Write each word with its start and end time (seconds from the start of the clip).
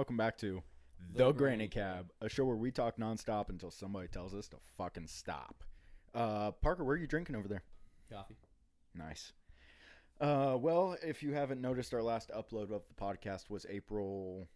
Welcome 0.00 0.16
back 0.16 0.38
to 0.38 0.62
The, 1.12 1.24
The 1.26 1.32
Granny 1.32 1.68
Granny 1.68 1.68
Cab, 1.68 2.10
a 2.22 2.28
show 2.30 2.46
where 2.46 2.56
we 2.56 2.70
talk 2.70 2.96
nonstop 2.96 3.50
until 3.50 3.70
somebody 3.70 4.08
tells 4.08 4.32
us 4.32 4.48
to 4.48 4.56
fucking 4.78 5.08
stop. 5.08 5.62
Uh, 6.14 6.52
Parker, 6.52 6.84
where 6.84 6.94
are 6.94 6.98
you 6.98 7.06
drinking 7.06 7.36
over 7.36 7.46
there? 7.46 7.62
Coffee. 8.10 8.38
Nice. 8.94 9.34
Uh, 10.18 10.56
well, 10.58 10.96
if 11.02 11.22
you 11.22 11.34
haven't 11.34 11.60
noticed, 11.60 11.92
our 11.92 12.02
last 12.02 12.30
upload 12.30 12.62
of 12.62 12.80
the 12.88 12.94
podcast 12.98 13.50
was 13.50 13.66
April 13.68 14.48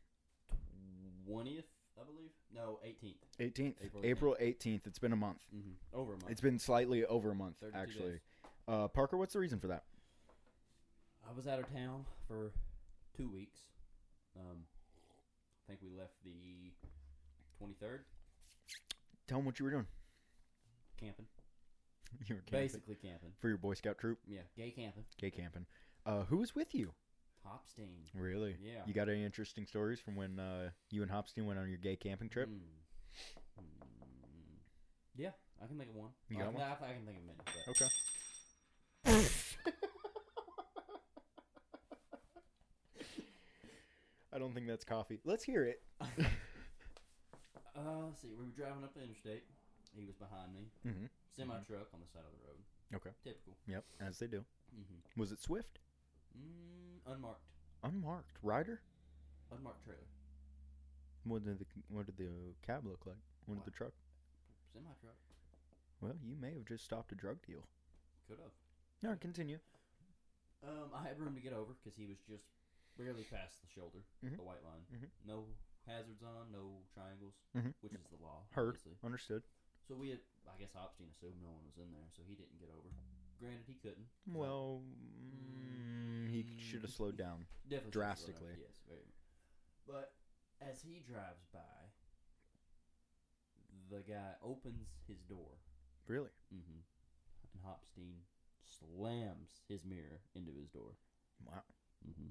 20th, 1.28 1.64
I 2.00 2.04
believe. 2.06 2.30
No, 2.50 2.78
18th. 2.82 3.16
18th. 3.38 3.74
April 3.84 4.02
April 4.02 4.36
18th. 4.40 4.86
It's 4.86 4.98
been 4.98 5.12
a 5.12 5.16
month. 5.16 5.44
Mm-hmm. 5.54 5.72
Over 5.92 6.14
a 6.14 6.16
month. 6.16 6.30
It's 6.30 6.40
been 6.40 6.58
slightly 6.58 7.04
over 7.04 7.32
a 7.32 7.34
month, 7.34 7.56
actually. 7.74 8.20
Uh, 8.66 8.88
Parker, 8.88 9.18
what's 9.18 9.34
the 9.34 9.40
reason 9.40 9.60
for 9.60 9.66
that? 9.66 9.82
I 11.28 11.36
was 11.36 11.46
out 11.46 11.58
of 11.58 11.70
town 11.70 12.06
for 12.26 12.52
two 13.14 13.28
weeks. 13.28 13.58
Um, 14.36 14.62
I 15.66 15.70
think 15.72 15.80
we 15.82 15.90
left 15.98 16.14
the 16.24 16.72
23rd 17.62 18.00
Tell 19.26 19.38
them 19.38 19.46
what 19.46 19.58
you 19.58 19.64
were 19.64 19.70
doing. 19.70 19.86
camping. 21.00 21.26
you 22.26 22.34
were 22.36 22.40
camping 22.42 22.60
Basically 22.60 22.94
camping. 22.96 23.30
for 23.40 23.48
your 23.48 23.56
Boy 23.56 23.74
Scout 23.74 23.96
troop, 23.98 24.18
Yeah, 24.26 24.40
gay 24.56 24.70
camping. 24.70 25.04
gay 25.18 25.30
camping. 25.30 25.64
Uh, 26.04 26.24
who 26.24 26.36
was 26.38 26.54
with 26.54 26.74
you? 26.74 26.92
Hopstein. 27.46 27.88
Really? 28.14 28.56
Yeah. 28.62 28.80
You 28.86 28.92
got 28.94 29.08
any 29.08 29.24
interesting 29.24 29.66
stories 29.66 30.00
from 30.00 30.16
when 30.16 30.38
uh, 30.38 30.70
you 30.90 31.02
and 31.02 31.10
Hopstein 31.10 31.46
went 31.46 31.58
on 31.58 31.68
your 31.68 31.78
gay 31.78 31.96
camping 31.96 32.28
trip? 32.28 32.48
Mm. 32.48 32.58
Mm. 33.60 33.64
Yeah, 35.16 35.30
I 35.62 35.66
can 35.66 35.78
think 35.78 35.90
of 35.90 35.96
one. 35.96 36.10
You 36.28 36.36
I 36.36 36.40
got 36.40 36.46
can, 36.52 36.54
one? 36.54 36.62
I, 36.62 36.72
I 36.90 36.92
can 36.92 37.06
think 37.06 37.18
of 37.18 37.24
many. 37.24 37.38
But 39.04 39.14
Okay. 39.14 39.24
I 44.34 44.38
don't 44.38 44.52
think 44.52 44.66
that's 44.66 44.84
coffee. 44.84 45.20
Let's 45.24 45.44
hear 45.44 45.64
it. 45.64 45.82
Uh, 47.74 48.06
let's 48.06 48.22
see. 48.22 48.30
We 48.38 48.46
were 48.46 48.54
driving 48.54 48.84
up 48.84 48.94
the 48.94 49.02
interstate. 49.02 49.42
He 49.98 50.06
was 50.06 50.14
behind 50.14 50.54
me. 50.54 50.70
Mm-hmm. 50.86 51.10
Semi 51.34 51.58
truck 51.66 51.90
on 51.90 51.98
the 51.98 52.06
side 52.06 52.22
of 52.22 52.30
the 52.30 52.42
road. 52.46 52.60
Okay. 52.94 53.10
Typical. 53.26 53.58
Yep, 53.66 53.82
as 53.98 54.18
they 54.18 54.28
do. 54.30 54.46
Mm-hmm. 54.70 55.20
Was 55.20 55.32
it 55.32 55.42
Swift? 55.42 55.80
Mm, 56.38 57.02
unmarked. 57.12 57.50
Unmarked. 57.82 58.38
Rider? 58.42 58.80
Unmarked 59.50 59.82
trailer. 59.82 60.06
What 61.24 61.44
did 61.44 61.58
the 61.58 61.66
what 61.88 62.06
did 62.06 62.16
the 62.16 62.30
cab 62.62 62.86
look 62.86 63.02
like? 63.06 63.18
What 63.46 63.56
did 63.58 63.66
the 63.66 63.76
truck? 63.76 63.92
Semi 64.72 64.94
truck. 65.02 65.18
Well, 66.00 66.14
you 66.22 66.36
may 66.40 66.54
have 66.54 66.66
just 66.66 66.84
stopped 66.84 67.10
a 67.10 67.16
drug 67.16 67.38
deal. 67.46 67.66
Could 68.28 68.38
have. 68.38 68.54
No, 69.02 69.16
continue. 69.18 69.58
Um, 70.62 70.94
I 70.94 71.06
had 71.06 71.18
room 71.18 71.34
to 71.34 71.40
get 71.40 71.52
over 71.52 71.74
because 71.82 71.98
he 71.98 72.06
was 72.06 72.18
just 72.28 72.46
barely 72.96 73.24
past 73.24 73.60
the 73.60 73.68
shoulder, 73.68 74.04
Mhm. 74.22 74.36
the 74.36 74.42
white 74.42 74.62
line. 74.64 74.86
Mhm. 74.92 75.10
No 75.24 75.46
hazards 75.86 76.22
on, 76.22 76.50
no 76.52 76.84
triangles, 76.94 77.34
Mhm. 77.54 77.74
which 77.80 77.92
is 77.94 78.06
the 78.08 78.16
law. 78.16 78.46
Heard. 78.52 78.68
Obviously. 78.76 78.98
Understood. 79.02 79.42
So 79.88 79.96
we 79.96 80.08
had, 80.10 80.20
I 80.46 80.56
guess 80.58 80.72
Hopstein 80.72 81.10
assumed 81.10 81.42
no 81.42 81.50
one 81.50 81.64
was 81.66 81.76
in 81.78 81.92
there, 81.92 82.08
so 82.10 82.22
he 82.22 82.34
didn't 82.34 82.58
get 82.58 82.70
over. 82.70 82.88
Granted, 83.38 83.66
he 83.66 83.74
couldn't. 83.74 84.08
Well, 84.26 84.80
mm, 84.82 86.28
he 86.30 86.58
should 86.58 86.82
have 86.82 86.92
slowed 86.92 87.16
down. 87.16 87.46
definitely 87.68 87.78
slowed 87.78 87.82
down. 87.82 87.90
drastically. 87.90 88.60
Yes, 88.60 88.78
very. 88.88 89.12
But 89.86 90.14
as 90.60 90.80
he 90.82 91.00
drives 91.00 91.44
by, 91.52 91.90
the 93.90 94.02
guy 94.02 94.36
opens 94.40 94.88
his 95.06 95.22
door, 95.24 95.58
Really? 96.06 96.30
mm-hmm. 96.52 96.80
and 97.52 97.62
Hopstein 97.62 98.24
slams 98.64 99.60
his 99.68 99.84
mirror 99.84 100.22
into 100.34 100.52
his 100.52 100.68
door. 100.70 100.96
Wow. 101.44 101.62
Mm-hmm. 102.06 102.30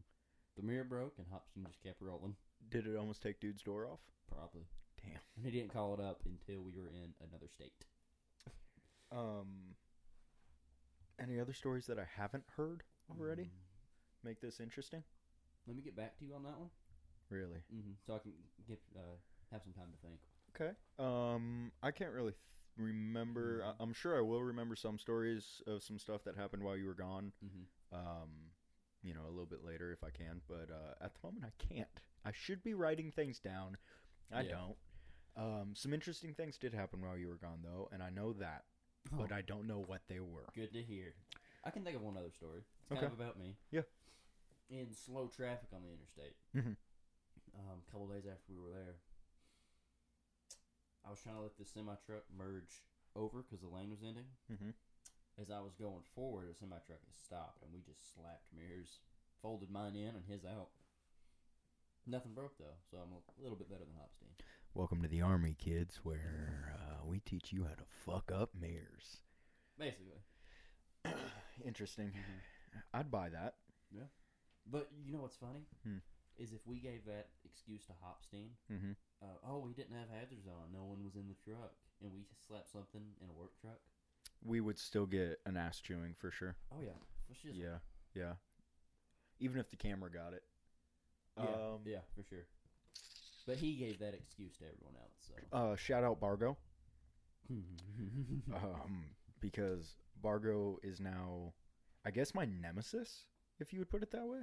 The 0.58 0.64
mirror 0.64 0.84
broke, 0.84 1.16
and 1.18 1.26
Hopstein 1.32 1.66
just 1.68 1.82
kept 1.82 2.02
rolling. 2.02 2.36
Did 2.70 2.88
it 2.88 2.96
almost 2.96 3.22
take 3.22 3.40
dude's 3.40 3.64
door 3.64 3.88
off? 3.88 4.00
Probably. 4.32 4.64
Damn. 5.02 5.20
And 5.36 5.46
he 5.46 5.52
didn't 5.52 5.74
call 5.74 5.94
it 5.94 6.00
up 6.00 6.22
until 6.26 6.62
we 6.64 6.72
were 6.80 6.90
in 6.90 7.14
another 7.30 7.48
state. 7.50 7.74
Um. 9.12 9.76
Any 11.20 11.40
other 11.40 11.54
stories 11.54 11.86
that 11.86 12.00
I 12.00 12.06
haven't 12.18 12.44
heard 12.58 12.82
already? 13.12 13.44
Mm. 13.44 14.24
Make 14.24 14.42
this 14.42 14.60
interesting. 14.60 15.04
Let 15.68 15.76
me 15.76 15.84
get 15.84 15.96
back 15.96 16.18
to 16.18 16.26
you 16.26 16.34
on 16.34 16.42
that 16.44 16.58
one. 16.58 16.70
Really? 17.30 17.62
Mm-hmm. 17.74 17.92
So 18.08 18.16
I 18.16 18.20
can 18.20 18.32
get 18.68 18.80
uh, 18.98 19.02
have 19.52 19.62
some 19.62 19.74
time 19.74 19.90
to 19.92 20.08
think. 20.08 20.20
Okay. 20.56 20.72
Um, 20.98 21.72
I 21.84 21.92
can't 21.92 22.12
really 22.12 22.32
th- 22.32 22.42
remember. 22.78 23.60
Mhm. 23.62 23.68
I- 23.68 23.84
I'm 23.84 23.94
sure 23.94 24.18
I 24.18 24.22
will 24.22 24.42
remember 24.44 24.76
some 24.76 24.98
stories 24.98 25.62
of 25.68 25.84
some 25.84 26.00
stuff 26.00 26.24
that 26.24 26.36
happened 26.36 26.64
while 26.64 26.76
you 26.76 26.86
were 26.88 26.96
gone. 26.96 27.32
Mm-hmm. 27.46 27.96
Um, 27.96 28.30
you 29.04 29.14
know, 29.14 29.22
a 29.28 29.30
little 29.30 29.46
bit 29.46 29.64
later 29.66 29.92
if 29.92 30.04
I 30.04 30.10
can, 30.10 30.42
but 30.48 30.70
uh, 30.72 31.04
at 31.04 31.14
the 31.14 31.20
moment 31.28 31.46
I 31.46 31.54
can't. 31.74 31.88
I 32.26 32.32
should 32.34 32.64
be 32.64 32.74
writing 32.74 33.12
things 33.12 33.40
down. 33.40 33.78
I 34.32 34.42
Yeah. 34.44 34.52
don't. 34.52 34.78
Um, 35.36 35.74
some 35.76 35.94
interesting 35.94 36.34
things 36.34 36.58
did 36.58 36.74
happen 36.74 37.02
while 37.02 37.18
you 37.18 37.28
were 37.28 37.36
gone, 37.36 37.60
though, 37.64 37.90
and 37.92 38.02
I 38.04 38.10
know 38.12 38.34
that, 38.34 38.64
but 39.12 39.32
I 39.32 39.42
don't 39.42 39.68
know 39.68 39.80
what 39.80 40.02
they 40.08 40.20
were. 40.20 40.46
Good 40.56 40.74
to 40.74 40.82
hear. 40.84 41.14
I 41.64 41.72
can 41.72 41.84
think 41.84 41.96
of 41.96 42.02
one 42.04 42.18
other 42.18 42.32
story. 42.32 42.62
It's 42.82 42.90
kind 42.90 43.04
Okay. 43.04 43.14
of 43.14 43.20
about 43.20 43.38
me. 43.40 43.58
Yeah. 43.72 43.82
In 44.70 44.94
slow 44.94 45.28
traffic 45.28 45.70
on 45.74 45.82
the 45.84 45.90
interstate. 45.92 46.36
Mhm. 46.56 46.78
Um, 47.56 47.82
a 47.88 47.92
couple 47.92 48.08
days 48.08 48.26
after 48.26 48.52
we 48.54 48.60
were 48.60 48.72
there, 48.72 48.96
I 51.06 51.10
was 51.10 51.20
trying 51.22 51.36
to 51.36 51.42
let 51.42 51.58
the 51.58 51.66
semi 51.66 51.96
truck 52.06 52.24
merge 52.36 52.84
over 53.16 53.42
because 53.44 53.62
the 53.62 53.68
lane 53.68 53.90
was 53.92 54.04
ending. 54.04 54.26
Mm-hmm. 54.52 54.70
As 55.42 55.50
I 55.50 55.60
was 55.62 55.74
going 55.74 56.04
forward, 56.16 56.50
a 56.52 56.54
semi 56.54 56.78
truck 56.86 57.00
had 57.02 57.18
stopped, 57.26 57.64
and 57.64 57.74
we 57.74 57.82
just 57.82 58.14
slapped 58.14 58.46
mirrors, 58.56 59.00
folded 59.42 59.72
mine 59.72 59.96
in 59.96 60.14
and 60.16 60.26
his 60.30 60.46
out. 60.46 60.70
Nothing 62.06 62.34
broke 62.34 62.58
though, 62.60 62.78
so 62.92 62.98
I'm 62.98 63.14
a 63.14 63.42
little 63.42 63.58
bit 63.58 63.70
better 63.70 63.84
than 63.86 63.96
Hopstein. 63.98 64.30
Welcome 64.76 65.02
to 65.02 65.08
the 65.08 65.22
army, 65.22 65.56
kids, 65.58 66.02
where 66.04 66.76
uh, 66.78 67.06
we 67.06 67.20
teach 67.20 67.52
you 67.52 67.64
how 67.64 67.74
to 67.74 67.86
fuck 68.06 68.32
up 68.32 68.52
mirrors. 68.60 69.22
Basically. 69.78 70.22
Interesting. 71.66 72.10
Mhm. 72.14 72.80
I'd 72.94 73.10
buy 73.12 73.30
that. 73.30 73.56
Yeah. 73.92 74.10
But 74.70 74.90
you 75.04 75.14
know 75.14 75.22
what's 75.22 75.38
funny? 75.38 75.66
Hmm. 75.84 75.98
Is 76.38 76.54
if 76.54 76.66
we 76.66 76.78
gave 76.80 77.06
that 77.06 77.30
excuse 77.46 77.86
to 77.86 77.94
Hopstein, 78.02 78.50
Mm-hmm. 78.72 78.92
uh, 79.22 79.38
oh, 79.50 79.60
we 79.60 79.74
didn't 79.74 79.94
have 79.98 80.10
hazards 80.10 80.48
on, 80.48 80.74
no 80.74 80.84
one 80.84 81.04
was 81.04 81.16
in 81.16 81.28
the 81.30 81.38
truck, 81.46 81.74
and 82.02 82.12
we 82.14 82.26
slapped 82.48 82.70
something 82.72 83.02
in 83.22 83.30
a 83.30 83.34
work 83.34 83.54
truck. 83.62 83.78
We 84.46 84.60
would 84.62 84.78
still 84.78 85.06
get 85.06 85.40
an 85.46 85.56
ass 85.58 85.80
chewing 85.80 86.16
for 86.18 86.32
sure. 86.32 86.56
Oh 86.72 86.82
yeah, 86.84 86.92
for 87.28 87.34
sure. 87.36 87.52
Yeah, 87.54 87.78
yeah. 88.14 88.34
Even 89.40 89.60
if 89.60 89.70
the 89.70 89.78
camera 89.78 90.10
got 90.12 90.34
it. 90.34 90.44
yeah, 91.38 91.44
Um, 91.44 91.80
yeah, 91.86 92.00
for 92.16 92.24
sure. 92.24 92.46
But 93.46 93.58
he 93.58 93.76
gave 93.76 94.00
that 94.00 94.14
excuse 94.14 94.56
to 94.58 94.66
everyone 94.66 94.96
else. 95.02 95.14
So. 95.28 95.58
Uh, 95.58 95.76
shout 95.76 96.04
out 96.04 96.20
Bargo. 96.20 96.58
um, 97.50 99.06
because 99.40 99.96
Bargo 100.22 100.80
is 100.84 101.00
now, 101.00 101.54
I 102.06 102.12
guess, 102.12 102.34
my 102.34 102.46
nemesis, 102.46 103.26
if 103.60 103.74
you 103.74 103.80
would 103.80 103.90
put 103.90 104.04
it 104.04 104.12
that 104.12 104.26
way. 104.26 104.40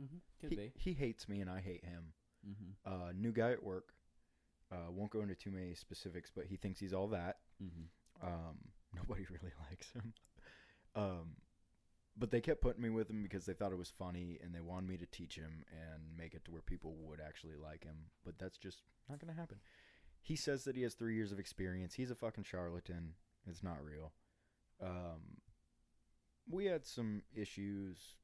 mm-hmm. 0.00 0.16
Could 0.40 0.50
He, 0.50 0.56
be. 0.56 0.72
he 0.76 0.92
hates 0.92 1.28
me 1.28 1.40
and 1.40 1.48
I 1.50 1.60
hate 1.60 1.84
him. 1.84 2.12
Mm-hmm. 2.46 2.92
Uh, 2.92 3.12
new 3.14 3.32
guy 3.32 3.52
at 3.52 3.62
work. 3.62 3.94
Uh, 4.70 4.90
won't 4.90 5.10
go 5.10 5.20
into 5.22 5.34
too 5.34 5.50
many 5.50 5.74
specifics, 5.74 6.30
but 6.34 6.46
he 6.46 6.56
thinks 6.56 6.80
he's 6.80 6.92
all 6.92 7.08
that. 7.08 7.36
Mm-hmm. 7.62 8.26
Um, 8.26 8.56
nobody 8.96 9.26
really 9.30 9.52
likes 9.68 9.92
him. 9.92 10.12
Um, 10.94 11.36
but 12.18 12.30
they 12.30 12.40
kept 12.40 12.62
putting 12.62 12.82
me 12.82 12.90
with 12.90 13.10
him 13.10 13.22
because 13.22 13.44
they 13.44 13.52
thought 13.52 13.72
it 13.72 13.78
was 13.78 13.90
funny 13.90 14.38
and 14.42 14.54
they 14.54 14.60
wanted 14.60 14.88
me 14.88 14.96
to 14.96 15.06
teach 15.06 15.36
him 15.36 15.64
and 15.70 16.02
make 16.16 16.34
it 16.34 16.44
to 16.46 16.50
where 16.50 16.62
people 16.62 16.96
would 17.02 17.20
actually 17.20 17.56
like 17.62 17.84
him. 17.84 17.96
But 18.24 18.38
that's 18.38 18.56
just 18.56 18.78
not 19.08 19.20
going 19.20 19.32
to 19.32 19.38
happen. 19.38 19.58
He 20.22 20.34
says 20.34 20.64
that 20.64 20.76
he 20.76 20.82
has 20.82 20.94
three 20.94 21.14
years 21.14 21.30
of 21.30 21.38
experience. 21.38 21.94
He's 21.94 22.10
a 22.10 22.16
fucking 22.16 22.44
charlatan. 22.44 23.14
It's 23.46 23.62
not 23.62 23.84
real. 23.84 24.12
Um, 24.82 25.40
we 26.48 26.66
had 26.66 26.86
some 26.86 27.22
issues, 27.34 28.16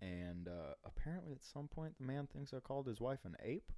and 0.00 0.48
uh, 0.48 0.74
apparently 0.84 1.32
at 1.32 1.44
some 1.44 1.68
point 1.68 1.94
the 1.98 2.06
man 2.06 2.26
thinks 2.26 2.52
I 2.52 2.60
called 2.60 2.86
his 2.86 3.00
wife 3.00 3.20
an 3.24 3.36
ape. 3.42 3.72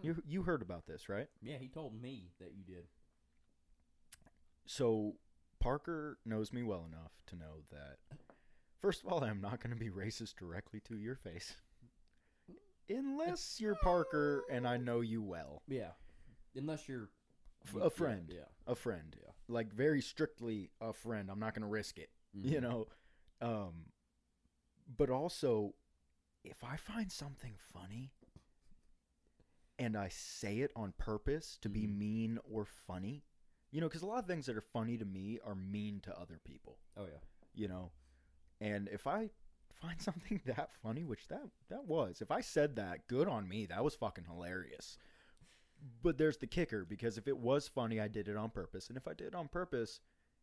You 0.00 0.22
you 0.26 0.42
heard 0.42 0.62
about 0.62 0.86
this, 0.86 1.08
right? 1.08 1.26
Yeah, 1.42 1.58
he 1.58 1.68
told 1.68 2.00
me 2.00 2.30
that 2.38 2.52
you 2.54 2.62
did. 2.62 2.84
So 4.68 5.14
Parker 5.60 6.18
knows 6.26 6.52
me 6.52 6.62
well 6.62 6.84
enough 6.86 7.12
to 7.28 7.36
know 7.36 7.62
that 7.70 7.96
first 8.78 9.02
of 9.02 9.10
all, 9.10 9.24
I'm 9.24 9.40
not 9.40 9.60
going 9.62 9.74
to 9.74 9.80
be 9.80 9.88
racist 9.90 10.36
directly 10.36 10.80
to 10.80 10.96
your 10.98 11.14
face. 11.16 11.54
Unless 12.90 13.60
you're 13.60 13.74
Parker 13.76 14.44
and 14.50 14.68
I 14.68 14.76
know 14.76 15.00
you 15.00 15.22
well. 15.22 15.62
Yeah, 15.68 15.92
unless 16.54 16.86
you're 16.86 17.08
a 17.80 17.88
friend. 17.90 18.30
Yeah. 18.32 18.44
A 18.66 18.74
friend. 18.74 19.16
Yeah. 19.18 19.30
Like 19.48 19.72
very 19.72 20.02
strictly 20.02 20.70
a 20.82 20.92
friend. 20.92 21.30
I'm 21.30 21.40
not 21.40 21.54
going 21.54 21.62
to 21.62 21.68
risk 21.68 21.98
it, 21.98 22.10
you 22.34 22.60
Mhm. 22.60 22.62
know. 22.62 22.88
Um 23.40 23.86
but 24.96 25.08
also 25.10 25.74
if 26.44 26.62
I 26.62 26.76
find 26.76 27.10
something 27.10 27.56
funny 27.56 28.12
and 29.78 29.96
I 29.96 30.08
say 30.08 30.58
it 30.60 30.72
on 30.76 30.92
purpose 30.92 31.56
to 31.62 31.68
be 31.70 31.86
Mhm. 31.86 31.96
mean 31.96 32.38
or 32.44 32.64
funny, 32.64 33.24
you 33.70 33.80
know, 33.80 33.88
cuz 33.88 34.02
a 34.02 34.06
lot 34.06 34.18
of 34.18 34.26
things 34.26 34.46
that 34.46 34.56
are 34.56 34.60
funny 34.62 34.96
to 34.96 35.04
me 35.04 35.38
are 35.44 35.54
mean 35.54 36.00
to 36.00 36.18
other 36.18 36.38
people. 36.44 36.78
Oh 36.96 37.06
yeah. 37.06 37.20
you 37.54 37.68
know 37.68 37.90
and 38.60 38.88
if 38.88 39.06
i 39.06 39.30
find 39.80 40.00
something 40.00 40.40
that 40.46 40.74
funny, 40.82 41.04
which 41.04 41.28
that 41.28 41.48
that 41.68 41.84
was. 41.86 42.20
If 42.20 42.30
I 42.30 42.40
said 42.40 42.76
that, 42.76 43.06
good 43.08 43.28
on 43.28 43.48
me. 43.48 43.66
That 43.66 43.84
was 43.84 43.94
fucking 43.94 44.24
hilarious. 44.24 44.98
But 46.02 46.18
there's 46.18 46.38
the 46.38 46.46
kicker 46.46 46.84
because 46.84 47.18
if 47.18 47.28
it 47.28 47.38
was 47.38 47.68
funny, 47.68 48.00
I 48.00 48.08
did 48.08 48.28
it 48.28 48.36
on 48.36 48.50
purpose, 48.50 48.88
and 48.88 48.96
if 48.96 49.06
I 49.06 49.14
did 49.14 49.28
it 49.28 49.34
on 49.34 49.48
purpose, 49.48 50.00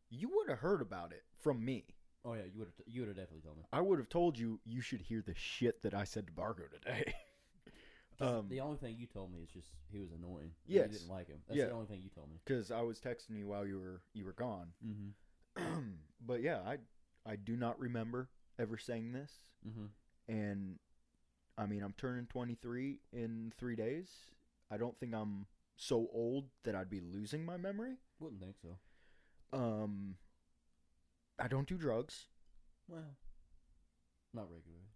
you 0.10 0.30
would 0.34 0.50
have 0.50 0.60
heard 0.60 0.82
about 0.82 1.12
it 1.12 1.24
from 1.38 1.64
me. 1.64 1.86
Oh 2.24 2.34
yeah, 2.34 2.44
you 2.52 2.60
would 2.60 2.68
have 2.70 2.88
you 2.88 3.02
would 3.02 3.10
have 3.10 3.18
definitely 3.18 3.42
told 3.42 3.58
me. 3.58 3.64
I 3.74 3.82
would 3.82 4.00
have 4.00 4.10
told 4.10 4.38
you 4.38 4.60
you 4.66 4.82
should 4.82 5.02
hear 5.02 5.22
the 5.22 5.36
shit 5.36 5.84
that 5.84 5.94
I 5.94 6.06
said 6.06 6.28
to 6.28 6.34
Bargo 6.34 6.64
today. 6.72 7.14
um, 8.22 8.48
the 8.50 8.60
only 8.62 8.78
thing 8.78 8.96
you 8.98 9.08
told 9.08 9.32
me 9.34 9.40
is 9.42 9.50
just 9.50 9.68
he 9.92 10.00
was 10.00 10.12
annoying. 10.12 10.52
Yes. 10.68 10.88
you 10.92 10.98
didn't 11.00 11.10
like 11.10 11.28
him. 11.28 11.40
That's 11.48 11.58
Yeah. 11.58 11.66
the 11.66 11.72
only 11.74 11.88
thing 11.88 12.02
you 12.04 12.10
told 12.10 12.30
me. 12.30 12.38
because 12.46 12.72
I 12.72 12.82
was 12.82 13.00
texting 13.00 13.38
you 13.38 13.48
while 13.48 13.66
you 13.66 13.78
were 13.80 14.02
you 14.14 14.26
were 14.26 14.34
gone. 14.34 14.70
Mm-hmm. 14.86 15.82
but 16.26 16.42
yeah, 16.42 16.60
I 16.66 16.78
I 17.26 17.36
do 17.36 17.56
not 17.56 17.80
remember 17.80 18.30
ever 18.60 18.78
saying 18.78 19.12
this, 19.14 19.32
Mm-hmm. 19.68 19.86
and 20.32 20.80
I 21.58 21.66
mean 21.66 21.82
I'm 21.84 21.94
turning 21.98 22.26
23 22.28 23.00
in 23.14 23.52
three 23.58 23.76
days. 23.76 24.10
I 24.72 24.78
don't 24.78 24.98
think 25.00 25.14
I'm 25.14 25.46
so 25.78 26.08
old 26.14 26.46
that 26.64 26.74
I'd 26.76 26.90
be 26.90 27.02
losing 27.02 27.46
my 27.46 27.58
memory. 27.58 27.96
Wouldn't 28.20 28.42
think 28.42 28.56
so. 28.62 28.78
Um, 29.54 30.16
I 31.40 31.48
don't 31.48 31.68
do 31.68 31.78
drugs. 31.78 32.28
Well, 32.88 33.16
not 34.34 34.48
regularly. 34.52 34.88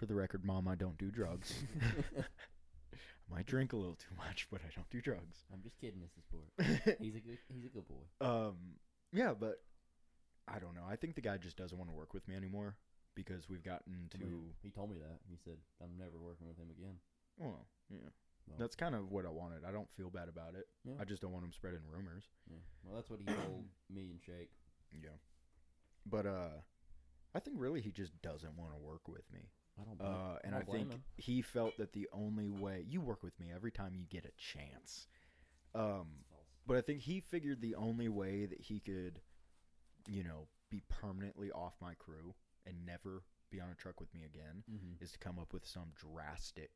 For 0.00 0.06
the 0.06 0.14
record, 0.14 0.46
mom, 0.46 0.66
I 0.66 0.76
don't 0.76 0.96
do 0.96 1.10
drugs. 1.10 1.52
I 2.16 2.24
might 3.30 3.44
drink 3.44 3.74
a 3.74 3.76
little 3.76 3.96
too 3.96 4.14
much, 4.16 4.48
but 4.50 4.62
I 4.64 4.72
don't 4.74 4.88
do 4.88 5.02
drugs. 5.02 5.44
I'm 5.52 5.60
just 5.60 5.76
kidding, 5.78 6.00
Mrs. 6.00 6.24
Sport. 6.24 6.96
He's 7.02 7.16
a 7.16 7.20
good 7.20 7.36
he's 7.52 7.66
a 7.66 7.68
good 7.68 7.84
boy. 7.86 8.26
um, 8.26 8.56
yeah, 9.12 9.34
but 9.38 9.60
I 10.48 10.58
don't 10.58 10.74
know. 10.74 10.84
I 10.88 10.96
think 10.96 11.16
the 11.16 11.20
guy 11.20 11.36
just 11.36 11.58
doesn't 11.58 11.76
want 11.76 11.90
to 11.90 11.94
work 11.94 12.14
with 12.14 12.26
me 12.28 12.34
anymore 12.34 12.76
because 13.14 13.46
we've 13.50 13.62
gotten 13.62 14.08
I 14.14 14.16
to. 14.16 14.24
mean, 14.24 14.54
he 14.62 14.70
told 14.70 14.90
me 14.90 14.96
that. 14.96 15.18
He 15.28 15.36
said 15.36 15.58
I'm 15.84 15.98
never 15.98 16.16
working 16.18 16.48
with 16.48 16.56
him 16.56 16.70
again. 16.70 16.94
Well, 17.36 17.66
yeah. 17.90 18.08
Well. 18.48 18.56
That's 18.58 18.74
kind 18.74 18.94
of 18.94 19.10
what 19.10 19.26
I 19.26 19.28
wanted. 19.28 19.66
I 19.68 19.70
don't 19.70 19.92
feel 19.98 20.08
bad 20.08 20.30
about 20.30 20.54
it. 20.54 20.64
Yeah. 20.86 20.94
I 20.98 21.04
just 21.04 21.20
don't 21.20 21.32
want 21.32 21.44
him 21.44 21.52
spreading 21.52 21.80
rumors. 21.94 22.24
Yeah. 22.48 22.56
Well, 22.84 22.96
that's 22.96 23.10
what 23.10 23.20
he 23.20 23.26
told 23.26 23.66
me 23.94 24.08
and 24.12 24.20
Shake. 24.24 24.48
Yeah. 24.94 25.20
But 26.06 26.24
uh 26.24 26.64
I 27.34 27.40
think 27.40 27.58
really 27.60 27.82
he 27.82 27.92
just 27.92 28.12
doesn't 28.22 28.56
want 28.56 28.72
to 28.72 28.78
work 28.78 29.06
with 29.06 29.30
me. 29.30 29.50
I 29.78 29.84
don't. 29.84 29.98
Blame, 29.98 30.12
Uh 30.12 30.36
and 30.44 30.54
I 30.54 30.62
blame 30.62 30.80
think 30.88 30.92
him. 30.92 31.02
he 31.16 31.42
felt 31.42 31.76
that 31.78 31.92
the 31.92 32.08
only 32.12 32.48
way 32.50 32.84
you 32.88 33.00
work 33.00 33.22
with 33.22 33.38
me 33.38 33.48
every 33.54 33.70
time 33.72 33.94
you 33.94 34.04
get 34.08 34.24
a 34.24 34.32
chance. 34.36 35.06
Um 35.74 36.24
but 36.66 36.76
I 36.76 36.80
think 36.82 37.00
he 37.00 37.20
figured 37.20 37.60
the 37.60 37.74
only 37.74 38.08
way 38.08 38.46
that 38.46 38.60
he 38.60 38.80
could 38.80 39.20
you 40.08 40.24
know, 40.24 40.48
be 40.70 40.82
permanently 40.88 41.50
off 41.50 41.74
my 41.80 41.94
crew 41.94 42.34
and 42.66 42.86
never 42.86 43.22
be 43.50 43.60
on 43.60 43.68
a 43.70 43.74
truck 43.74 44.00
with 44.00 44.12
me 44.14 44.22
again 44.24 44.62
Mm-hmm. 44.70 45.02
is 45.04 45.12
to 45.12 45.18
come 45.18 45.38
up 45.38 45.52
with 45.52 45.66
some 45.66 45.92
drastic 45.94 46.70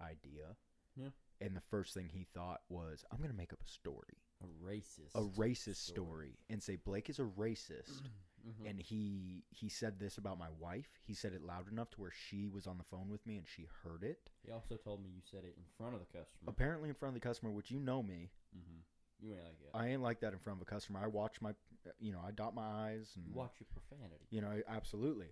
idea. 0.00 0.56
Yeah. 0.96 1.08
And 1.40 1.56
the 1.56 1.60
first 1.70 1.94
thing 1.94 2.08
he 2.12 2.26
thought 2.34 2.60
was, 2.68 3.04
I'm 3.10 3.18
going 3.18 3.30
to 3.30 3.36
make 3.36 3.52
up 3.52 3.60
a 3.64 3.68
story, 3.68 4.18
A 4.42 4.46
racist. 4.64 5.14
a 5.14 5.22
racist 5.38 5.76
story, 5.86 6.38
and 6.48 6.62
say 6.62 6.76
Blake 6.76 7.10
is 7.10 7.18
a 7.18 7.22
racist. 7.24 8.02
Mhm. 8.46 8.70
And 8.70 8.80
he 8.80 9.44
he 9.50 9.68
said 9.68 9.98
this 9.98 10.18
about 10.18 10.38
my 10.38 10.50
wife. 10.58 11.00
He 11.02 11.14
said 11.14 11.32
it 11.32 11.42
loud 11.42 11.70
enough 11.70 11.90
to 11.90 12.00
where 12.00 12.10
she 12.10 12.46
was 12.46 12.66
on 12.66 12.78
the 12.78 12.84
phone 12.84 13.08
with 13.08 13.24
me 13.26 13.38
and 13.38 13.48
she 13.48 13.66
heard 13.82 14.02
it. 14.02 14.30
He 14.44 14.50
also 14.50 14.76
told 14.76 15.02
me 15.02 15.10
you 15.10 15.22
said 15.22 15.44
it 15.44 15.54
in 15.56 15.64
front 15.78 15.94
of 15.94 16.00
the 16.00 16.06
customer. 16.06 16.48
Apparently 16.48 16.88
in 16.88 16.94
front 16.94 17.16
of 17.16 17.20
the 17.20 17.26
customer, 17.26 17.50
which 17.50 17.70
you 17.70 17.80
know 17.80 18.02
me, 18.02 18.30
Mm-hmm. 18.56 18.80
You 19.26 19.32
ain't 19.32 19.44
like 19.44 19.54
it. 19.62 19.70
I 19.74 19.88
ain't 19.88 20.02
like 20.02 20.20
that 20.20 20.32
in 20.32 20.38
front 20.38 20.58
of 20.60 20.62
a 20.66 20.70
customer. 20.70 21.00
I 21.02 21.06
watch 21.06 21.40
my, 21.40 21.54
you 21.98 22.12
know, 22.12 22.20
I 22.26 22.30
dot 22.30 22.54
my 22.54 22.66
eyes 22.66 23.12
and 23.16 23.26
You 23.26 23.32
watch 23.34 23.54
your 23.58 23.66
profanity. 23.72 24.26
You 24.30 24.40
know, 24.40 24.62
absolutely. 24.68 25.28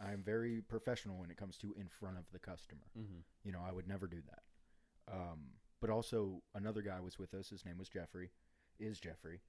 I 0.00 0.12
am 0.12 0.22
very 0.22 0.60
professional 0.62 1.16
when 1.18 1.30
it 1.30 1.36
comes 1.36 1.56
to 1.58 1.74
in 1.78 1.88
front 1.88 2.18
of 2.18 2.24
the 2.32 2.38
customer. 2.38 2.86
Mm-hmm. 2.98 3.20
You 3.44 3.52
know, 3.52 3.60
I 3.66 3.72
would 3.72 3.88
never 3.88 4.06
do 4.06 4.18
that. 4.26 5.14
Um, 5.14 5.52
but 5.80 5.90
also 5.90 6.42
another 6.54 6.82
guy 6.82 7.00
was 7.00 7.18
with 7.18 7.34
us. 7.34 7.48
His 7.48 7.64
name 7.64 7.78
was 7.78 7.88
Jeffrey. 7.88 8.30
Is 8.78 8.98
Jeffrey. 8.98 9.40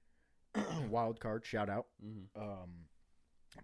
Wild 0.88 1.20
card, 1.20 1.44
shout 1.44 1.68
out. 1.68 1.86
Mm-hmm. 2.04 2.40
Um, 2.40 2.70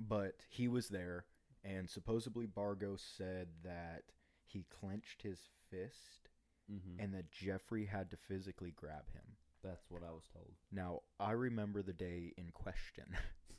but 0.01 0.35
he 0.49 0.69
was 0.69 0.89
there, 0.89 1.25
and 1.65 1.89
supposedly 1.89 2.47
Bargo 2.47 2.97
said 2.97 3.49
that 3.65 4.03
he 4.45 4.65
clenched 4.71 5.23
his 5.23 5.39
fist 5.71 6.29
Mm-hmm. 6.73 6.99
and 6.99 7.13
that 7.13 7.31
Jeffrey 7.31 7.85
had 7.85 8.11
to 8.11 8.17
physically 8.17 8.71
grab 8.75 9.11
him. 9.13 9.37
That's 9.63 9.85
what 9.91 10.03
I 10.03 10.11
was 10.13 10.25
told. 10.33 10.55
Now, 10.73 11.01
I 11.21 11.33
remember 11.33 11.83
the 11.83 11.93
day 11.93 12.33
in 12.39 12.49
question 12.55 13.05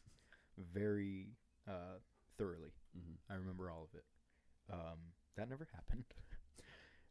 very 0.74 1.28
uh, 1.68 2.00
thoroughly. 2.38 2.74
Mm-hmm. 2.98 3.32
I 3.32 3.36
remember 3.36 3.70
all 3.70 3.88
of 3.92 3.98
it. 3.98 4.06
Um, 4.74 4.98
that 5.38 5.50
never 5.50 5.68
happened. 5.74 6.06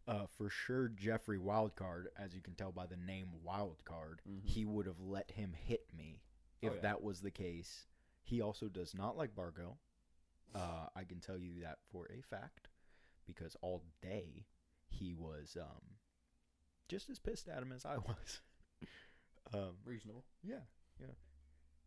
Uh, 0.06 0.26
for 0.37 0.50
sure, 0.50 0.88
Jeffrey 0.88 1.38
Wildcard, 1.38 2.08
as 2.19 2.34
you 2.34 2.43
can 2.43 2.55
tell 2.55 2.70
by 2.70 2.84
the 2.84 2.96
name 2.99 3.28
Wildcard, 3.43 4.17
Mhm. 4.28 4.44
he 4.44 4.67
would 4.67 4.84
have 4.84 5.00
let 5.00 5.31
him 5.31 5.55
hit 5.55 5.87
me 5.96 6.20
if 6.60 6.72
Oh, 6.72 6.75
yeah. 6.75 6.81
that 6.82 7.02
was 7.02 7.22
the 7.22 7.31
case. 7.31 7.87
He 8.24 8.40
also 8.40 8.68
does 8.68 8.94
not 8.94 9.16
like 9.16 9.34
Bargo. 9.36 9.76
Uh, 10.54 10.86
I 10.96 11.04
can 11.04 11.20
tell 11.20 11.38
you 11.38 11.60
that 11.62 11.78
for 11.90 12.06
a 12.16 12.22
fact 12.22 12.68
because 13.26 13.56
all 13.60 13.82
day 14.02 14.46
he 14.88 15.12
was 15.14 15.56
um, 15.60 15.96
just 16.88 17.10
as 17.10 17.18
pissed 17.18 17.48
at 17.48 17.60
him 17.62 17.72
as 17.72 17.84
I 17.84 17.96
was. 17.98 18.40
um, 19.52 19.74
Reasonable. 19.84 20.24
yeah, 20.42 20.60
yeah. 21.00 21.06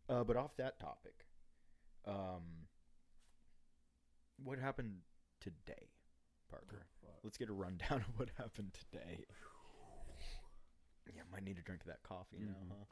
Uh, 0.08 0.22
but 0.24 0.36
off 0.36 0.56
that 0.56 0.78
topic, 0.78 1.24
um, 2.06 2.66
what 4.44 4.58
happened 4.58 4.98
today, 5.40 5.88
Parker? 6.50 6.86
Let's 7.24 7.36
get 7.38 7.48
a 7.48 7.52
rundown 7.52 8.04
of 8.08 8.18
what 8.18 8.28
happened 8.38 8.74
today. 8.90 9.24
Yeah, 11.14 11.22
might 11.32 11.42
need 11.42 11.56
to 11.56 11.62
drink 11.62 11.80
of 11.82 11.88
that 11.88 12.02
coffee 12.02 12.38
now, 12.40 12.52
Mhm. 12.64 12.68
huh? 12.70 12.84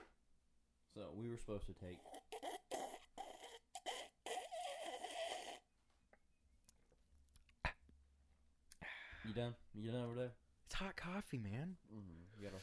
So 0.95 1.13
we 1.15 1.29
were 1.29 1.37
supposed 1.37 1.67
to 1.67 1.75
take. 1.75 1.99
You 9.27 9.33
done? 9.35 9.55
You 9.75 9.91
done 9.91 10.05
over 10.05 10.15
there? 10.15 10.33
It's 10.67 10.75
hot 10.75 10.97
coffee, 10.97 11.39
man. 11.39 11.77
Mm-hmm. 11.93 12.23
You 12.39 12.49
gotta. 12.51 12.63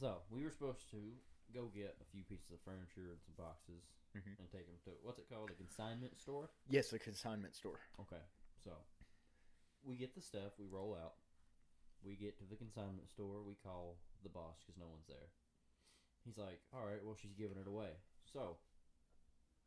So 0.00 0.18
we 0.30 0.44
were 0.44 0.50
supposed 0.50 0.90
to 0.90 0.98
go 1.54 1.66
get 1.74 1.96
a 2.00 2.06
few 2.12 2.22
pieces 2.24 2.50
of 2.52 2.60
furniture 2.64 3.10
and 3.10 3.18
some 3.24 3.34
boxes 3.36 3.82
Mhm. 4.14 4.38
and 4.38 4.50
take 4.50 4.66
them 4.66 4.78
to 4.84 4.90
what's 5.02 5.18
it 5.18 5.28
called, 5.28 5.50
a 5.50 5.54
consignment 5.54 6.18
store. 6.20 6.50
Yes, 6.68 6.92
a 6.92 6.98
consignment 6.98 7.54
store. 7.54 7.78
Okay, 8.00 8.22
so 8.62 8.72
we 9.82 9.96
get 9.96 10.14
the 10.14 10.20
stuff, 10.20 10.58
we 10.58 10.66
roll 10.66 10.94
out, 10.94 11.14
we 12.02 12.14
get 12.16 12.36
to 12.38 12.44
the 12.44 12.56
consignment 12.56 13.08
store, 13.08 13.42
we 13.42 13.54
call 13.54 13.98
the 14.22 14.28
boss 14.28 14.58
because 14.64 14.78
no 14.78 14.86
one's 14.88 15.06
there. 15.08 15.30
He's 16.24 16.36
like, 16.38 16.60
"All 16.72 16.84
right, 16.86 17.02
well, 17.04 17.14
she's 17.16 17.34
giving 17.34 17.56
it 17.58 17.66
away, 17.66 17.96
so 18.32 18.58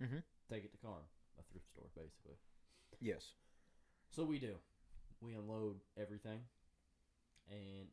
Mm-hmm. 0.00 0.18
take 0.48 0.64
it 0.64 0.72
to 0.72 0.78
Carm, 0.78 1.04
a 1.38 1.42
thrift 1.50 1.68
store, 1.68 1.88
basically." 1.96 2.36
Yes. 3.00 3.34
So 4.10 4.24
we 4.24 4.38
do. 4.38 4.56
We 5.20 5.34
unload 5.34 5.80
everything, 5.96 6.40
and 7.50 7.88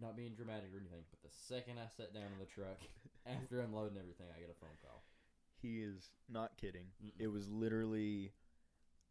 not 0.00 0.16
being 0.16 0.34
dramatic 0.34 0.70
or 0.72 0.78
anything, 0.78 1.02
but 1.10 1.20
the 1.22 1.34
second 1.36 1.78
I 1.78 1.88
sat 1.96 2.14
down 2.14 2.30
in 2.32 2.38
the 2.38 2.46
truck 2.46 2.78
after 3.26 3.60
unloading 3.60 3.98
everything, 3.98 4.26
I 4.34 4.40
get 4.40 4.50
a 4.50 4.54
phone 4.60 4.76
call. 4.82 5.02
He 5.60 5.82
is 5.82 6.10
not 6.28 6.56
kidding. 6.56 6.86
Mm-mm. 7.04 7.10
It 7.18 7.26
was 7.26 7.48
literally, 7.48 8.32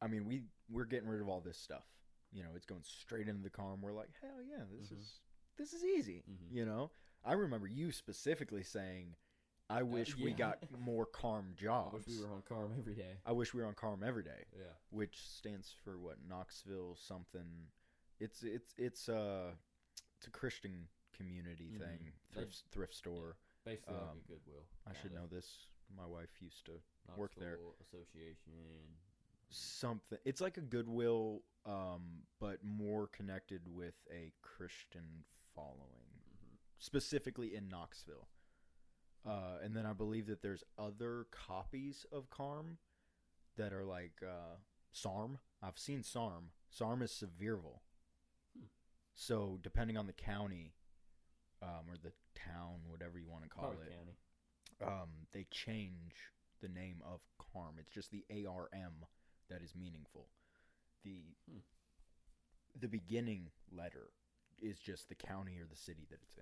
I 0.02 0.08
mean, 0.08 0.26
we 0.26 0.44
we're 0.72 0.86
getting 0.86 1.10
rid 1.10 1.22
of 1.22 1.28
all 1.28 1.42
this 1.42 1.58
stuff. 1.58 1.84
You 2.32 2.44
know, 2.44 2.50
it's 2.56 2.66
going 2.66 2.84
straight 2.84 3.28
into 3.28 3.44
the 3.44 3.50
car, 3.50 3.74
and 3.74 3.82
we're 3.82 3.92
like, 3.94 4.10
hell 4.22 4.42
yeah, 4.42 4.64
this 4.80 4.90
Mhm. 4.90 4.98
is 5.00 5.20
this 5.58 5.74
is 5.74 5.84
easy. 5.84 6.24
Mhm. 6.30 6.52
You 6.56 6.66
know, 6.66 6.92
I 7.26 7.34
remember 7.34 7.68
you 7.68 7.92
specifically 7.92 8.64
saying, 8.64 9.16
"I 9.80 9.84
wish 9.84 10.16
we 10.18 10.26
Uh, 10.26 10.28
yeah. 10.28 10.36
got 10.38 10.80
more 10.80 11.06
Carm 11.06 11.54
jobs. 11.56 11.94
I 11.94 11.98
wish 11.98 12.08
we 12.20 12.26
were 12.26 12.34
on 12.34 12.42
Carm 12.44 12.74
every 12.78 12.96
day. 12.96 13.18
I 13.26 13.32
wish 13.32 13.54
we 13.54 13.62
were 13.62 13.68
on 13.68 13.74
Carm 13.76 14.04
every 14.04 14.24
day, 14.24 14.46
Yeah. 14.58 14.74
which 14.90 15.28
stands 15.28 15.72
for 15.84 15.98
what 15.98 16.18
Knoxville 16.28 16.96
something. 16.96 17.68
It's 18.20 18.44
it's 18.44 18.74
it's 18.78 19.10
uh 19.10 19.54
it's 20.18 20.28
a 20.28 20.32
Christian 20.32 20.88
community 21.14 21.72
Mhm. 21.74 21.80
thing, 21.80 22.14
They- 22.30 22.34
thrift 22.42 22.64
thrift 22.72 22.94
store. 22.96 23.38
Basically 23.64 23.96
like 23.96 24.04
Um, 24.10 24.18
a 24.20 24.28
Goodwill. 24.28 24.66
I 24.86 24.94
should 24.94 25.12
know 25.14 25.28
this. 25.28 25.68
My 25.90 26.06
wife 26.06 26.42
used 26.42 26.66
to 26.68 26.82
work 27.18 27.36
there. 27.36 27.60
Association. 27.82 28.98
something 29.50 30.20
it's 30.26 30.42
like 30.42 30.58
a 30.58 30.62
goodwill 30.62 31.42
um 31.66 32.28
but 32.38 32.62
more 32.66 33.08
connected 33.08 33.66
with 33.70 33.96
a 34.12 34.34
christian 34.42 35.24
following 35.56 36.20
Mhm. 36.20 36.58
specifically 36.80 37.56
in 37.56 37.70
knoxville 37.70 38.28
uh 39.27 39.57
and 39.63 39.75
then 39.75 39.86
i 39.86 39.93
believe 39.93 40.27
that 40.27 40.41
there's 40.41 40.63
other 40.79 41.25
copies 41.31 42.05
of 42.12 42.29
carm 42.29 42.77
that 43.57 43.74
are 43.74 43.84
like 43.86 44.13
uh 44.24 44.55
sarm 44.91 45.38
i've 45.62 45.77
seen 45.77 46.01
sarm 46.03 46.51
sarm 46.69 47.01
is 47.01 47.12
sevierville 47.12 47.81
Hmm. 48.57 48.65
so 49.13 49.60
depending 49.62 49.98
on 49.98 50.07
the 50.07 50.13
county 50.13 50.74
um 51.62 51.86
or 51.89 51.98
the 52.01 52.13
town 52.36 52.81
whatever 52.88 53.19
you 53.19 53.29
want 53.29 53.43
to 53.43 53.50
call 53.50 53.69
Probably 53.69 53.88
it 53.88 53.93
county. 53.98 54.17
um, 55.01 55.10
they 55.34 55.46
change 55.51 56.13
the 56.62 56.67
name 56.69 57.01
of 57.05 57.19
Carm. 57.53 57.75
It's 57.79 57.91
just 57.91 58.10
the 58.12 58.24
ARM 58.31 59.05
that 59.50 59.62
is 59.63 59.74
meaningful. 59.75 60.27
The 61.03 61.36
Hmm. 61.50 61.60
the 62.79 62.88
beginning 62.88 63.50
letter 63.72 64.10
is 64.62 64.77
just 64.79 65.10
the 65.10 65.15
county 65.15 65.60
or 65.60 65.65
the 65.69 65.75
city 65.75 66.05
that 66.10 66.19
it's 66.22 66.38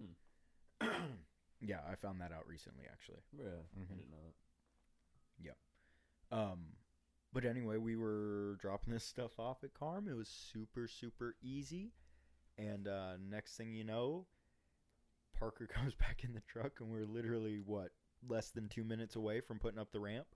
in. 0.00 0.16
yeah, 1.60 1.80
I 1.90 1.94
found 1.94 2.20
that 2.20 2.32
out 2.32 2.46
recently 2.48 2.84
actually. 2.90 3.22
Yeah, 3.32 3.62
Mhm. 3.78 3.90
I 3.92 3.94
didn't 3.94 4.10
know 4.10 4.22
that. 4.22 4.34
Um, 6.32 6.76
but 7.32 7.44
anyway, 7.44 7.76
we 7.76 7.96
were 7.96 8.56
dropping 8.60 8.92
this 8.92 9.02
stuff 9.04 9.40
off 9.40 9.64
at 9.64 9.74
Carm. 9.74 10.06
It 10.06 10.14
was 10.14 10.28
super, 10.28 10.86
super 10.86 11.34
easy. 11.42 11.90
And 12.56 12.86
uh, 12.86 13.16
next 13.18 13.56
thing 13.56 13.72
you 13.74 13.82
know, 13.82 14.26
Parker 15.36 15.66
comes 15.72 15.92
back 15.94 16.22
in 16.22 16.32
the 16.34 16.40
truck, 16.42 16.78
and 16.80 16.88
we're 16.88 17.04
literally, 17.04 17.58
what, 17.64 17.90
less 18.28 18.50
than 18.50 18.68
two 18.68 18.84
minutes 18.84 19.16
away 19.16 19.40
from 19.40 19.58
putting 19.58 19.80
up 19.80 19.90
the 19.90 19.98
ramp 19.98 20.28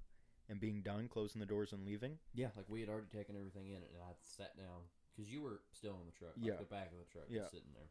and 0.48 0.58
being 0.58 0.82
done, 0.82 1.06
closing 1.08 1.38
the 1.40 1.46
doors 1.46 1.72
and 1.72 1.84
leaving. 1.86 2.18
Yeah, 2.32 2.48
like 2.56 2.66
we 2.68 2.80
had 2.80 2.88
already 2.88 3.06
taken 3.16 3.36
everything 3.36 3.68
in, 3.68 3.76
and 3.76 4.02
I 4.02 4.12
sat 4.20 4.56
down 4.56 4.88
because 5.14 5.30
you 5.30 5.42
were 5.42 5.60
still 5.72 5.94
in 6.00 6.06
the 6.06 6.12
truck. 6.12 6.32
Like 6.36 6.46
Yeah. 6.46 6.56
the 6.58 6.64
back 6.64 6.90
of 6.90 6.98
the 6.98 7.04
truck, 7.12 7.26
Yeah. 7.28 7.42
just 7.42 7.52
sitting 7.52 7.72
there. 7.72 7.90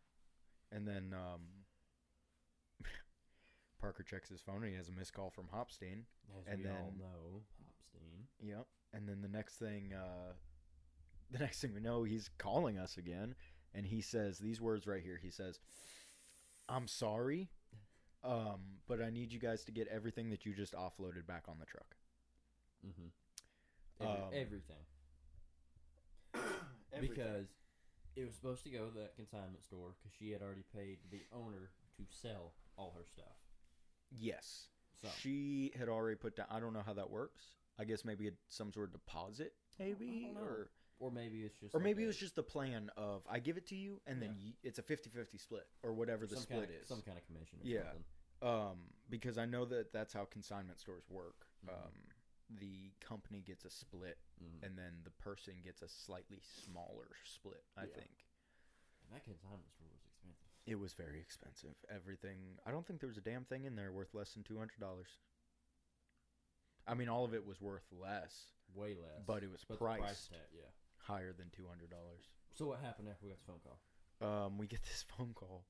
And 0.78 0.86
then 0.86 1.14
um, 1.14 1.63
Parker 3.84 4.04
checks 4.04 4.30
his 4.30 4.40
phone, 4.42 4.64
and 4.64 4.68
he 4.72 4.76
has 4.78 4.88
a 4.88 4.94
missed 4.94 5.14
call 5.14 5.30
from 5.30 5.48
Hopstein. 5.50 6.06
As 6.40 6.48
And 6.48 6.64
we 6.64 6.70
all 6.70 6.92
then- 6.92 7.00
know, 7.00 7.44
Hopstein. 7.66 8.28
Yep. 8.40 8.66
And 8.94 9.10
then 9.10 9.22
the 9.22 9.28
next 9.28 9.58
thing, 9.58 9.94
uh, 9.94 10.34
the 11.32 11.40
next 11.46 11.60
thing 11.60 11.74
we 11.74 11.82
know, 11.82 12.04
he's 12.04 12.30
calling 12.38 12.78
us 12.78 12.98
again, 12.98 13.36
and 13.74 13.86
he 13.86 14.00
says 14.02 14.40
these 14.40 14.62
words 14.62 14.88
right 14.88 15.04
here. 15.04 15.18
He 15.18 15.30
says, 15.32 15.60
"I'm 16.70 16.88
sorry, 16.88 17.50
um, 18.24 18.80
but 18.88 19.02
I 19.02 19.10
need 19.10 19.34
you 19.34 19.40
guys 19.40 19.66
to 19.66 19.74
get 19.74 19.88
everything 19.90 20.30
that 20.30 20.46
you 20.46 20.54
just 20.54 20.74
offloaded 20.74 21.26
back 21.28 21.50
on 21.50 21.60
the 21.60 21.66
truck." 21.66 21.98
Mm-hmm. 22.88 23.08
Every, 24.00 24.22
Um, 24.24 24.34
everything. 24.34 24.86
Because 27.02 27.48
it 28.16 28.24
was 28.24 28.36
supposed 28.36 28.64
to 28.64 28.70
go 28.70 28.86
to 28.88 28.98
that 29.00 29.16
consignment 29.16 29.64
store 29.64 29.96
because 29.98 30.16
she 30.16 30.30
had 30.32 30.42
already 30.44 30.64
paid 30.74 31.00
the 31.10 31.26
owner 31.34 31.72
to 31.98 32.04
sell 32.08 32.54
all 32.78 32.94
her 32.96 33.04
stuff. 33.04 33.43
Yes, 34.18 34.70
So 35.02 35.08
she 35.20 35.72
had 35.78 35.90
already 35.90 36.16
put 36.16 36.36
down. 36.36 36.48
I 36.50 36.60
don't 36.60 36.74
know 36.74 36.84
how 36.86 36.94
that 36.94 37.10
works. 37.10 37.44
I 37.80 37.86
guess 37.86 38.06
maybe 38.06 38.28
it's 38.28 38.38
some 38.50 38.72
sort 38.72 38.88
of 38.88 38.94
deposit, 38.94 39.54
maybe, 39.80 40.32
or 40.40 40.70
or 41.00 41.12
maybe 41.12 41.42
it's 41.44 41.58
just 41.60 41.74
or 41.76 41.80
like 41.80 41.84
maybe 41.86 42.04
a- 42.04 42.06
it 42.06 42.08
was 42.08 42.18
just 42.18 42.36
the 42.36 42.44
plan 42.44 42.90
of 42.96 43.24
I 43.28 43.40
give 43.40 43.58
it 43.58 43.66
to 43.68 43.76
you, 43.76 44.00
and 44.06 44.22
then 44.22 44.36
Yeah. 44.38 44.46
you, 44.48 44.54
it's 44.64 44.80
a 44.80 44.84
50-50 44.84 45.38
split, 45.40 45.68
or 45.82 45.94
whatever 45.94 46.26
the 46.28 46.36
some 46.36 46.44
split 46.44 46.60
kind 46.60 46.70
of, 46.76 46.82
is. 46.82 46.88
some 46.88 47.02
kind 47.02 47.18
of 47.18 47.26
commission. 47.26 47.60
Or 47.60 47.66
Yeah. 47.68 47.84
something. 47.84 48.04
um, 48.42 48.78
because 49.10 49.38
I 49.38 49.46
know 49.46 49.64
that 49.66 49.92
that's 49.94 50.12
how 50.14 50.26
consignment 50.26 50.80
stores 50.80 51.10
work. 51.10 51.48
Mhm. 51.66 51.70
Um, 51.74 51.94
the 52.50 52.92
company 53.00 53.42
gets 53.42 53.64
a 53.66 53.70
split, 53.70 54.20
Mhm. 54.42 54.64
and 54.64 54.78
then 54.78 55.02
the 55.04 55.12
person 55.12 55.62
gets 55.62 55.82
a 55.82 55.88
slightly 55.88 56.42
smaller 56.42 57.10
split. 57.24 57.64
I 57.78 57.86
Yeah. 57.86 57.96
think 57.96 58.26
And 59.06 59.12
that 59.16 59.24
consignment 59.24 59.72
store 59.72 59.88
was. 59.90 60.03
It 60.66 60.80
was 60.80 60.94
very 60.94 61.20
expensive. 61.20 61.76
Everything. 61.94 62.38
I 62.66 62.72
don't 62.72 62.86
think 62.88 63.00
there 63.00 63.08
was 63.10 63.18
a 63.18 63.22
damn 63.22 63.44
thing 63.46 63.66
in 63.66 63.76
there 63.76 63.92
worth 63.92 64.14
less 64.14 64.34
than 64.34 64.44
two 64.44 64.58
hundred 64.58 64.80
dollars. 64.80 65.10
I 66.88 66.94
mean, 66.96 67.08
all 67.10 67.24
of 67.26 67.34
it 67.34 67.46
was 67.46 67.62
worth 67.62 67.86
less, 67.92 68.34
Way 68.76 68.90
less. 68.96 69.24
but 69.26 69.44
it 69.44 69.52
was 69.52 69.64
but 69.68 69.80
the 69.80 69.86
price 69.86 70.00
priced 70.00 70.30
tag, 70.32 70.40
yeah. 70.54 70.62
higher 70.98 71.34
than 71.38 71.48
two 71.56 71.66
hundred 71.68 71.90
dollars. 71.90 72.30
So 72.54 72.66
what 72.68 72.80
happened 72.80 73.08
after 73.10 73.26
we 73.26 73.32
got 73.32 73.40
the 73.40 73.46
phone 73.52 73.62
call? 73.64 73.80
um, 74.46 74.58
we 74.58 74.68
get 74.68 74.84
this 74.84 75.06
phone 75.18 75.34
call, 75.34 75.64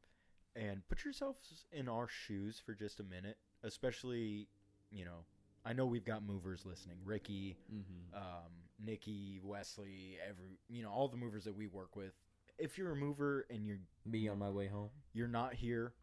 and 0.56 0.88
put 0.88 1.04
yourselves 1.04 1.66
in 1.72 1.88
our 1.88 2.08
shoes 2.08 2.62
for 2.64 2.74
just 2.74 3.00
a 3.00 3.04
minute, 3.04 3.38
especially, 3.64 4.48
you 4.92 5.06
know, 5.06 5.26
I 5.66 5.74
know 5.74 5.86
we've 5.86 6.06
got 6.06 6.24
movers 6.24 6.66
listening, 6.66 6.98
Ricky, 7.06 7.58
Mm-hmm. 7.74 8.16
um, 8.18 8.52
Nikki, 8.84 9.40
Wesley, 9.44 10.18
every, 10.28 10.60
you 10.68 10.84
know, 10.84 10.90
all 10.92 11.08
the 11.08 11.16
movers 11.18 11.44
that 11.46 11.56
we 11.56 11.68
work 11.68 11.96
with. 11.96 12.14
If 12.58 12.78
you're 12.78 12.92
a 12.92 12.96
mover 12.96 13.46
and 13.50 13.66
you're 13.66 13.80
Me 14.06 14.28
on 14.28 14.38
my 14.40 14.50
way 14.50 14.68
home. 14.68 14.90
you're 15.14 15.28
not 15.28 15.54
here, 15.54 15.94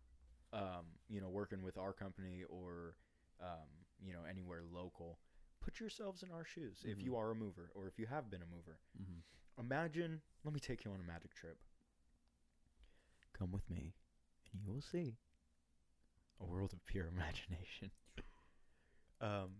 um, 0.52 0.84
you 1.08 1.20
know, 1.20 1.28
working 1.28 1.62
with 1.62 1.78
our 1.78 1.92
company 1.92 2.42
or, 2.48 2.96
um, 3.40 3.68
you 4.04 4.12
know, 4.12 4.20
anywhere 4.28 4.62
local, 4.72 5.18
put 5.60 5.78
yourselves 5.80 6.22
in 6.22 6.30
our 6.30 6.44
shoes. 6.44 6.82
If 6.84 6.98
Mhm. 6.98 7.04
you 7.04 7.16
are 7.16 7.30
a 7.30 7.34
mover 7.34 7.70
or 7.74 7.86
if 7.86 7.98
you 7.98 8.06
have 8.06 8.30
been 8.30 8.42
a 8.42 8.46
mover, 8.46 8.78
Mm-hmm. 9.00 9.20
Imagine, 9.58 10.22
let 10.44 10.54
me 10.54 10.60
take 10.60 10.84
you 10.84 10.90
on 10.92 11.00
a 11.00 11.02
magic 11.02 11.34
trip. 11.34 11.58
Come 13.34 13.52
with 13.52 13.68
me, 13.68 13.94
and 14.52 14.62
you 14.62 14.72
will 14.72 14.80
see 14.80 15.16
a 16.40 16.44
world 16.46 16.72
of 16.72 16.84
pure 16.86 17.06
imagination. 17.16 17.90
um, 19.20 19.50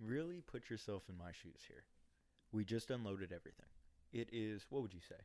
really 0.00 0.40
put 0.40 0.70
yourself 0.70 1.08
in 1.08 1.16
my 1.16 1.32
shoes 1.32 1.62
here. 1.66 1.84
We 2.52 2.64
just 2.64 2.90
unloaded 2.90 3.32
everything. 3.32 3.66
It 4.12 4.28
is, 4.32 4.66
what 4.70 4.82
would 4.82 4.94
you 4.94 5.00
say? 5.00 5.16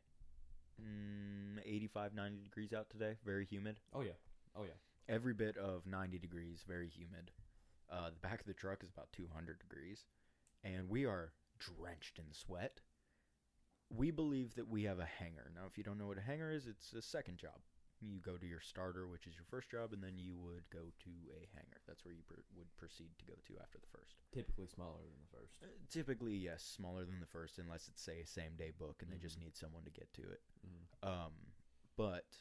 Mm, 0.80 1.60
85, 1.66 2.14
90 2.14 2.38
degrees 2.44 2.74
out 2.74 2.90
today. 2.90 3.16
Very 3.26 3.46
humid. 3.46 3.80
Oh 3.94 4.02
yeah. 4.02 4.18
Oh 4.56 4.64
yeah. 4.64 4.80
Every 5.08 5.34
bit 5.34 5.58
of 5.58 5.86
90 5.86 6.20
degrees, 6.20 6.64
very 6.68 6.88
humid. 6.88 7.32
Uh, 7.92 8.10
the 8.10 8.28
back 8.28 8.40
of 8.40 8.46
the 8.46 8.54
truck 8.54 8.84
is 8.84 8.90
about 8.92 9.12
200 9.14 9.60
degrees. 9.60 10.06
And 10.64 10.90
we 10.90 11.06
are 11.06 11.34
drenched 11.60 12.20
in 12.20 12.26
sweat 12.32 12.82
we 13.90 14.12
believe 14.12 14.56
that 14.56 14.70
we 14.70 14.84
have 14.84 15.00
a 15.00 15.06
hanger. 15.06 15.52
Now, 15.56 15.64
if 15.68 15.78
you 15.78 15.84
don't 15.84 15.98
know 15.98 16.08
what 16.08 16.18
a 16.18 16.22
hanger 16.22 16.52
is, 16.52 16.68
it's 16.68 16.94
a 16.94 17.02
second 17.02 17.38
job. 17.38 17.58
You 18.02 18.20
go 18.20 18.38
to 18.38 18.46
your 18.48 18.62
starter, 18.62 19.08
which 19.08 19.28
is 19.28 19.36
your 19.36 19.44
first 19.50 19.70
job, 19.70 19.92
and 19.92 20.02
then 20.02 20.18
you 20.18 20.36
would 20.38 20.64
go 20.72 20.88
to 21.04 21.12
a 21.36 21.48
hangar. 21.54 21.82
That's 21.86 22.06
where 22.06 22.14
you 22.14 22.24
pr- 22.26 22.48
would 22.56 22.72
proceed 22.78 23.12
to 23.20 23.26
go 23.26 23.34
to 23.48 23.60
after 23.62 23.78
the 23.78 23.92
first. 23.92 24.16
Typically 24.32 24.68
smaller 24.68 25.04
than 25.04 25.20
the 25.20 25.38
first. 25.38 25.54
Uh, 25.62 25.68
typically, 25.90 26.36
yes, 26.36 26.64
smaller 26.64 27.04
than 27.04 27.20
the 27.20 27.26
first, 27.28 27.60
unless 27.60 27.88
it's 27.90 28.02
say 28.02 28.22
a 28.22 28.26
same 28.26 28.56
day 28.56 28.72
book 28.72 29.02
and 29.02 29.12
they 29.12 29.18
just 29.18 29.38
Mhm. 29.38 29.44
need 29.44 29.56
someone 29.58 29.84
to 29.84 29.92
get 29.92 30.12
to 30.14 30.22
it. 30.32 30.42
Mm-hmm. 30.66 31.08
Um, 31.10 31.34
but 31.98 32.38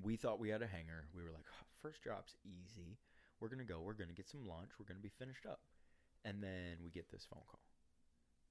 we 0.00 0.16
thought 0.16 0.38
we 0.40 0.48
had 0.48 0.62
a 0.62 0.66
hangar. 0.66 1.06
We 1.14 1.22
were 1.22 1.30
like, 1.30 1.46
"Oh, 1.52 1.66
first 1.82 2.02
job's 2.02 2.36
easy. 2.44 2.98
We're 3.40 3.48
gonna 3.48 3.64
go. 3.64 3.80
We're 3.80 3.92
gonna 3.94 4.12
get 4.12 4.28
some 4.28 4.46
lunch. 4.46 4.70
We're 4.78 4.86
gonna 4.86 5.00
be 5.00 5.08
finished 5.10 5.46
up. 5.46 5.60
And 6.24 6.42
then 6.42 6.82
we 6.82 6.90
get 6.90 7.10
this 7.10 7.26
phone 7.26 7.44
call, 7.46 7.60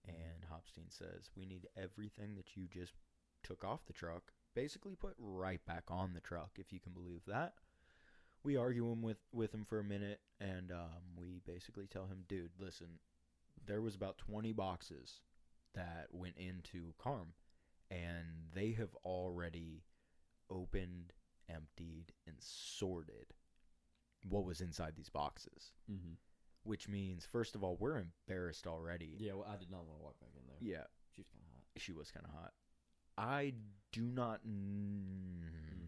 and 0.05 0.45
Hopstein 0.45 0.91
says, 0.91 1.31
"We 1.35 1.45
need 1.47 1.67
everything 1.75 2.35
that 2.35 2.55
you 2.55 2.67
just 2.67 2.93
took 3.41 3.63
off 3.63 3.85
the 3.85 3.93
truck, 3.93 4.31
basically 4.55 4.95
put 4.95 5.15
right 5.17 5.63
back 5.65 5.83
on 5.89 6.13
the 6.13 6.19
truck, 6.21 6.51
if 6.57 6.71
you 6.73 6.79
can 6.79 6.93
believe 6.93 7.21
that." 7.27 7.53
We 8.43 8.57
argue 8.57 8.91
him 8.91 9.01
with 9.01 9.19
with 9.31 9.53
him 9.53 9.63
for 9.63 9.79
a 9.79 9.83
minute, 9.85 10.19
and 10.39 10.71
um, 10.71 11.15
we 11.17 11.39
basically 11.45 11.87
tell 11.87 12.07
him, 12.07 12.25
"Dude, 12.27 12.51
listen, 12.59 12.99
there 13.65 13.81
was 13.81 13.95
about 13.95 14.17
twenty 14.17 14.51
boxes 14.51 15.21
that 15.73 16.07
went 16.11 16.37
into 16.37 16.93
Carm." 16.97 17.33
and 17.91 18.25
they 18.55 18.71
have 18.71 18.95
already 19.05 19.83
opened, 20.49 21.13
emptied, 21.47 22.11
and 22.25 22.35
sorted 22.39 23.35
what 24.27 24.45
was 24.45 24.61
inside 24.61 24.93
these 24.95 25.09
boxes. 25.09 25.73
Mm-hmm. 25.91 26.13
Which 26.63 26.87
means, 26.87 27.25
first 27.25 27.53
of 27.55 27.63
all, 27.63 27.75
we're 27.79 27.99
embarrassed 27.99 28.65
already. 28.65 29.15
Yeah, 29.19 29.33
well, 29.33 29.47
I 29.47 29.57
did 29.57 29.69
not 29.69 29.85
want 29.85 29.99
to 29.99 30.03
walk 30.03 30.19
back 30.21 30.31
in 30.35 30.47
there. 30.47 30.57
Yeah, 30.59 30.85
She 31.11 31.21
was 31.21 31.27
kind 31.29 31.43
of 31.45 31.51
hot. 31.51 31.63
she 31.77 31.91
was 31.91 32.09
kind 32.09 32.25
of 32.25 32.31
hot. 32.31 32.53
I 33.17 33.53
do 33.91 34.01
not. 34.01 34.39
Mm, 34.47 35.87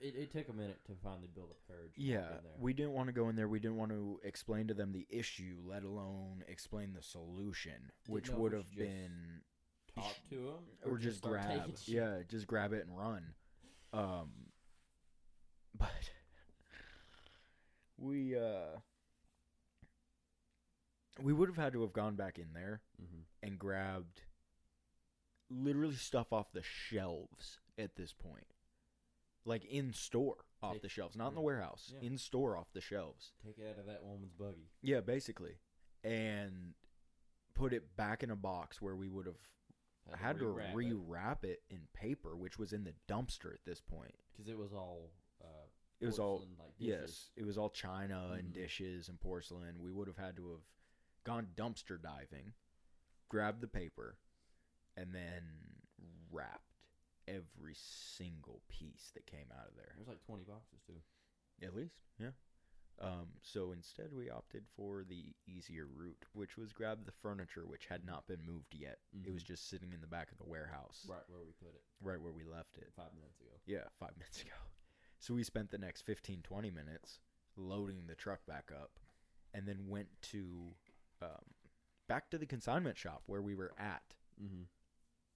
It, 0.00 0.14
it 0.16 0.32
took 0.32 0.48
a 0.48 0.52
minute 0.52 0.80
to 0.86 0.92
finally 1.02 1.28
build 1.32 1.50
up 1.50 1.58
courage. 1.68 1.92
yeah, 1.96 2.20
there. 2.20 2.40
we 2.58 2.72
didn't 2.72 2.92
want 2.92 3.06
to 3.08 3.12
go 3.12 3.28
in 3.28 3.36
there. 3.36 3.46
We 3.48 3.60
didn't 3.60 3.76
want 3.76 3.92
to 3.92 4.18
explain 4.24 4.66
to 4.68 4.74
them 4.74 4.92
the 4.92 5.06
issue, 5.08 5.58
let 5.64 5.84
alone 5.84 6.42
explain 6.48 6.92
the 6.92 7.02
solution, 7.02 7.92
which 8.08 8.28
would 8.30 8.52
have 8.52 8.74
been 8.76 9.42
talk 9.94 10.16
to 10.30 10.36
them 10.36 10.64
or, 10.90 10.98
just 10.98 11.18
start 11.18 11.34
grab 11.34 11.70
yeah 11.84 12.20
just 12.26 12.46
grab 12.46 12.72
it 12.72 12.86
and 12.86 12.96
run 12.96 13.34
um 13.92 14.30
but 15.78 16.10
we 17.98 18.34
uh 18.34 18.78
we 21.22 21.34
would 21.34 21.48
have 21.50 21.56
had 21.58 21.74
to 21.74 21.82
have 21.82 21.92
gone 21.92 22.16
back 22.16 22.38
in 22.38 22.54
there 22.54 22.80
Mhm. 23.00 23.24
and 23.42 23.58
grabbed 23.58 24.22
literally 25.52 25.94
stuff 25.96 26.32
off 26.32 26.52
the 26.52 26.62
shelves 26.62 27.58
at 27.78 27.96
this 27.96 28.12
point 28.12 28.46
like 29.44 29.64
in 29.64 29.92
store 29.92 30.36
off 30.62 30.74
Take- 30.74 30.82
the 30.82 30.88
shelves 30.88 31.16
not 31.16 31.28
in 31.28 31.34
the 31.34 31.40
yeah. 31.40 31.44
warehouse 31.46 31.92
Yeah. 31.94 32.06
in 32.08 32.18
store 32.18 32.56
off 32.56 32.72
the 32.72 32.80
shelves 32.80 33.32
Take 33.44 33.58
it 33.58 33.68
out 33.68 33.78
of 33.78 33.86
that 33.86 34.02
woman's 34.04 34.32
buggy. 34.32 34.70
yeah 34.82 35.00
basically 35.00 35.56
and 36.04 36.74
put 37.54 37.72
it 37.72 37.96
back 37.96 38.22
in 38.22 38.30
a 38.30 38.36
box 38.36 38.80
where 38.80 38.96
we 38.96 39.08
would 39.08 39.26
have 39.26 40.18
had 40.18 40.38
to 40.38 40.44
rewrap 40.46 40.70
it, 40.70 40.74
rewrap 40.74 41.44
it 41.44 41.62
in 41.70 41.80
paper, 41.94 42.34
which 42.34 42.58
was 42.58 42.72
in 42.72 42.82
the 42.82 42.94
dumpster 43.08 43.52
at 43.54 43.64
this 43.64 43.80
point. 43.80 44.14
because 44.32 44.48
it 44.48 44.58
was 44.58 44.72
all. 44.72 45.12
Uh, 45.40 45.66
It 46.00 46.06
was 46.06 46.18
all 46.18 46.38
porcelain, 46.38 46.56
like 46.58 46.76
dishes. 46.78 46.88
yes, 46.88 47.30
it 47.36 47.44
was 47.44 47.56
all 47.56 47.70
china 47.70 48.32
and 48.36 48.48
Mhm. 48.48 48.54
dishes 48.54 49.08
and 49.08 49.20
porcelain. 49.20 49.80
We 49.80 49.92
would 49.92 50.08
have 50.08 50.16
had 50.16 50.34
to 50.38 50.50
have 50.52 50.62
gone 51.22 51.52
dumpster 51.54 52.00
diving, 52.02 52.54
grabbed 53.28 53.60
the 53.60 53.68
paper, 53.68 54.18
and 54.96 55.14
then 55.14 55.42
wrapped 56.30 56.74
every 57.28 57.74
single 57.74 58.60
piece 58.68 59.10
that 59.14 59.26
came 59.26 59.46
out 59.58 59.68
of 59.68 59.74
there. 59.76 59.92
There's 59.96 60.08
like 60.08 60.24
twenty 60.24 60.44
boxes 60.44 60.80
too. 60.86 61.00
At 61.64 61.74
least, 61.76 61.94
yeah. 62.18 62.30
Um, 63.00 63.28
so 63.42 63.72
instead, 63.72 64.12
we 64.12 64.28
opted 64.30 64.64
for 64.76 65.02
the 65.08 65.34
easier 65.46 65.86
route, 65.86 66.24
which 66.34 66.56
was 66.58 66.72
grab 66.72 67.06
the 67.06 67.12
furniture, 67.12 67.64
which 67.66 67.86
had 67.86 68.04
not 68.04 68.26
been 68.28 68.44
moved 68.46 68.74
yet. 68.74 68.98
It 69.24 69.32
was 69.32 69.42
Mhm. 69.42 69.46
just 69.46 69.68
sitting 69.68 69.92
in 69.92 70.00
the 70.00 70.06
back 70.06 70.30
of 70.30 70.38
the 70.38 70.44
warehouse, 70.44 71.06
right 71.08 71.22
where 71.28 71.40
we 71.44 71.52
put 71.52 71.74
it 71.74 71.82
right 72.00 72.20
where 72.20 72.32
we 72.32 72.44
left 72.44 72.76
it. 72.78 72.92
five 72.94 73.12
minutes 73.14 73.40
ago. 73.40 73.50
Yeah, 73.66 73.88
five 73.98 74.16
minutes 74.18 74.42
ago. 74.42 74.52
So 75.18 75.34
we 75.34 75.42
spent 75.44 75.70
the 75.70 75.78
next 75.78 76.02
15, 76.02 76.42
20 76.42 76.70
minutes 76.70 77.20
loading 77.56 78.06
the 78.08 78.14
truck 78.14 78.44
back 78.46 78.70
up 78.72 78.98
and 79.54 79.66
then 79.66 79.88
went 79.88 80.08
to 80.22 80.74
um, 81.22 81.54
back 82.08 82.28
to 82.30 82.38
the 82.38 82.46
consignment 82.46 82.98
shop 82.98 83.22
where 83.26 83.42
we 83.42 83.54
were 83.54 83.72
at 83.78 84.14
Mm-hmm. 84.42 84.62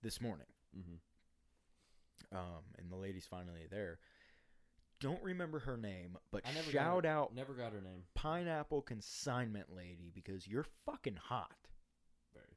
This 0.02 0.20
morning. 0.20 0.46
Mm-hmm. 0.76 2.36
Um, 2.36 2.62
and 2.78 2.90
the 2.90 2.96
lady's 2.96 3.26
finally 3.26 3.66
there. 3.70 3.98
Don't 5.00 5.22
remember 5.22 5.58
her 5.60 5.76
name, 5.76 6.16
but 6.32 6.42
I 6.46 6.52
never 6.54 6.70
shout 6.70 7.04
her, 7.04 7.10
out 7.10 7.34
Never 7.34 7.52
got 7.52 7.72
her 7.72 7.82
name. 7.82 8.04
Pineapple 8.14 8.80
Consignment 8.82 9.66
Lady 9.74 10.10
because 10.14 10.48
you're 10.48 10.66
fucking 10.86 11.18
hot. 11.22 11.68
Very. 12.32 12.56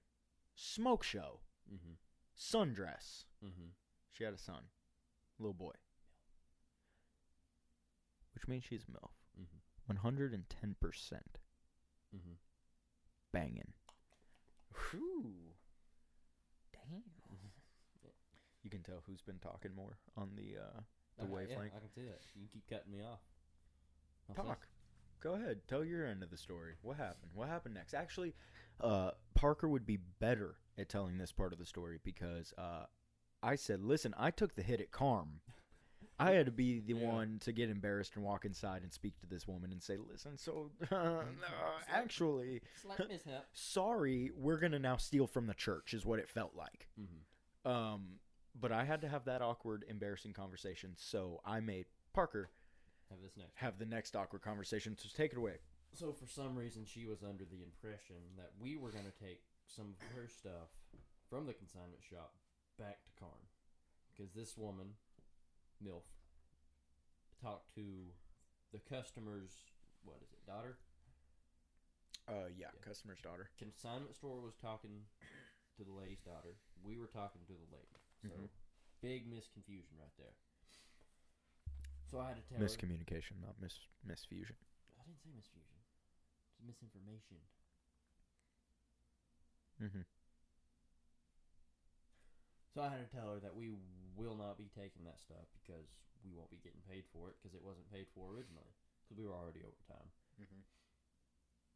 Smoke 0.56 1.04
show, 1.04 1.40
Mm-hmm. 1.72 1.94
sundress. 2.38 3.26
Mm-hmm. 3.46 3.70
She 4.12 4.24
had 4.24 4.34
a 4.34 4.38
son, 4.38 4.64
little 5.38 5.54
boy, 5.54 5.74
which 8.34 8.48
means 8.48 8.64
she's 8.64 8.84
a 8.88 8.92
MILF. 8.92 9.12
Mm-hmm. 9.40 10.08
110% 10.08 11.14
Mm-hmm. 12.16 12.32
banging. 13.32 13.74
Whew. 14.92 15.54
Damn. 16.74 17.04
You 18.64 18.70
can 18.70 18.84
tell 18.84 19.02
who's 19.08 19.22
been 19.22 19.40
talking 19.40 19.72
more 19.76 19.98
on 20.18 20.30
the 20.36 20.58
uh, 20.62 20.80
the 21.18 21.24
Okay, 21.34 21.46
yeah. 21.50 21.56
I 21.58 21.80
can 21.80 21.90
see 21.94 22.02
that. 22.02 22.20
You 22.36 22.48
keep 22.52 22.68
cutting 22.70 22.92
me 22.92 23.00
off. 23.02 23.20
I'll 24.30 24.36
Talk. 24.44 24.68
Go 25.22 25.34
ahead. 25.34 25.60
Tell 25.68 25.84
your 25.84 26.06
end 26.06 26.24
of 26.24 26.30
the 26.30 26.38
story. 26.38 26.74
What 26.82 26.98
happened? 26.98 27.32
What 27.34 27.48
happened 27.50 27.74
next? 27.76 27.94
Actually, 27.94 28.36
uh, 28.80 29.12
Parker 29.36 29.68
would 29.68 29.86
be 29.86 29.98
better 30.20 30.56
at 30.78 30.88
telling 30.90 31.18
this 31.18 31.32
part 31.32 31.52
of 31.52 31.60
the 31.60 31.66
story 31.66 32.00
because 32.04 32.54
uh, 32.58 32.86
I 33.44 33.56
said, 33.56 33.82
"Listen, 33.84 34.14
I 34.18 34.32
took 34.32 34.56
the 34.56 34.62
hit 34.62 34.80
at 34.82 34.92
Carm. 34.92 35.42
I 36.22 36.32
had 36.32 36.46
to 36.48 36.52
be 36.52 36.80
the 36.82 36.94
Yeah. 37.00 37.08
one 37.14 37.40
to 37.42 37.52
get 37.54 37.70
embarrassed 37.70 38.16
and 38.16 38.24
walk 38.26 38.44
inside 38.46 38.82
and 38.84 38.92
speak 38.94 39.20
to 39.22 39.26
this 39.26 39.48
woman 39.48 39.72
and 39.72 39.82
say, 39.82 39.98
"Listen, 39.98 40.38
so 40.38 40.70
uh, 40.84 40.86
Slight- 40.88 41.24
actually, 41.92 42.62
Slight 42.82 43.08
mishap. 43.10 43.46
sorry, 43.54 44.32
we're 44.38 44.60
gonna 44.60 44.80
now 44.80 44.98
steal 44.98 45.28
from 45.28 45.48
the 45.48 45.54
church," 45.54 45.94
is 45.94 46.06
what 46.06 46.20
it 46.20 46.30
felt 46.30 46.56
like. 46.56 46.88
Mm-hmm. 47.00 47.70
Um, 47.70 48.20
but 48.60 48.72
I 48.72 48.84
had 48.84 49.02
to 49.02 49.08
have 49.08 49.26
that 49.26 49.42
awkward, 49.42 49.86
embarrassing 49.88 50.34
conversation, 50.34 50.94
so 50.98 51.42
I 51.46 51.60
made 51.60 51.86
Parker 52.14 52.50
Have 53.10 53.22
this 53.22 53.38
next. 53.38 53.52
have 53.56 53.78
the 53.80 53.86
next 53.86 54.16
awkward 54.16 54.42
conversation. 54.42 54.98
So 54.98 55.08
take 55.16 55.32
it 55.32 55.38
away. 55.38 55.58
So 55.94 56.12
for 56.14 56.28
some 56.28 56.56
reason, 56.56 56.86
she 56.86 57.06
was 57.06 57.24
under 57.24 57.46
the 57.46 57.64
impression 57.64 58.18
that 58.38 58.52
we 58.60 58.76
were 58.78 58.92
going 58.92 59.06
to 59.06 59.26
take 59.26 59.42
some 59.66 59.96
of 60.00 60.16
her 60.16 60.28
stuff 60.28 60.70
from 61.30 61.46
the 61.48 61.54
consignment 61.54 62.02
shop 62.08 62.34
back 62.78 63.04
to 63.04 63.10
Carm, 63.20 63.50
because 64.16 64.34
this 64.34 64.58
woman, 64.58 64.94
Milf, 65.84 66.04
talked 67.42 67.74
to 67.76 68.12
the 68.72 68.80
customer's 68.80 69.52
what 70.04 70.18
is 70.24 70.32
it, 70.34 70.46
daughter? 70.46 70.78
Uh, 72.28 72.48
yeah, 72.56 72.68
Yeah. 72.74 72.82
customer's 72.86 73.20
daughter. 73.22 73.50
Consignment 73.58 74.16
store 74.16 74.40
was 74.42 74.56
talking 74.56 75.06
to 75.78 75.84
the 75.84 75.92
lady's 75.92 76.22
daughter. 76.22 76.56
We 76.84 76.98
were 76.98 77.08
talking 77.08 77.42
to 77.48 77.54
the 77.54 77.76
lady. 77.76 77.98
So 78.22 78.30
Mhm. 78.30 78.50
Big 79.02 79.28
misconfusion 79.28 79.96
right 80.00 80.14
there. 80.18 80.36
So 82.10 82.20
I 82.20 82.34
had 82.34 82.38
to 82.42 82.46
tell 82.50 82.58
her. 82.58 82.66
Miscommunication, 82.66 83.38
not 83.42 83.56
mis 83.62 83.78
misfusion. 84.02 84.58
I 84.98 85.06
didn't 85.06 85.22
say 85.22 85.30
misfusion. 85.36 85.80
It's 86.50 86.62
misinformation. 86.66 87.38
Mm-hmm. 89.80 90.06
So 92.74 92.82
I 92.82 92.90
had 92.90 93.02
to 93.06 93.12
tell 93.14 93.30
her 93.32 93.40
that 93.40 93.56
we 93.56 93.72
will 94.18 94.36
not 94.36 94.58
be 94.60 94.68
taking 94.74 95.06
that 95.06 95.22
stuff 95.22 95.48
because 95.62 95.88
we 96.26 96.36
won't 96.36 96.52
be 96.52 96.60
getting 96.60 96.84
paid 96.84 97.08
for 97.14 97.32
it 97.32 97.40
because 97.40 97.56
it 97.56 97.64
wasn't 97.64 97.88
paid 97.94 98.10
for 98.12 98.34
originally 98.34 98.74
because 99.06 99.16
we 99.16 99.26
were 99.26 99.38
already 99.38 99.64
overtime. 99.64 100.10
Mm-hmm. 100.42 100.64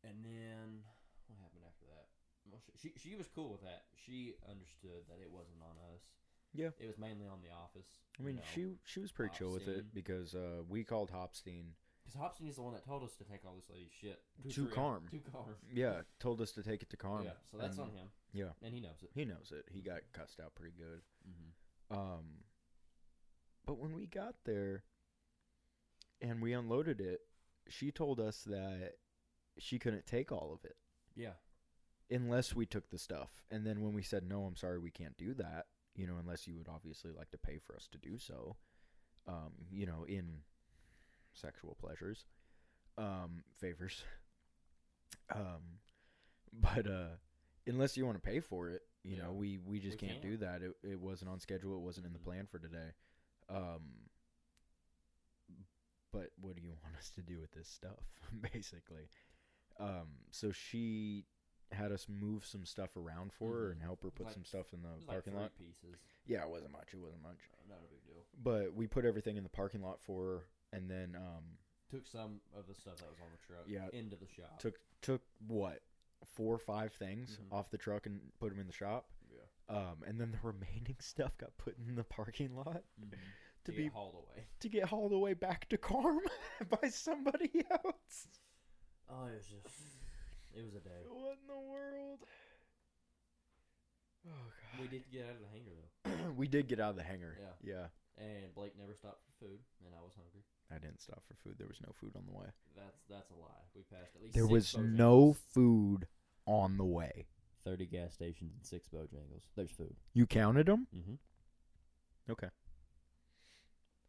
And 0.03 0.17
then 0.25 0.83
what 1.29 1.39
happened 1.39 1.63
after 1.63 1.87
that? 1.93 2.11
Well, 2.49 2.59
she, 2.59 2.75
she 2.75 2.89
she 2.99 3.13
was 3.15 3.31
cool 3.31 3.55
with 3.55 3.63
that. 3.63 3.87
She 3.95 4.35
understood 4.49 5.07
that 5.07 5.23
it 5.23 5.31
wasn't 5.31 5.63
on 5.63 5.79
us. 5.95 6.03
Yeah. 6.53 6.69
It 6.79 6.87
was 6.87 6.97
mainly 6.97 7.27
on 7.27 7.39
the 7.41 7.49
office. 7.49 7.87
I 8.19 8.23
mean, 8.23 8.39
she 8.53 8.67
she 8.85 8.99
was 8.99 9.11
pretty 9.11 9.33
chill 9.37 9.51
with 9.51 9.67
it 9.67 9.93
because 9.93 10.35
uh, 10.35 10.61
we 10.69 10.83
called 10.83 11.09
Hopstein. 11.09 11.73
because 12.03 12.19
Hopstein 12.19 12.47
is 12.47 12.55
the 12.57 12.61
one 12.61 12.73
that 12.73 12.85
told 12.85 13.03
us 13.03 13.15
to 13.15 13.23
take 13.23 13.43
all 13.45 13.55
this 13.55 13.69
lady's 13.71 13.91
shit 13.99 14.21
To 14.49 14.65
three- 14.65 14.71
Carm. 14.75 15.03
To 15.11 15.19
Carm. 15.31 15.55
Yeah, 15.73 16.01
told 16.19 16.39
us 16.41 16.51
to 16.51 16.63
take 16.63 16.83
it 16.83 16.89
to 16.91 16.97
Carm. 16.97 17.23
Yeah. 17.23 17.31
So 17.51 17.57
that's 17.57 17.77
and 17.77 17.87
on 17.87 17.93
him. 17.95 18.07
yeah. 18.33 18.49
And 18.61 18.73
he 18.73 18.79
knows 18.81 19.01
it. 19.01 19.09
He 19.13 19.25
knows 19.25 19.51
it. 19.51 19.65
He 19.71 19.81
got 19.81 20.01
cussed 20.11 20.39
out 20.39 20.53
pretty 20.55 20.75
good. 20.77 21.01
Mm-hmm. 21.27 21.97
Um, 21.99 22.23
but 23.65 23.79
when 23.79 23.93
we 23.95 24.05
got 24.05 24.35
there 24.45 24.83
and 26.21 26.41
we 26.41 26.53
unloaded 26.53 27.01
it, 27.01 27.21
she 27.69 27.91
told 27.91 28.19
us 28.19 28.43
that 28.45 28.93
she 29.57 29.79
couldn't 29.79 30.05
take 30.05 30.31
all 30.31 30.51
of 30.53 30.65
it 30.65 30.75
Yeah. 31.15 31.33
unless 32.11 32.55
we 32.55 32.65
took 32.65 32.89
the 32.89 32.97
stuff. 32.97 33.29
And 33.51 33.65
then 33.65 33.81
when 33.81 33.93
we 33.93 34.01
said 34.03 34.27
no, 34.27 34.43
I'm 34.45 34.55
sorry, 34.55 34.79
we 34.79 34.91
can't 34.91 35.17
do 35.17 35.33
that. 35.35 35.65
You 35.95 36.07
know, 36.07 36.17
unless 36.19 36.47
you 36.47 36.55
would 36.57 36.67
obviously 36.69 37.11
like 37.11 37.29
to 37.31 37.37
pay 37.37 37.57
for 37.59 37.75
us 37.75 37.87
to 37.91 37.97
do 37.97 38.17
so. 38.17 38.57
Um, 39.27 39.53
you 39.71 39.85
know, 39.85 40.05
in 40.07 40.39
sexual 41.33 41.75
pleasures, 41.79 42.25
um, 42.97 43.43
favors. 43.59 44.03
Um, 45.33 45.79
but 46.53 46.87
uh, 46.87 47.15
unless 47.67 47.97
you 47.97 48.05
want 48.05 48.17
to 48.17 48.21
pay 48.29 48.39
for 48.39 48.69
it, 48.69 48.81
you 49.03 49.15
Yeah. 49.15 49.23
know, 49.23 49.31
we 49.33 49.57
we 49.57 49.79
just 49.79 49.93
We 49.93 49.97
can't 49.97 50.13
can't. 50.13 50.21
do 50.21 50.37
that. 50.37 50.61
It 50.61 50.71
it 50.83 50.99
wasn't 50.99 51.31
on 51.31 51.39
schedule. 51.39 51.75
It 51.75 51.81
wasn't 51.81 52.05
in 52.07 52.13
the 52.13 52.19
Mhm. 52.19 52.23
plan 52.23 52.45
for 52.47 52.59
today. 52.59 52.93
Um, 53.49 54.09
but 56.11 56.29
what 56.39 56.55
do 56.55 56.61
you 56.61 56.69
want 56.83 56.95
us 56.97 57.09
to 57.15 57.21
do 57.21 57.39
with 57.39 57.51
this 57.51 57.67
stuff, 57.67 58.03
basically? 58.53 59.09
Um, 59.79 60.09
so 60.31 60.51
she 60.51 61.25
had 61.73 61.91
us 61.91 62.07
move 62.09 62.45
some 62.45 62.65
stuff 62.65 62.95
around 62.97 63.31
for 63.33 63.53
her 63.53 63.71
and 63.71 63.81
help 63.81 64.03
her 64.03 64.09
put 64.11 64.25
Like- 64.27 64.33
some 64.33 64.45
stuff 64.45 64.73
in 64.73 64.81
the 64.81 64.89
It 64.89 64.95
was 64.95 65.07
like 65.07 65.15
parking 65.15 65.33
three 65.33 65.41
lot. 65.41 65.55
pieces. 65.57 65.95
Yeah, 66.25 66.43
it 66.43 66.49
wasn't 66.49 66.71
much. 66.71 66.93
It 66.93 66.97
wasn't 66.99 67.21
much. 67.23 67.39
Uh, 67.53 67.69
not 67.69 67.79
a 67.79 67.87
big 67.87 68.03
deal. 68.05 68.23
But 68.43 68.73
we 68.73 68.87
put 68.87 69.05
everything 69.05 69.37
in 69.37 69.43
the 69.43 69.49
parking 69.49 69.81
lot 69.81 69.99
for 70.01 70.23
her, 70.25 70.77
and 70.77 70.89
then 70.89 71.15
um, 71.15 71.57
Took 71.89 72.07
some 72.07 72.41
of 72.57 72.65
the 72.67 72.73
stuff 72.73 72.95
that 72.97 73.09
was 73.09 73.19
on 73.19 73.27
the 73.31 73.37
truck 73.45 73.63
Yeah. 73.67 73.87
into 73.97 74.15
the 74.15 74.27
shop. 74.27 74.57
took 74.59 74.79
took 75.01 75.21
what 75.47 75.83
four 76.25 76.55
or 76.55 76.57
five 76.59 76.91
things 76.93 77.37
Mhm. 77.37 77.51
off 77.55 77.69
the 77.69 77.77
truck 77.77 78.05
and 78.07 78.19
put 78.39 78.49
them 78.49 78.59
in 78.59 78.65
the 78.67 78.73
shop. 78.73 79.09
yeah. 79.29 79.41
Um, 79.75 80.01
and 80.03 80.19
then 80.19 80.31
the 80.31 80.39
remaining 80.41 80.95
stuff 80.99 81.37
got 81.37 81.55
put 81.57 81.77
in 81.77 81.95
the 81.95 82.03
parking 82.03 82.55
lot 82.55 82.83
Mm-hmm. 82.99 83.09
to, 83.11 83.17
to 83.65 83.71
be 83.77 83.83
get 83.83 83.91
hauled 83.93 84.15
away. 84.15 84.47
to 84.61 84.69
get 84.69 84.85
hauled 84.85 85.11
away 85.11 85.33
back 85.35 85.69
to 85.69 85.77
Carm 85.77 86.21
by 86.81 86.89
somebody 86.89 87.63
else. 87.69 88.27
Oh, 89.09 89.25
it 89.27 89.35
was 89.35 89.45
just, 89.45 89.67
it 90.55 90.63
was 90.63 90.75
a 90.75 90.79
day. 90.83 91.01
What 91.09 91.37
in 91.41 91.47
the 91.47 91.59
world? 91.71 92.19
Oh 94.25 94.29
god. 94.47 94.81
We 94.81 94.87
did 94.87 95.03
get 95.11 95.25
out 95.25 95.35
of 95.35 95.41
the 95.43 95.51
hangar 95.51 95.73
though, 95.75 96.31
we 96.39 96.47
did 96.47 96.67
get 96.67 96.79
out 96.79 96.91
of 96.91 96.95
the 96.95 97.03
hangar. 97.03 97.37
Yeah. 97.39 97.73
Yeah. 97.75 98.23
and 98.23 98.53
Blake 98.55 98.73
never 98.79 98.93
stopped 98.95 99.19
for 99.25 99.45
food, 99.45 99.59
and 99.85 99.93
I 99.93 100.01
was 100.01 100.13
hungry. 100.15 100.43
I 100.71 100.79
didn't 100.79 101.01
stop 101.01 101.23
for 101.27 101.35
food. 101.43 101.55
There 101.57 101.67
was 101.67 101.81
no 101.81 101.91
food 101.99 102.13
on 102.15 102.23
the 102.25 102.31
way. 102.31 102.47
That's 102.75 103.01
that's 103.09 103.29
a 103.31 103.35
lie. 103.35 103.63
We 103.75 103.83
passed 103.83 104.15
at 104.15 104.21
least. 104.21 104.33
There 104.35 104.43
six 104.47 104.51
was 104.51 104.65
Bojangles. 104.73 104.95
no 104.95 105.35
food 105.53 106.07
on 106.45 106.77
the 106.77 106.85
way. 106.85 107.27
thirty 107.65 107.85
gas 107.85 108.13
stations 108.13 108.53
and 108.55 108.65
six 108.65 108.87
Bojangles. 108.87 109.43
There's 109.55 109.71
food. 109.71 109.95
You 110.13 110.25
counted 110.25 110.67
them? 110.67 110.87
Mm-hmm. 110.95 112.31
Okay. 112.31 112.47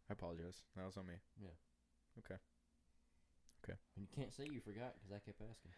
I 0.08 0.12
apologize. 0.12 0.62
That 0.76 0.86
was 0.86 0.96
on 0.96 1.06
me. 1.06 1.14
Yeah. 1.42 1.48
Okay. 2.20 2.38
Okay. 3.64 3.78
And 3.96 4.06
you 4.06 4.08
can't 4.14 4.32
say 4.32 4.44
you 4.44 4.60
forgot 4.60 4.94
because 4.94 5.10
I 5.10 5.18
kept 5.24 5.40
asking. 5.40 5.72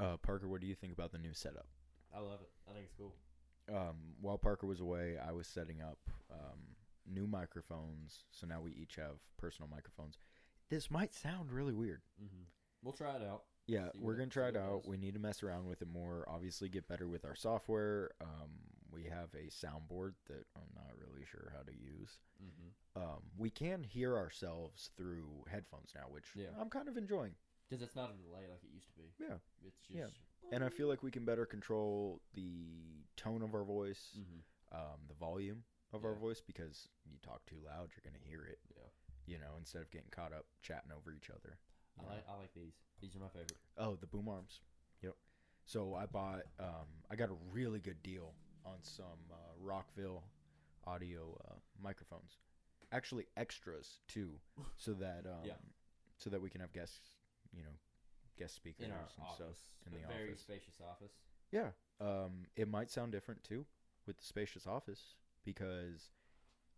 Uh, 0.00 0.16
Parker, 0.16 0.48
what 0.48 0.60
do 0.60 0.66
you 0.66 0.74
think 0.74 0.92
about 0.92 1.12
the 1.12 1.18
new 1.18 1.32
setup? 1.32 1.66
I 2.14 2.20
love 2.20 2.40
it. 2.42 2.50
I 2.68 2.72
think 2.72 2.84
it's 2.86 2.94
cool. 2.96 3.14
Um, 3.72 3.96
while 4.20 4.38
Parker 4.38 4.66
was 4.66 4.80
away, 4.80 5.16
I 5.26 5.32
was 5.32 5.46
setting 5.46 5.80
up 5.80 5.98
um, 6.30 6.58
new 7.10 7.26
microphones. 7.26 8.24
So 8.30 8.46
now 8.46 8.60
we 8.60 8.72
each 8.72 8.96
have 8.96 9.16
personal 9.38 9.68
microphones. 9.70 10.18
This 10.68 10.90
might 10.90 11.14
sound 11.14 11.52
really 11.52 11.74
weird. 11.74 12.02
Mm-hmm. 12.22 12.42
We'll 12.82 12.92
try 12.92 13.16
it 13.16 13.22
out. 13.22 13.44
Yeah, 13.66 13.86
See 13.92 13.98
we're 14.00 14.14
gonna 14.16 14.26
try 14.28 14.48
it 14.48 14.56
out. 14.56 14.86
We 14.86 14.98
need 14.98 15.14
to 15.14 15.20
mess 15.20 15.42
around 15.42 15.66
with 15.66 15.80
it 15.80 15.88
more. 15.88 16.26
Obviously, 16.28 16.68
get 16.68 16.86
better 16.86 17.08
with 17.08 17.24
our 17.24 17.34
software. 17.34 18.10
Um, 18.20 18.50
we 18.90 19.04
have 19.04 19.28
a 19.34 19.48
soundboard 19.48 20.12
that 20.28 20.44
I'm 20.54 20.68
not 20.74 20.92
really 20.98 21.24
sure 21.24 21.50
how 21.56 21.62
to 21.62 21.72
use. 21.72 22.18
Mm-hmm. 22.42 23.02
Um, 23.02 23.22
we 23.38 23.48
can 23.48 23.82
hear 23.82 24.16
ourselves 24.18 24.90
through 24.98 25.44
headphones 25.50 25.92
now, 25.94 26.04
which 26.10 26.24
Yeah. 26.34 26.48
I'm 26.60 26.68
kind 26.68 26.88
of 26.88 26.96
enjoying. 26.98 27.32
Because 27.68 27.82
it's 27.82 27.96
not 27.96 28.10
a 28.10 28.16
delay 28.22 28.44
like 28.50 28.62
it 28.62 28.70
used 28.74 28.88
to 28.88 28.94
be. 28.94 29.08
Yeah. 29.18 29.36
It's 29.66 29.78
just. 29.80 29.96
Yeah. 29.96 30.06
And 30.52 30.62
I 30.62 30.68
feel 30.68 30.88
like 30.88 31.02
we 31.02 31.10
can 31.10 31.24
better 31.24 31.46
control 31.46 32.20
the 32.34 33.04
tone 33.16 33.42
of 33.42 33.54
our 33.54 33.64
voice, 33.64 34.10
Mm-hmm. 34.18 34.76
um, 34.76 34.98
the 35.08 35.14
volume 35.14 35.64
of 35.92 36.04
our 36.04 36.14
voice, 36.14 36.40
because 36.44 36.88
you 37.06 37.16
talk 37.22 37.44
too 37.46 37.56
loud, 37.64 37.88
you're 37.94 38.04
gonna 38.04 38.22
hear 38.22 38.44
it. 38.44 38.58
Yeah. 38.76 38.82
You 39.26 39.38
know, 39.38 39.56
instead 39.58 39.80
of 39.82 39.90
getting 39.90 40.10
caught 40.10 40.32
up 40.32 40.44
chatting 40.62 40.90
over 40.94 41.12
each 41.12 41.30
other. 41.30 41.56
I 41.98 42.12
like. 42.12 42.24
I 42.28 42.38
like 42.40 42.52
these. 42.54 42.74
These 43.00 43.16
are 43.16 43.20
my 43.20 43.28
favorite. 43.28 43.56
Oh, 43.78 43.96
the 43.96 44.06
boom 44.06 44.28
arms. 44.28 44.60
Yep. 45.02 45.14
So 45.64 45.94
I 45.94 46.04
bought. 46.06 46.42
Um, 46.60 46.86
I 47.10 47.16
got 47.16 47.30
a 47.30 47.36
really 47.52 47.78
good 47.80 48.02
deal 48.02 48.34
on 48.66 48.76
some 48.82 49.30
uh, 49.32 49.36
Rockville 49.60 50.24
audio 50.86 51.38
uh, 51.48 51.54
microphones. 51.82 52.36
Actually, 52.92 53.26
extras 53.36 54.00
too, 54.08 54.30
so 54.76 54.92
that 54.92 55.24
um, 55.26 55.44
Yeah. 55.46 55.52
so 56.18 56.28
that 56.30 56.42
we 56.42 56.50
can 56.50 56.60
have 56.60 56.72
guests. 56.72 57.13
You 57.56 57.62
know, 57.64 57.76
guest 58.38 58.54
speakers 58.56 58.86
In 58.86 58.92
our 58.92 58.98
and 58.98 59.26
office, 59.26 59.36
stuff 59.36 59.58
in 59.86 59.92
the 59.92 60.06
very 60.08 60.30
office. 60.30 60.40
spacious 60.40 60.80
office. 60.82 61.12
Yeah. 61.52 61.70
Um, 62.00 62.46
it 62.56 62.68
might 62.68 62.90
sound 62.90 63.12
different 63.12 63.44
too 63.44 63.64
with 64.06 64.18
the 64.18 64.24
spacious 64.24 64.66
office 64.66 65.14
because 65.44 66.10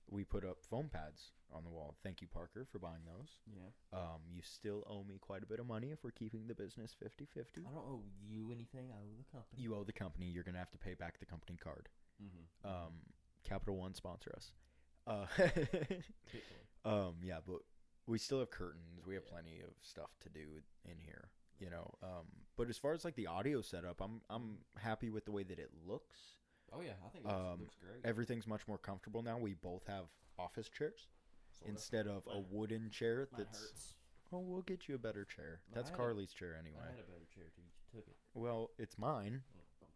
we 0.08 0.22
put 0.24 0.44
up 0.44 0.58
foam 0.62 0.88
pads 0.92 1.32
on 1.52 1.64
the 1.64 1.70
wall. 1.70 1.96
Thank 2.02 2.20
you, 2.20 2.28
Parker, 2.28 2.66
for 2.70 2.78
buying 2.78 3.02
those. 3.06 3.30
Yeah. 3.46 3.98
Um, 3.98 4.20
you 4.30 4.42
still 4.42 4.84
owe 4.88 5.02
me 5.04 5.18
quite 5.20 5.42
a 5.42 5.46
bit 5.46 5.58
of 5.58 5.66
money 5.66 5.90
if 5.92 6.04
we're 6.04 6.10
keeping 6.10 6.46
the 6.46 6.54
business 6.54 6.94
50 7.00 7.26
50. 7.32 7.62
I 7.62 7.70
don't 7.74 7.78
owe 7.78 8.02
you 8.28 8.52
anything. 8.52 8.90
I 8.92 9.00
owe 9.02 9.16
the 9.16 9.24
company. 9.32 9.62
You 9.62 9.74
owe 9.74 9.84
the 9.84 9.92
company. 9.92 10.26
You're 10.26 10.44
going 10.44 10.54
to 10.54 10.58
have 10.60 10.70
to 10.72 10.78
pay 10.78 10.94
back 10.94 11.18
the 11.18 11.26
company 11.26 11.56
card. 11.62 11.88
Mm-hmm. 12.22 12.68
Um, 12.68 12.92
Capital 13.44 13.76
One 13.76 13.94
sponsor 13.94 14.32
us. 14.36 14.52
Uh, 15.06 15.26
um, 16.84 17.14
yeah, 17.22 17.38
but 17.46 17.60
we 18.06 18.18
still 18.18 18.38
have 18.40 18.50
curtains. 18.50 19.06
We 19.06 19.14
have 19.14 19.24
Yeah. 19.24 19.30
plenty 19.32 19.60
of 19.60 19.70
stuff 19.82 20.10
to 20.20 20.28
do 20.28 20.62
in 20.84 20.98
here, 20.98 21.30
you 21.58 21.70
know. 21.70 21.94
Um, 22.02 22.26
but 22.56 22.68
as 22.68 22.78
far 22.78 22.92
as 22.92 23.04
like 23.04 23.14
the 23.16 23.26
audio 23.26 23.60
setup, 23.62 24.00
I'm 24.00 24.22
I'm 24.30 24.58
happy 24.78 25.10
with 25.10 25.24
the 25.24 25.32
way 25.32 25.42
that 25.44 25.58
it 25.58 25.70
looks. 25.86 26.36
Oh 26.72 26.80
yeah, 26.80 26.94
I 27.04 27.08
think 27.10 27.24
it 27.24 27.28
looks, 27.28 27.40
Um, 27.40 27.60
looks 27.60 27.76
great. 27.76 28.04
Everything's 28.04 28.46
much 28.46 28.66
more 28.68 28.78
comfortable 28.78 29.22
now. 29.22 29.38
We 29.38 29.54
both 29.54 29.86
have 29.86 30.06
office 30.38 30.68
chairs 30.68 31.08
instead 31.64 32.06
of 32.06 32.26
a 32.26 32.38
wooden 32.40 32.90
chair. 32.90 33.26
That's 33.36 33.58
hurts. 33.60 33.94
oh, 34.32 34.40
we'll 34.40 34.62
get 34.62 34.88
you 34.88 34.94
a 34.94 34.98
better 34.98 35.24
chair. 35.24 35.60
I 35.70 35.74
That's 35.74 35.88
had 35.90 35.94
a- 35.94 36.02
Carly's 36.02 36.32
chair 36.32 36.54
I 36.56 36.58
anyway. 36.58 36.80
had 36.90 36.98
a 37.00 37.04
better 37.10 37.26
chair 37.34 37.44
till 37.54 37.64
you 37.64 37.70
took 37.92 38.08
it. 38.08 38.16
Well, 38.34 38.70
it's 38.78 38.98
mine. 38.98 39.42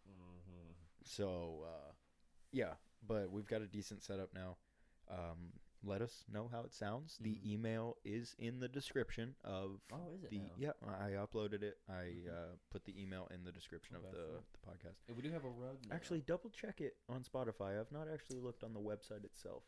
Mm-hmm. 0.08 0.72
So 1.04 1.64
uh, 1.66 1.92
yeah, 2.52 2.74
but 3.06 3.30
we've 3.30 3.46
got 3.48 3.62
a 3.62 3.66
decent 3.66 4.02
setup 4.02 4.32
now. 4.34 4.56
Um, 5.10 5.52
let 5.82 6.02
us 6.02 6.24
know 6.30 6.48
how 6.48 6.60
it 6.62 6.74
sounds. 6.74 7.16
The 7.20 7.36
Mhm. 7.36 7.46
email 7.46 7.96
is 8.04 8.34
in 8.38 8.60
the 8.60 8.68
description 8.68 9.34
of 9.44 9.80
Oh, 9.92 10.10
is 10.12 10.24
it 10.24 10.30
the 10.30 10.38
now? 10.40 10.54
yeah. 10.58 10.72
I 10.82 11.10
uploaded 11.12 11.62
it. 11.62 11.80
I 11.88 11.92
Mhm. 11.92 12.28
uh, 12.28 12.56
put 12.70 12.84
the 12.84 13.00
email 13.00 13.26
in 13.28 13.44
the 13.44 13.52
description 13.52 13.96
of 13.96 14.02
the, 14.02 14.10
the 14.10 14.42
podcast. 14.66 14.96
We 15.14 15.22
do 15.22 15.30
have 15.30 15.44
a 15.44 15.48
rug. 15.50 15.78
now. 15.86 15.94
Actually, 15.94 16.20
double 16.20 16.50
check 16.50 16.80
it 16.80 16.96
on 17.08 17.24
Spotify. 17.24 17.80
I've 17.80 17.92
not 17.92 18.08
actually 18.08 18.40
looked 18.40 18.62
on 18.62 18.74
the 18.74 18.80
website 18.80 19.24
itself. 19.24 19.64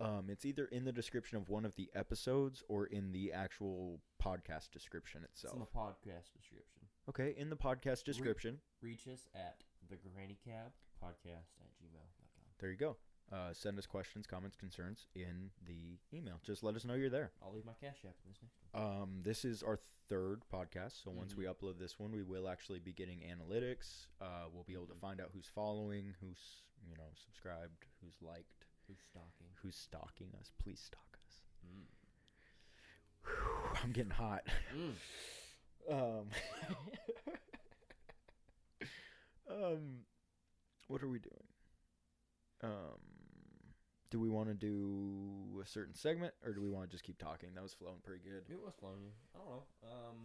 Um, 0.00 0.30
it's 0.30 0.44
either 0.46 0.66
in 0.66 0.84
the 0.84 0.92
description 0.92 1.38
of 1.38 1.48
one 1.48 1.64
of 1.64 1.74
the 1.74 1.90
episodes 1.92 2.62
or 2.68 2.86
in 2.86 3.10
the 3.10 3.32
actual 3.32 4.00
podcast 4.22 4.70
description 4.70 5.24
itself. 5.24 5.54
it's 5.54 5.54
in 5.54 5.58
the 5.60 5.66
podcast 5.66 6.32
description. 6.32 6.88
Okay, 7.08 7.30
in 7.36 7.50
the 7.50 7.56
podcast 7.56 8.04
description. 8.04 8.60
Reach 8.80 9.08
us 9.08 9.26
at 9.34 9.64
the 9.88 9.96
Granny 9.96 10.36
Cab 10.44 10.72
podcast 11.02 11.50
at 11.60 11.74
gmail.com. 11.74 12.44
There 12.60 12.70
you 12.70 12.76
go. 12.76 12.96
Uh, 13.30 13.52
send 13.52 13.78
us 13.78 13.84
questions, 13.86 14.26
comments, 14.26 14.56
concerns 14.56 15.06
in 15.14 15.50
the 15.66 15.98
email. 16.16 16.40
Just 16.42 16.62
let 16.62 16.74
us 16.76 16.84
know 16.84 16.94
you're 16.94 17.10
there. 17.10 17.30
I'll 17.42 17.52
leave 17.52 17.66
my 17.66 17.74
cash 17.80 17.98
app 18.06 18.14
in 18.24 18.30
this 18.30 18.38
next 18.42 18.56
one. 18.72 19.02
Um, 19.02 19.20
this 19.22 19.44
is 19.44 19.62
our 19.62 19.78
third 20.08 20.42
podcast, 20.50 21.02
so 21.04 21.10
once 21.10 21.36
we 21.36 21.44
Mhm. 21.44 21.54
upload 21.54 21.78
this 21.78 21.98
one, 21.98 22.12
we 22.12 22.22
will 22.22 22.48
actually 22.48 22.78
be 22.78 22.92
getting 22.94 23.20
analytics. 23.20 24.06
Uh, 24.20 24.48
we'll 24.50 24.64
be 24.64 24.72
able 24.72 24.86
to 24.86 24.94
Mhm. 24.94 25.00
find 25.00 25.20
out 25.20 25.30
who's 25.32 25.46
following, 25.48 26.14
who's 26.20 26.62
you 26.86 26.96
know 26.96 27.10
subscribed, 27.14 27.84
who's 28.00 28.22
liked, 28.22 28.64
Who's 28.86 29.00
stalking? 29.02 29.50
who's 29.56 29.76
stalking 29.76 30.34
us. 30.36 30.50
Please 30.58 30.80
stalk 30.80 31.18
us. 31.26 31.42
Mm. 31.66 31.86
Whew, 33.24 33.72
I'm 33.84 33.92
getting 33.92 34.12
hot. 34.12 34.46
Mm. 34.72 34.94
Um, 35.88 36.28
um, 39.50 40.00
what 40.88 41.02
are 41.02 41.08
we 41.08 41.18
doing? 41.18 41.46
Um, 42.62 43.00
do 44.10 44.20
we 44.20 44.28
want 44.28 44.48
to 44.48 44.54
do 44.54 45.60
a 45.62 45.66
certain 45.66 45.94
segment 45.94 46.32
or 46.44 46.52
do 46.52 46.60
we 46.60 46.70
want 46.70 46.88
to 46.88 46.90
just 46.90 47.04
keep 47.04 47.18
talking? 47.18 47.50
That 47.54 47.62
was 47.62 47.74
flowing 47.74 48.00
pretty 48.02 48.22
good. 48.24 48.48
It 48.48 48.58
was 48.58 48.74
flowing. 48.80 49.12
I 49.34 49.38
don't 49.38 49.48
know. 49.48 49.64
Um, 49.84 50.18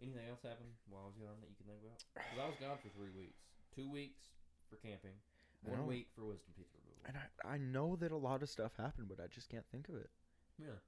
anything 0.00 0.28
else 0.28 0.42
happened 0.42 0.70
while 0.88 1.02
I 1.02 1.06
was 1.06 1.16
gone 1.16 1.38
that 1.42 1.50
you 1.50 1.56
can 1.58 1.66
think 1.66 1.82
about? 1.82 1.98
Because 2.14 2.38
I 2.38 2.46
was 2.46 2.58
gone 2.60 2.78
for 2.78 2.90
three 2.94 3.10
weeks. 3.10 3.40
Two 3.74 3.90
weeks 3.90 4.20
for 4.68 4.76
camping. 4.76 5.18
One 5.64 5.86
week 5.86 6.08
for 6.14 6.24
wisdom 6.24 6.54
teeth 6.56 6.70
removal. 6.72 7.04
And 7.04 7.16
I, 7.18 7.54
I 7.54 7.58
know 7.58 7.96
that 7.96 8.12
a 8.12 8.16
lot 8.16 8.42
of 8.42 8.48
stuff 8.48 8.72
happened, 8.78 9.08
but 9.08 9.22
I 9.22 9.26
just 9.26 9.50
can't 9.50 9.66
think 9.70 9.88
of 9.88 9.96
it. 9.96 10.10
Yeah. 10.58 10.78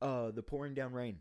Uh, 0.00 0.30
the 0.30 0.42
pouring 0.42 0.74
down 0.74 0.92
rain. 0.92 1.18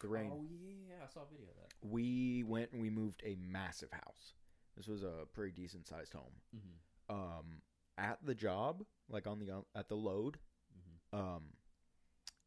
The 0.00 0.08
rain. 0.08 0.30
Oh 0.32 0.44
yeah, 0.50 1.04
I 1.04 1.12
saw 1.12 1.20
a 1.20 1.30
video 1.30 1.48
of 1.48 1.56
that. 1.56 1.88
We 1.88 2.42
went 2.44 2.72
and 2.72 2.80
we 2.80 2.90
moved 2.90 3.22
a 3.24 3.36
massive 3.40 3.90
house. 3.90 4.34
This 4.76 4.86
was 4.86 5.02
a 5.02 5.26
pretty 5.32 5.52
decent 5.52 5.86
sized 5.86 6.12
home. 6.12 6.32
Mm-hmm. 6.54 7.14
Um, 7.14 7.62
at 7.98 8.18
the 8.24 8.34
job, 8.34 8.84
like 9.08 9.26
on 9.26 9.38
the 9.38 9.64
at 9.74 9.88
the 9.88 9.94
load, 9.96 10.38
Mm-hmm. 10.76 11.18
um, 11.18 11.42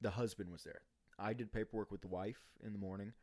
the 0.02 0.12
husband 0.12 0.52
was 0.52 0.64
there. 0.64 0.82
I 1.18 1.34
did 1.34 1.52
paperwork 1.52 1.92
with 1.92 2.02
the 2.02 2.08
wife 2.08 2.42
in 2.64 2.74
the 2.74 2.80
morning. 2.80 3.14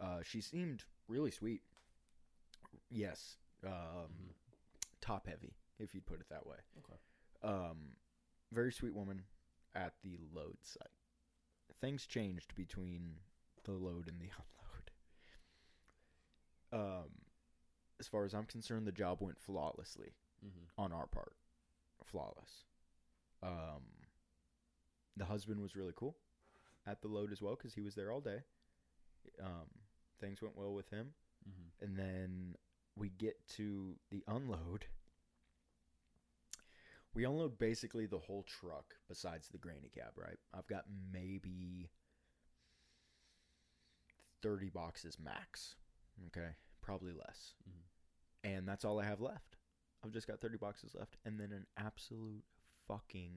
Uh, 0.00 0.20
she 0.22 0.40
seemed 0.40 0.84
really 1.08 1.30
sweet. 1.30 1.62
Yes, 2.90 3.36
um, 3.66 3.72
Mhm. 3.72 4.34
top 5.00 5.26
heavy, 5.26 5.54
if 5.78 5.94
you'd 5.94 6.06
put 6.06 6.20
it 6.20 6.28
that 6.30 6.46
way. 6.46 6.56
Okay. 6.78 6.98
Um, 7.42 7.96
very 8.52 8.72
sweet 8.72 8.94
woman 8.94 9.24
at 9.74 9.94
the 10.02 10.16
load 10.32 10.56
site. 10.64 10.86
Things 11.80 12.06
changed 12.06 12.54
between 12.54 13.16
the 13.64 13.72
load 13.72 14.08
and 14.08 14.20
the 14.20 14.30
unload. 16.72 17.02
Um, 17.04 17.10
as 18.00 18.08
far 18.08 18.24
as 18.24 18.34
I'm 18.34 18.46
concerned, 18.46 18.86
the 18.86 18.92
job 18.92 19.18
went 19.20 19.38
flawlessly 19.40 20.14
Mm-hmm. 20.44 20.82
on 20.82 20.92
our 20.92 21.06
part. 21.06 21.34
Flawless. 22.04 22.64
Um, 23.42 23.82
the 25.16 25.24
husband 25.24 25.60
was 25.60 25.76
really 25.76 25.92
cool 25.96 26.16
at 26.86 27.02
the 27.02 27.08
load 27.08 27.32
as 27.32 27.42
well 27.42 27.54
because 27.56 27.74
he 27.74 27.82
was 27.82 27.94
there 27.94 28.10
all 28.10 28.20
day. 28.20 28.42
Um, 29.42 29.68
things 30.20 30.42
went 30.42 30.56
well 30.56 30.72
with 30.74 30.88
him. 30.90 31.08
Mm-hmm. 31.48 31.84
And 31.84 31.96
then 31.96 32.54
we 32.96 33.10
get 33.10 33.36
to 33.56 33.96
the 34.10 34.22
unload. 34.28 34.86
We 37.14 37.24
unload 37.24 37.58
basically 37.58 38.06
the 38.06 38.18
whole 38.18 38.44
truck 38.44 38.94
besides 39.08 39.48
the 39.48 39.58
granny 39.58 39.90
cab, 39.94 40.12
right? 40.16 40.38
I've 40.54 40.66
got 40.66 40.84
maybe 41.12 41.90
30 44.42 44.70
boxes 44.70 45.18
max. 45.22 45.76
Okay. 46.28 46.50
Probably 46.80 47.12
less. 47.12 47.54
Mhm. 47.68 47.82
And 48.44 48.68
that's 48.68 48.84
all 48.84 48.98
I 49.00 49.04
have 49.04 49.20
left. 49.20 49.56
I've 50.04 50.12
just 50.12 50.26
got 50.26 50.40
30 50.40 50.56
boxes 50.58 50.94
left. 50.98 51.16
And 51.24 51.38
then 51.38 51.52
an 51.52 51.66
absolute 51.76 52.42
fucking 52.88 53.32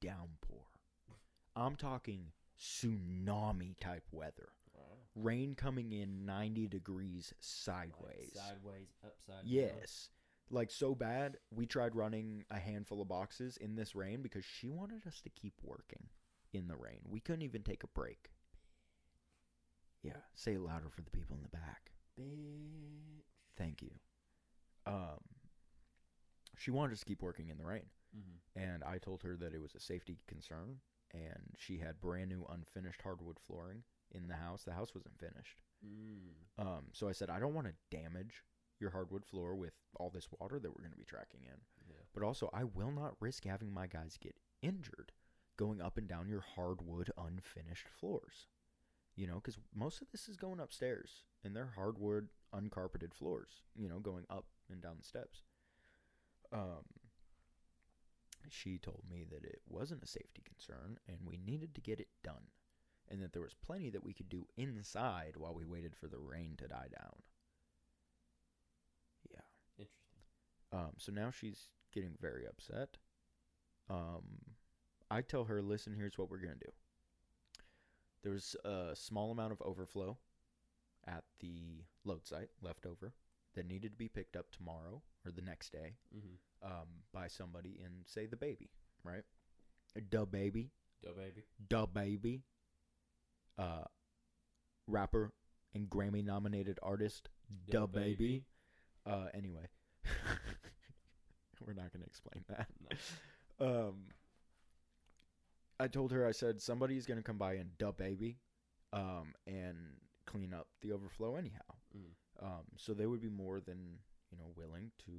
downpour. 0.00 0.64
I'm 1.56 1.76
talking 1.76 2.32
tsunami 2.58 3.78
type 3.80 4.04
weather. 4.12 4.48
Wow. 4.74 4.82
Rain 5.14 5.54
coming 5.54 5.92
in 5.92 6.24
90 6.24 6.68
degrees 6.68 7.32
Like 7.32 7.36
sideways. 7.40 8.30
sideways, 8.34 8.88
upside. 9.04 9.36
down. 9.36 9.44
Yes. 9.44 10.10
Like 10.50 10.70
so 10.70 10.94
bad, 10.94 11.36
we 11.54 11.66
tried 11.66 11.94
running 11.94 12.44
a 12.50 12.58
handful 12.58 13.00
of 13.02 13.08
boxes 13.08 13.56
in 13.56 13.76
this 13.76 13.94
rain 13.94 14.22
because 14.22 14.44
she 14.44 14.68
wanted 14.68 15.06
us 15.06 15.20
to 15.22 15.30
keep 15.30 15.54
working 15.62 16.08
in 16.52 16.66
the 16.66 16.76
rain. 16.76 17.00
We 17.08 17.20
couldn't 17.20 17.42
even 17.42 17.62
take 17.62 17.84
a 17.84 17.88
break. 17.88 18.30
Yeah, 20.02 20.16
say 20.34 20.54
it 20.54 20.60
louder 20.60 20.88
for 20.88 21.02
the 21.02 21.10
people 21.10 21.36
in 21.36 21.42
the 21.42 21.48
back. 21.50 21.92
Bitch. 22.18 23.22
Thank 23.56 23.82
you. 23.82 23.90
Um 24.86 25.20
she 26.60 26.70
wanted 26.70 26.92
us 26.92 27.00
to 27.00 27.06
keep 27.06 27.22
working 27.22 27.48
in 27.48 27.58
the 27.58 27.64
rain, 27.64 27.86
Mm-hmm. 28.16 28.60
and 28.60 28.82
I 28.82 28.98
told 28.98 29.22
her 29.22 29.36
that 29.36 29.54
it 29.54 29.62
was 29.62 29.76
a 29.76 29.80
safety 29.80 30.18
concern 30.26 30.80
and 31.14 31.54
she 31.56 31.78
had 31.78 32.00
brand 32.00 32.28
new 32.28 32.44
unfinished 32.50 33.02
hardwood 33.02 33.38
flooring 33.46 33.84
in 34.10 34.26
the 34.26 34.34
house. 34.34 34.64
The 34.64 34.72
house 34.72 34.92
wasn't 34.96 35.16
finished. 35.18 35.58
Mm. 35.86 36.34
Um, 36.58 36.84
so 36.92 37.08
I 37.08 37.12
said, 37.12 37.30
I 37.30 37.38
don't 37.38 37.54
want 37.54 37.68
to 37.68 37.96
damage 37.96 38.42
your 38.80 38.90
hardwood 38.90 39.24
floor 39.24 39.54
with 39.54 39.74
all 40.00 40.10
this 40.10 40.28
water 40.40 40.58
that 40.58 40.68
we're 40.70 40.82
going 40.82 40.90
to 40.90 40.96
be 40.98 41.04
tracking 41.04 41.42
in. 41.44 41.58
Yeah. 41.88 42.02
But 42.12 42.24
also, 42.24 42.50
I 42.52 42.64
will 42.64 42.90
not 42.90 43.14
risk 43.20 43.44
having 43.44 43.72
my 43.72 43.86
guys 43.86 44.18
get 44.20 44.34
injured 44.60 45.12
going 45.56 45.80
up 45.80 45.96
and 45.96 46.08
down 46.08 46.28
your 46.28 46.44
hardwood 46.56 47.12
unfinished 47.16 47.86
floors. 48.00 48.48
You 49.14 49.28
know, 49.28 49.36
because 49.36 49.58
most 49.72 50.00
of 50.02 50.10
this 50.10 50.28
is 50.28 50.36
going 50.36 50.58
upstairs 50.58 51.22
and 51.44 51.54
they're 51.54 51.74
hardwood 51.76 52.28
uncarpeted 52.52 53.14
floors, 53.14 53.50
you 53.76 53.88
know, 53.88 54.00
going 54.00 54.24
up 54.30 54.46
and 54.68 54.80
down 54.82 54.96
the 54.98 55.06
steps. 55.06 55.42
Um, 56.52 56.84
she 58.48 58.78
told 58.78 59.04
me 59.08 59.24
that 59.30 59.44
it 59.44 59.60
wasn't 59.68 60.02
a 60.02 60.08
safety 60.08 60.42
concern 60.44 60.98
and 61.08 61.18
we 61.24 61.38
needed 61.38 61.74
to 61.74 61.80
get 61.80 62.00
it 62.00 62.08
done 62.24 62.50
and 63.08 63.22
that 63.22 63.32
there 63.32 63.42
was 63.42 63.54
plenty 63.64 63.90
that 63.90 64.04
we 64.04 64.12
could 64.12 64.28
do 64.28 64.46
inside 64.56 65.34
while 65.36 65.54
we 65.54 65.64
waited 65.64 65.94
for 65.96 66.06
the 66.06 66.18
rain 66.18 66.54
to 66.58 66.68
die 66.68 66.88
down. 66.98 67.22
Yeah. 69.30 69.40
Interesting. 69.78 70.22
Um, 70.72 70.92
so 70.98 71.12
now 71.12 71.30
she's 71.30 71.68
getting 71.92 72.16
very 72.20 72.46
upset. 72.46 72.96
Um, 73.88 74.38
I 75.10 75.22
tell 75.22 75.44
her, 75.44 75.60
listen, 75.60 75.94
here's 75.94 76.16
what 76.16 76.30
we're 76.30 76.38
gonna 76.38 76.54
do. 76.54 76.72
There's 78.22 78.54
a 78.64 78.94
small 78.94 79.32
amount 79.32 79.52
of 79.52 79.62
overflow 79.62 80.18
at 81.06 81.24
the 81.40 81.84
load 82.04 82.26
site 82.26 82.50
left 82.62 82.86
over 82.86 83.12
that 83.54 83.66
needed 83.66 83.92
to 83.92 83.96
be 83.98 84.08
picked 84.08 84.36
up 84.36 84.46
tomorrow 84.52 85.02
or 85.24 85.32
the 85.32 85.42
next 85.42 85.72
day 85.72 85.96
Mm-hmm. 86.16 86.66
um, 86.66 86.86
by 87.12 87.28
somebody 87.28 87.78
in, 87.84 88.04
say, 88.06 88.26
the 88.26 88.36
baby, 88.36 88.70
right? 89.04 89.24
Da 90.10 90.24
baby, 90.24 90.70
Go 91.04 91.12
baby. 91.12 91.42
da 91.68 91.86
baby, 91.86 92.42
uh, 93.58 93.84
rapper 94.86 95.32
and 95.74 95.88
Grammy 95.90 96.24
nominated 96.24 96.78
artist, 96.82 97.28
da 97.68 97.86
baby. 97.86 98.44
Uh, 99.06 99.26
anyway, 99.34 99.66
we're 101.66 101.72
not 101.74 101.92
gonna 101.92 102.04
explain 102.06 102.44
that. 102.48 102.66
No. 102.80 102.96
Um, 103.62 104.06
I 105.78 105.86
told 105.88 106.12
her, 106.12 106.26
I 106.26 106.30
said 106.32 106.62
somebody's 106.62 107.04
gonna 107.06 107.22
come 107.22 107.36
by 107.36 107.54
and 107.54 107.76
da 107.76 107.90
baby, 107.92 108.38
um, 108.94 109.34
and 109.46 109.76
clean 110.26 110.54
up 110.54 110.68
the 110.80 110.92
overflow 110.92 111.36
anyhow. 111.36 111.60
Mm. 111.96 112.12
Um, 112.42 112.64
so 112.76 112.94
they 112.94 113.06
would 113.06 113.20
be 113.20 113.28
more 113.28 113.60
than 113.60 113.98
you 114.30 114.38
know 114.38 114.50
willing 114.56 114.90
to 115.06 115.12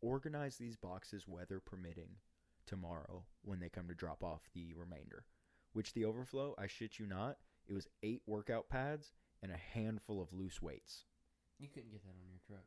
organize 0.00 0.56
these 0.56 0.76
boxes, 0.76 1.26
weather 1.26 1.60
permitting, 1.60 2.16
tomorrow 2.66 3.24
when 3.42 3.60
they 3.60 3.68
come 3.68 3.88
to 3.88 3.94
drop 3.94 4.22
off 4.22 4.42
the 4.54 4.72
remainder. 4.74 5.24
Which 5.72 5.94
the 5.94 6.04
overflow, 6.04 6.54
I 6.58 6.66
shit 6.66 6.98
you 6.98 7.06
not, 7.06 7.38
it 7.66 7.72
was 7.72 7.88
eight 8.02 8.22
workout 8.26 8.68
pads 8.68 9.12
and 9.42 9.50
a 9.50 9.56
handful 9.78 10.20
of 10.20 10.32
loose 10.32 10.60
weights. 10.60 11.06
You 11.58 11.68
couldn't 11.68 11.90
get 11.92 12.02
that 12.04 12.10
on 12.10 12.28
your 12.28 12.40
truck. 12.46 12.66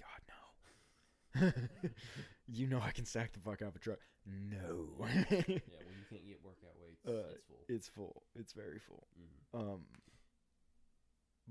God 0.00 0.22
no. 0.28 1.52
you 2.48 2.66
know 2.66 2.80
I 2.80 2.90
can 2.90 3.04
stack 3.06 3.32
the 3.32 3.38
fuck 3.40 3.62
out 3.62 3.68
of 3.68 3.76
a 3.76 3.78
truck. 3.78 3.98
No. 4.26 4.88
yeah, 4.98 5.06
well, 5.06 5.10
you 5.48 6.04
can't 6.10 6.26
get 6.26 6.40
workout 6.44 6.74
weights. 6.80 7.06
Uh, 7.06 7.28
That's 7.30 7.44
full. 7.46 7.64
it's 7.68 7.88
full. 7.88 8.22
It's 8.34 8.52
very 8.52 8.78
full. 8.78 9.06
hmm 9.16 9.58
Um, 9.60 9.80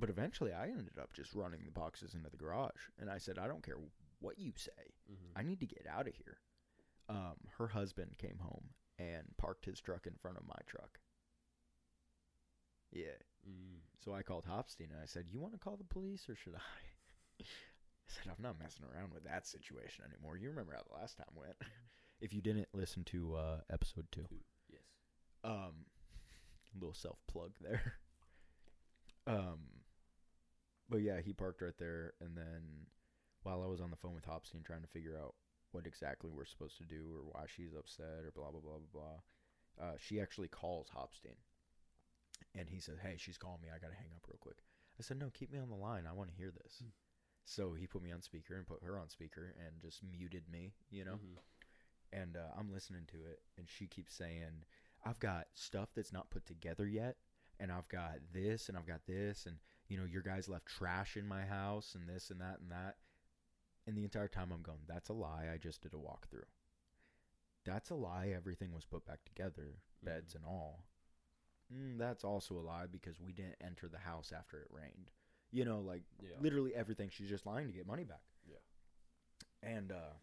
but 0.02 0.10
eventually, 0.10 0.52
I 0.52 0.66
ended 0.68 1.00
up 1.00 1.14
just 1.14 1.34
running 1.34 1.62
the 1.66 1.72
boxes 1.72 2.14
into 2.14 2.30
the 2.30 2.36
garage, 2.38 2.90
and 3.00 3.10
I 3.10 3.18
said, 3.20 3.38
"I 3.40 3.48
don't 3.48 3.64
care 3.64 3.78
what 4.20 4.38
you 4.38 4.52
say. 4.58 4.72
hmm 5.08 5.32
I 5.40 5.44
need 5.44 5.62
to 5.62 5.66
get 5.68 5.88
out 5.90 6.08
of 6.10 6.16
here." 6.16 6.40
Um, 7.08 7.36
her 7.58 7.68
husband 7.70 8.18
came 8.18 8.40
home 8.40 8.72
and 9.00 9.24
parked 9.38 9.66
his 9.66 9.80
truck 9.80 10.06
in 10.08 10.14
front 10.22 10.38
of 10.38 10.46
my 10.48 10.60
truck. 10.68 11.00
Yeah. 12.92 13.18
mm. 13.48 13.80
So 14.04 14.14
I 14.14 14.22
called 14.24 14.46
Hopstein 14.46 14.92
and 14.92 15.00
I 15.02 15.06
said, 15.06 15.26
"You 15.30 15.40
want 15.40 15.54
to 15.54 15.60
call 15.60 15.78
the 15.78 15.84
police 15.84 16.28
or 16.30 16.36
should 16.36 16.56
I?" 16.56 16.60
I 17.42 17.46
said, 18.08 18.28
"I'm 18.28 18.44
not 18.44 18.60
messing 18.60 18.86
around 18.86 19.14
with 19.14 19.24
that 19.24 19.48
situation 19.48 20.04
anymore. 20.12 20.38
You 20.38 20.50
remember 20.50 20.74
how 20.76 20.84
the 20.84 21.00
last 21.00 21.18
time 21.18 21.34
went? 21.36 21.56
if 22.22 22.34
you 22.34 22.42
didn't 22.42 22.68
listen 22.74 23.04
to 23.06 23.36
uh, 23.36 23.58
episode 23.72 24.08
two, 24.12 24.26
Two. 24.30 24.40
Yes. 24.70 24.82
um, 25.44 25.86
little 26.76 26.94
self 26.94 27.20
plug 27.28 27.52
there. 27.62 27.94
Um, 29.28 29.60
but 30.92 31.02
yeah, 31.02 31.22
he 31.22 31.34
parked 31.34 31.62
right 31.64 31.78
there, 31.80 32.14
and 32.20 32.38
then 32.38 32.86
while 33.44 33.64
I 33.64 33.68
was 33.68 33.82
on 33.82 33.90
the 33.90 33.98
phone 33.98 34.14
with 34.14 34.26
Hopstein 34.26 34.64
trying 34.64 34.84
to 34.84 34.88
figure 34.88 35.18
out 35.18 35.34
what 35.72 35.88
exactly 35.88 36.30
we're 36.30 36.46
supposed 36.46 36.78
to 36.78 36.84
do 36.84 37.16
or 37.16 37.24
why 37.24 37.46
she's 37.48 37.74
upset 37.74 38.26
or 38.26 38.32
blah 38.36 38.52
blah 38.52 38.62
blah 38.62 38.78
blah 38.92 39.02
blah, 39.80 39.86
uh, 39.88 39.94
she 39.98 40.22
actually 40.22 40.50
calls 40.50 40.90
Hopstein, 40.90 41.38
and 42.54 42.70
he 42.70 42.80
said, 42.80 43.00
"Hey, 43.02 43.16
she's 43.18 43.38
calling 43.38 43.62
me. 43.62 43.70
I 43.74 43.80
gotta 43.80 43.96
hang 43.96 44.14
up 44.16 44.28
real 44.28 44.38
quick." 44.40 44.64
I 45.00 45.04
said, 45.04 45.18
"No, 45.18 45.30
keep 45.32 45.52
me 45.52 45.60
on 45.60 45.70
the 45.70 45.76
line. 45.76 46.06
I 46.06 46.14
want 46.14 46.30
to 46.30 46.36
hear 46.36 46.52
this." 46.52 46.80
Hmm. 46.80 46.90
So 47.46 47.74
he 47.74 47.88
put 47.88 48.04
me 48.04 48.12
on 48.12 48.22
speaker 48.22 48.56
and 48.56 48.68
put 48.68 48.84
her 48.84 49.00
on 49.00 49.10
speaker 49.10 49.56
and 49.58 49.82
just 49.82 50.04
muted 50.04 50.48
me, 50.50 50.74
you 50.92 51.04
know 51.04 51.16
Mhm. 51.16 51.38
and 52.14 52.38
uh, 52.38 52.52
I'm 52.58 52.72
listening 52.72 53.06
to 53.08 53.26
it, 53.26 53.42
and 53.58 53.68
she 53.70 53.88
keeps 53.88 54.14
saying, 54.14 54.66
"I've 55.06 55.20
got 55.20 55.48
stuff 55.56 55.94
that's 55.96 56.12
not 56.14 56.30
put 56.30 56.46
together 56.46 56.86
yet, 56.88 57.18
and 57.60 57.72
I've 57.72 57.88
got 57.88 58.20
this, 58.34 58.68
and 58.70 58.78
I've 58.78 58.86
got 58.86 59.06
this, 59.06 59.46
and 59.46 59.60
you 59.92 59.98
know, 59.98 60.06
your 60.06 60.22
guys 60.22 60.48
left 60.48 60.66
trash 60.68 61.18
in 61.18 61.28
my 61.28 61.44
house, 61.44 61.96
and 61.96 62.08
this, 62.08 62.30
and 62.32 62.40
that, 62.42 62.60
and 62.62 62.72
that." 62.72 62.98
And 63.86 63.98
the 63.98 64.04
entire 64.04 64.28
time 64.30 64.52
I'm 64.52 64.62
going, 64.62 64.86
"That's 64.88 65.10
a 65.10 65.14
lie. 65.14 65.50
I 65.54 65.58
just 65.58 65.82
did 65.82 65.94
a 65.94 65.98
walkthrough. 65.98 66.48
That's 67.66 67.90
a 67.90 67.96
lie. 67.96 68.30
Everything 68.30 68.72
was 68.74 68.86
put 68.86 69.06
back 69.06 69.24
together, 69.26 69.82
beds 70.02 70.34
Mhm. 70.34 70.36
and 70.38 70.46
all. 70.46 70.86
Mm, 71.72 71.98
that's 71.98 72.24
also 72.24 72.58
a 72.58 72.62
lie 72.62 72.86
because 72.88 73.20
we 73.20 73.34
didn't 73.34 73.62
enter 73.62 73.88
the 73.88 74.00
house 74.00 74.32
after 74.32 74.62
it 74.62 74.72
rained. 74.72 75.12
You 75.52 75.66
know, 75.66 75.82
like 75.82 76.04
Yeah. 76.22 76.40
literally 76.40 76.74
everything. 76.76 77.10
She's 77.10 77.30
just 77.30 77.46
lying 77.46 77.68
to 77.68 77.74
get 77.74 77.86
money 77.86 78.04
back. 78.06 78.24
Yeah. 78.46 78.60
And 79.62 79.92
uh, 79.92 80.14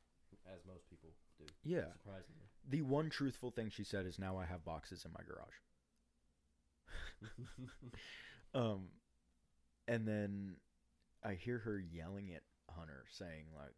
As 0.47 0.65
most 0.65 0.87
people 0.89 1.15
do. 1.39 1.47
yeah, 1.63 1.93
Surprisingly. 1.93 2.49
the 2.65 2.83
one 2.83 3.11
truthful 3.11 3.51
thing 3.51 3.71
she 3.71 3.85
said 3.85 4.07
is 4.07 4.19
now 4.19 4.37
I 4.39 4.47
have 4.47 4.65
boxes 4.65 5.05
in 5.05 5.13
my 5.13 5.23
garage. 5.23 5.59
Um, 8.55 8.89
and 9.89 10.07
then 10.07 10.57
I 11.25 11.35
hear 11.35 11.59
her 11.59 11.81
yelling 11.81 12.33
at 12.35 12.43
Hunter, 12.71 13.07
saying 13.11 13.47
like, 13.57 13.75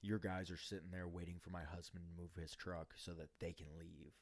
"Your 0.00 0.18
guys 0.18 0.50
are 0.50 0.56
sitting 0.56 0.90
there 0.90 1.08
waiting 1.08 1.38
for 1.40 1.50
my 1.50 1.64
husband 1.64 2.04
to 2.06 2.22
move 2.22 2.34
his 2.34 2.54
truck 2.54 2.94
so 2.96 3.12
that 3.14 3.28
they 3.40 3.52
can 3.52 3.66
leave, 3.78 4.12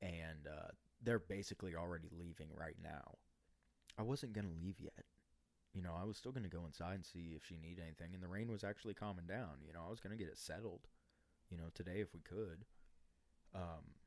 and 0.00 0.48
uh, 0.48 0.72
they're 1.02 1.20
basically 1.20 1.76
already 1.76 2.08
leaving 2.10 2.48
right 2.56 2.76
now." 2.82 3.18
I 3.98 4.02
wasn't 4.02 4.32
gonna 4.32 4.48
leave 4.48 4.80
yet. 4.80 5.04
You 5.74 5.82
know, 5.82 5.94
I 5.94 6.04
was 6.04 6.16
still 6.16 6.32
gonna 6.32 6.48
go 6.48 6.64
inside 6.66 6.94
and 6.94 7.06
see 7.06 7.34
if 7.36 7.44
she 7.44 7.56
needed 7.58 7.84
anything, 7.84 8.14
and 8.14 8.22
the 8.22 8.28
rain 8.28 8.50
was 8.50 8.64
actually 8.64 8.94
calming 8.94 9.26
down. 9.26 9.60
You 9.64 9.74
know, 9.74 9.84
I 9.86 9.90
was 9.90 10.00
gonna 10.00 10.16
get 10.16 10.28
it 10.28 10.38
settled. 10.38 10.88
You 11.50 11.58
know, 11.58 11.68
today 11.74 12.00
if 12.00 12.14
we 12.14 12.20
could. 12.20 12.64
Um, 13.54 14.00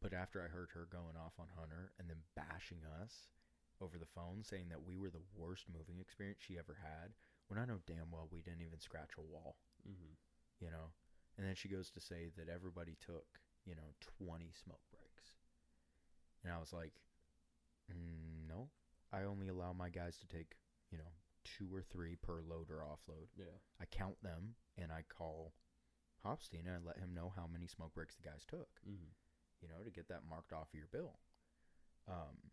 but 0.00 0.12
after 0.12 0.42
I 0.42 0.48
heard 0.48 0.70
her 0.74 0.88
going 0.90 1.16
off 1.16 1.34
on 1.38 1.46
Hunter 1.56 1.92
and 1.98 2.10
then 2.10 2.18
bashing 2.34 2.80
us 3.00 3.28
over 3.82 3.98
the 3.98 4.14
phone, 4.14 4.46
saying 4.46 4.70
that 4.70 4.86
we 4.86 4.96
were 4.96 5.10
the 5.10 5.26
worst 5.34 5.66
moving 5.66 5.98
experience 5.98 6.38
she 6.40 6.58
ever 6.58 6.78
had, 6.78 7.12
when 7.48 7.58
I 7.58 7.66
know 7.66 7.82
damn 7.86 8.10
well 8.10 8.28
we 8.30 8.40
didn't 8.40 8.62
even 8.62 8.80
scratch 8.80 9.18
a 9.18 9.20
wall, 9.20 9.56
mm-hmm. 9.82 10.14
you 10.62 10.70
know? 10.70 10.94
And 11.36 11.46
then 11.46 11.54
she 11.54 11.68
goes 11.68 11.90
to 11.90 12.00
say 12.00 12.30
that 12.36 12.48
everybody 12.48 12.96
took, 13.04 13.26
you 13.66 13.74
know, 13.74 13.96
20 14.24 14.52
smoke 14.54 14.84
breaks. 14.90 15.32
And 16.44 16.52
I 16.52 16.58
was 16.58 16.72
like, 16.72 16.92
mm, 17.90 18.48
no, 18.48 18.68
I 19.12 19.24
only 19.24 19.48
allow 19.48 19.72
my 19.72 19.88
guys 19.88 20.18
to 20.18 20.28
take, 20.28 20.56
you 20.90 20.98
know, 20.98 21.12
two 21.44 21.68
or 21.74 21.82
three 21.82 22.16
per 22.16 22.40
load 22.42 22.70
or 22.70 22.84
offload. 22.86 23.28
Yeah. 23.36 23.58
I 23.80 23.84
count 23.86 24.16
them 24.22 24.54
and 24.78 24.92
I 24.92 25.02
call 25.08 25.52
Hopstein 26.22 26.66
and 26.66 26.76
I 26.76 26.86
let 26.86 26.98
him 26.98 27.14
know 27.14 27.32
how 27.34 27.48
many 27.50 27.66
smoke 27.66 27.94
breaks 27.94 28.14
the 28.14 28.28
guys 28.28 28.44
took 28.46 28.68
Mm-hmm. 28.86 29.10
you 29.60 29.68
know, 29.68 29.82
to 29.84 29.90
get 29.90 30.08
that 30.08 30.22
marked 30.28 30.52
off 30.52 30.68
of 30.72 30.78
your 30.78 30.88
bill. 30.92 31.18
Um, 32.08 32.50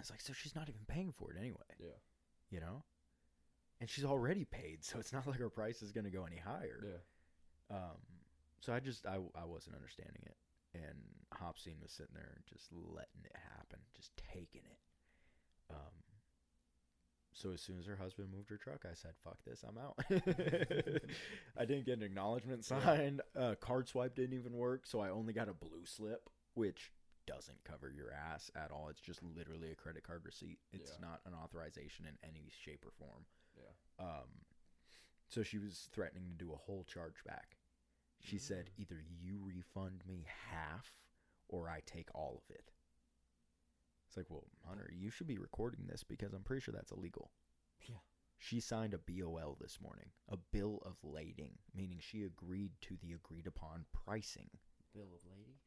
it's 0.00 0.10
like, 0.10 0.20
so 0.20 0.32
she's 0.32 0.54
not 0.54 0.68
even 0.68 0.82
paying 0.86 1.12
for 1.12 1.32
it 1.32 1.38
anyway, 1.38 1.74
Yeah. 1.78 1.96
you 2.50 2.60
know? 2.60 2.82
And 3.80 3.88
she's 3.90 4.04
already 4.04 4.44
paid, 4.44 4.84
so 4.84 4.98
it's 4.98 5.12
not 5.12 5.26
like 5.26 5.38
her 5.38 5.50
price 5.50 5.82
is 5.82 5.92
going 5.92 6.04
to 6.04 6.10
go 6.10 6.24
any 6.24 6.38
higher. 6.38 6.82
Yeah. 7.70 7.76
Um, 7.76 7.98
so 8.60 8.72
I 8.72 8.80
just, 8.80 9.06
I, 9.06 9.16
I 9.38 9.44
wasn't 9.44 9.76
understanding 9.76 10.22
it. 10.24 10.36
And 10.74 10.98
Hopstein 11.34 11.80
was 11.82 11.92
sitting 11.92 12.14
there 12.14 12.38
just 12.48 12.68
letting 12.72 13.24
it 13.24 13.32
happen, 13.56 13.78
just 13.94 14.10
taking 14.32 14.62
it. 14.64 14.78
Um, 15.70 15.92
so 17.32 17.50
as 17.52 17.60
soon 17.60 17.78
as 17.78 17.86
her 17.86 17.96
husband 17.96 18.28
moved 18.34 18.48
her 18.50 18.56
truck, 18.56 18.84
I 18.90 18.94
said, 18.94 19.12
"Fuck 19.22 19.38
this, 19.46 19.62
I'm 19.66 19.76
out." 19.78 19.96
I 21.58 21.64
didn't 21.66 21.84
get 21.86 21.98
an 21.98 22.02
acknowledgement 22.02 22.64
signed. 22.64 23.20
Uh, 23.38 23.54
card 23.60 23.88
swipe 23.88 24.14
didn't 24.14 24.38
even 24.38 24.52
work, 24.54 24.86
so 24.86 25.00
I 25.00 25.10
only 25.10 25.32
got 25.34 25.48
a 25.48 25.54
blue 25.54 25.84
slip, 25.84 26.28
which 26.54 26.92
doesn't 27.26 27.64
cover 27.64 27.90
your 27.90 28.12
ass 28.12 28.50
at 28.54 28.70
all. 28.70 28.88
It's 28.88 29.00
just 29.00 29.22
literally 29.22 29.70
a 29.70 29.74
credit 29.76 30.04
card 30.04 30.24
receipt. 30.24 30.58
It's 30.72 30.92
Yeah. 30.92 30.98
not 31.00 31.20
an 31.26 31.34
authorization 31.34 32.06
in 32.06 32.16
any 32.22 32.48
shape 32.50 32.84
or 32.86 32.92
form. 32.92 33.26
Yeah. 33.56 33.72
Um, 33.98 34.44
so 35.28 35.42
she 35.42 35.58
was 35.58 35.88
threatening 35.92 36.28
to 36.28 36.34
do 36.36 36.52
a 36.52 36.56
whole 36.56 36.84
chargeback. 36.84 37.56
She 38.20 38.38
said, 38.38 38.70
Mm. 38.70 38.78
either 38.78 39.00
you 39.02 39.38
refund 39.38 40.06
me 40.06 40.22
half 40.24 40.92
or 41.48 41.68
I 41.68 41.80
take 41.80 42.14
all 42.14 42.38
of 42.38 42.50
it. 42.50 42.72
It's 44.06 44.16
like, 44.16 44.30
well, 44.30 44.48
Hunter, 44.64 44.90
you 44.92 45.10
should 45.10 45.26
be 45.26 45.38
recording 45.38 45.86
this 45.86 46.04
because 46.04 46.32
I'm 46.32 46.44
pretty 46.44 46.60
sure 46.62 46.72
that's 46.72 46.92
illegal. 46.92 47.32
Yeah. 47.88 47.98
She 48.38 48.60
signed 48.60 48.94
a 48.94 48.98
BOL 48.98 49.56
this 49.56 49.80
morning, 49.80 50.12
a 50.28 50.36
bill 50.36 50.78
of 50.84 51.02
lading, 51.02 51.58
meaning 51.74 51.98
she 52.00 52.22
agreed 52.24 52.80
to 52.82 52.96
the 52.96 53.12
agreed 53.12 53.46
upon 53.46 53.86
pricing. 53.92 54.50
Bill 54.92 55.12
of 55.14 55.24
lady. 55.24 55.58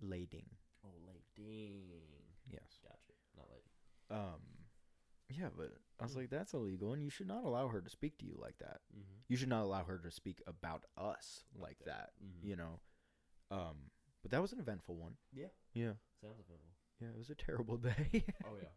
Lading. 0.00 0.56
Oh, 0.84 0.88
lady. 1.06 2.02
Yes. 2.50 2.78
Gotcha. 2.82 3.12
Not 3.36 3.46
lady. 3.50 3.70
Um, 4.10 4.40
yeah, 5.28 5.48
but 5.56 5.72
I 6.00 6.04
was 6.04 6.12
Mm. 6.14 6.16
like, 6.16 6.30
that's 6.30 6.52
illegal, 6.54 6.92
and 6.92 7.02
you 7.02 7.10
should 7.10 7.28
not 7.28 7.44
allow 7.44 7.68
her 7.68 7.80
to 7.80 7.88
speak 7.90 8.18
to 8.18 8.26
you 8.26 8.36
like 8.40 8.58
that. 8.58 8.80
Mm-hmm. 8.94 9.18
You 9.28 9.36
should 9.36 9.48
not 9.48 9.62
allow 9.62 9.84
her 9.84 9.98
to 9.98 10.10
speak 10.10 10.42
about 10.46 10.84
us 10.96 11.44
Like 11.54 11.62
like 11.62 11.78
that. 11.86 12.12
that. 12.18 12.24
Mhm. 12.24 12.42
You 12.44 12.56
know. 12.56 12.80
Um, 13.50 13.90
but 14.22 14.30
that 14.32 14.42
was 14.42 14.52
an 14.52 14.60
eventful 14.60 14.96
one. 14.96 15.16
Yeah. 15.32 15.48
Yeah. 15.72 15.94
Sounds 16.20 16.40
available. 16.40 16.74
Yeah, 17.00 17.08
it 17.08 17.18
was 17.18 17.30
a 17.30 17.34
terrible 17.34 17.76
day. 17.78 18.24
Oh 18.44 18.56
yeah. 18.60 18.68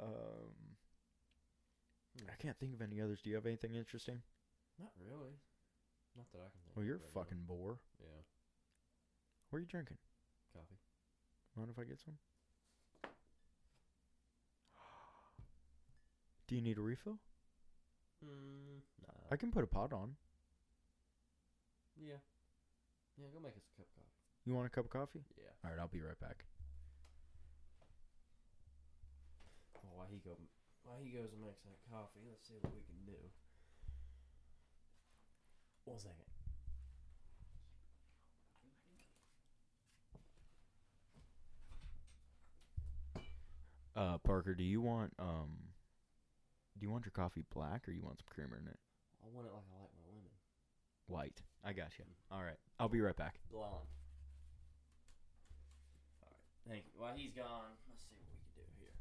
um, 0.00 0.76
Hmm. 2.18 2.30
I 2.30 2.34
can't 2.36 2.58
think 2.58 2.74
of 2.74 2.80
any 2.82 3.00
others. 3.00 3.20
Do 3.22 3.30
you 3.30 3.36
have 3.36 3.46
anything 3.46 3.74
interesting? 3.74 4.22
Not 4.78 4.90
really. 4.98 5.38
Not 6.16 6.26
that 6.32 6.38
I 6.38 6.50
can 6.50 6.60
think. 6.64 6.76
Well, 6.76 6.84
you're 6.84 6.96
a 6.96 6.98
of 6.98 7.02
right 7.04 7.14
now. 7.14 7.20
fucking 7.22 7.44
bore. 7.46 7.78
Yeah. 8.00 8.22
What 9.50 9.58
are 9.58 9.60
you 9.60 9.66
drinking? 9.66 9.98
Coffee. 10.52 10.78
Mind 11.56 11.70
if 11.70 11.78
I 11.78 11.84
get 11.84 12.00
some? 12.00 12.14
Do 16.46 16.54
you 16.54 16.62
need 16.62 16.78
a 16.78 16.80
refill? 16.80 17.18
Mm, 18.24 18.80
nah. 19.02 19.12
I 19.30 19.36
can 19.36 19.50
put 19.52 19.64
a 19.64 19.66
pot 19.66 19.92
on. 19.92 20.16
yeah. 22.00 22.16
Yeah, 23.18 23.26
go 23.34 23.40
make 23.42 23.56
us 23.56 23.66
a 23.66 23.74
cup 23.76 23.86
of 23.90 23.94
coffee. 23.98 24.22
You 24.46 24.54
want 24.54 24.66
a 24.66 24.70
cup 24.70 24.84
of 24.86 24.90
coffee? 24.90 25.24
Yeah. 25.36 25.50
All 25.64 25.70
right, 25.70 25.78
I'll 25.80 25.88
be 25.90 26.00
right 26.00 26.18
back. 26.20 26.44
Oh, 29.76 29.90
while 29.92 30.06
he 30.08 30.18
go, 30.22 30.38
while 30.84 30.98
he 31.02 31.10
goes 31.10 31.32
and 31.34 31.42
makes 31.42 31.60
that 31.66 31.82
coffee, 31.90 32.22
let's 32.30 32.46
see 32.46 32.54
what 32.62 32.72
we 32.72 32.80
can 32.86 33.02
do. 33.04 33.18
One 35.84 35.98
second. 35.98 36.27
Uh, 43.98 44.16
Parker, 44.18 44.54
do 44.54 44.62
you 44.62 44.80
want 44.80 45.12
um, 45.18 45.58
do 46.78 46.86
you 46.86 46.90
want 46.90 47.04
your 47.04 47.10
coffee 47.10 47.42
black 47.52 47.88
or 47.88 47.90
you 47.90 48.00
want 48.00 48.18
some 48.18 48.30
creamer 48.30 48.56
in 48.56 48.68
it? 48.68 48.78
I 49.24 49.26
want 49.34 49.48
it 49.48 49.52
like 49.52 49.64
I 49.74 49.82
like 49.82 49.90
my 49.98 50.06
lemon. 50.14 50.30
White. 51.08 51.42
I 51.64 51.72
got 51.72 51.98
you. 51.98 52.04
All 52.30 52.44
right, 52.44 52.54
I'll 52.78 52.88
be 52.88 53.00
right 53.00 53.16
back. 53.16 53.40
Blonde. 53.50 53.72
All 56.22 56.30
right. 56.30 56.70
Thank 56.70 56.84
you. 56.86 56.92
While 56.94 57.14
he's 57.16 57.32
gone, 57.32 57.74
let's 57.90 58.04
see 58.06 58.14
what 58.14 58.30
we 58.30 58.38
can 58.38 58.54
do 58.54 58.62
here. 58.78 58.94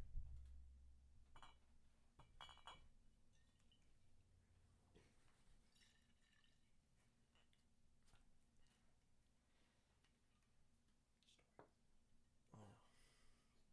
I 12.50 12.58
know. 12.58 12.74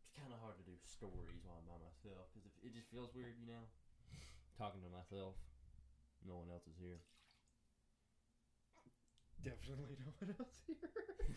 It's 0.05 0.21
kind 0.21 0.29
of 0.29 0.39
hard 0.45 0.61
to 0.61 0.65
do 0.69 0.77
stories 0.95 1.43
while 1.43 1.59
I'm 1.59 1.67
by 1.67 1.79
myself 1.83 2.31
because 2.31 2.47
it 2.63 2.71
just 2.71 2.87
feels 2.95 3.11
weird, 3.15 3.35
you 3.43 3.51
know, 3.51 3.67
talking 4.55 4.81
to 4.87 4.91
myself. 4.95 5.35
No 6.23 6.39
one 6.39 6.49
else 6.55 6.65
is 6.71 6.79
here. 6.79 7.03
Definitely 9.43 9.99
no 9.99 10.15
one 10.23 10.31
else 10.39 10.57
here. 10.65 10.79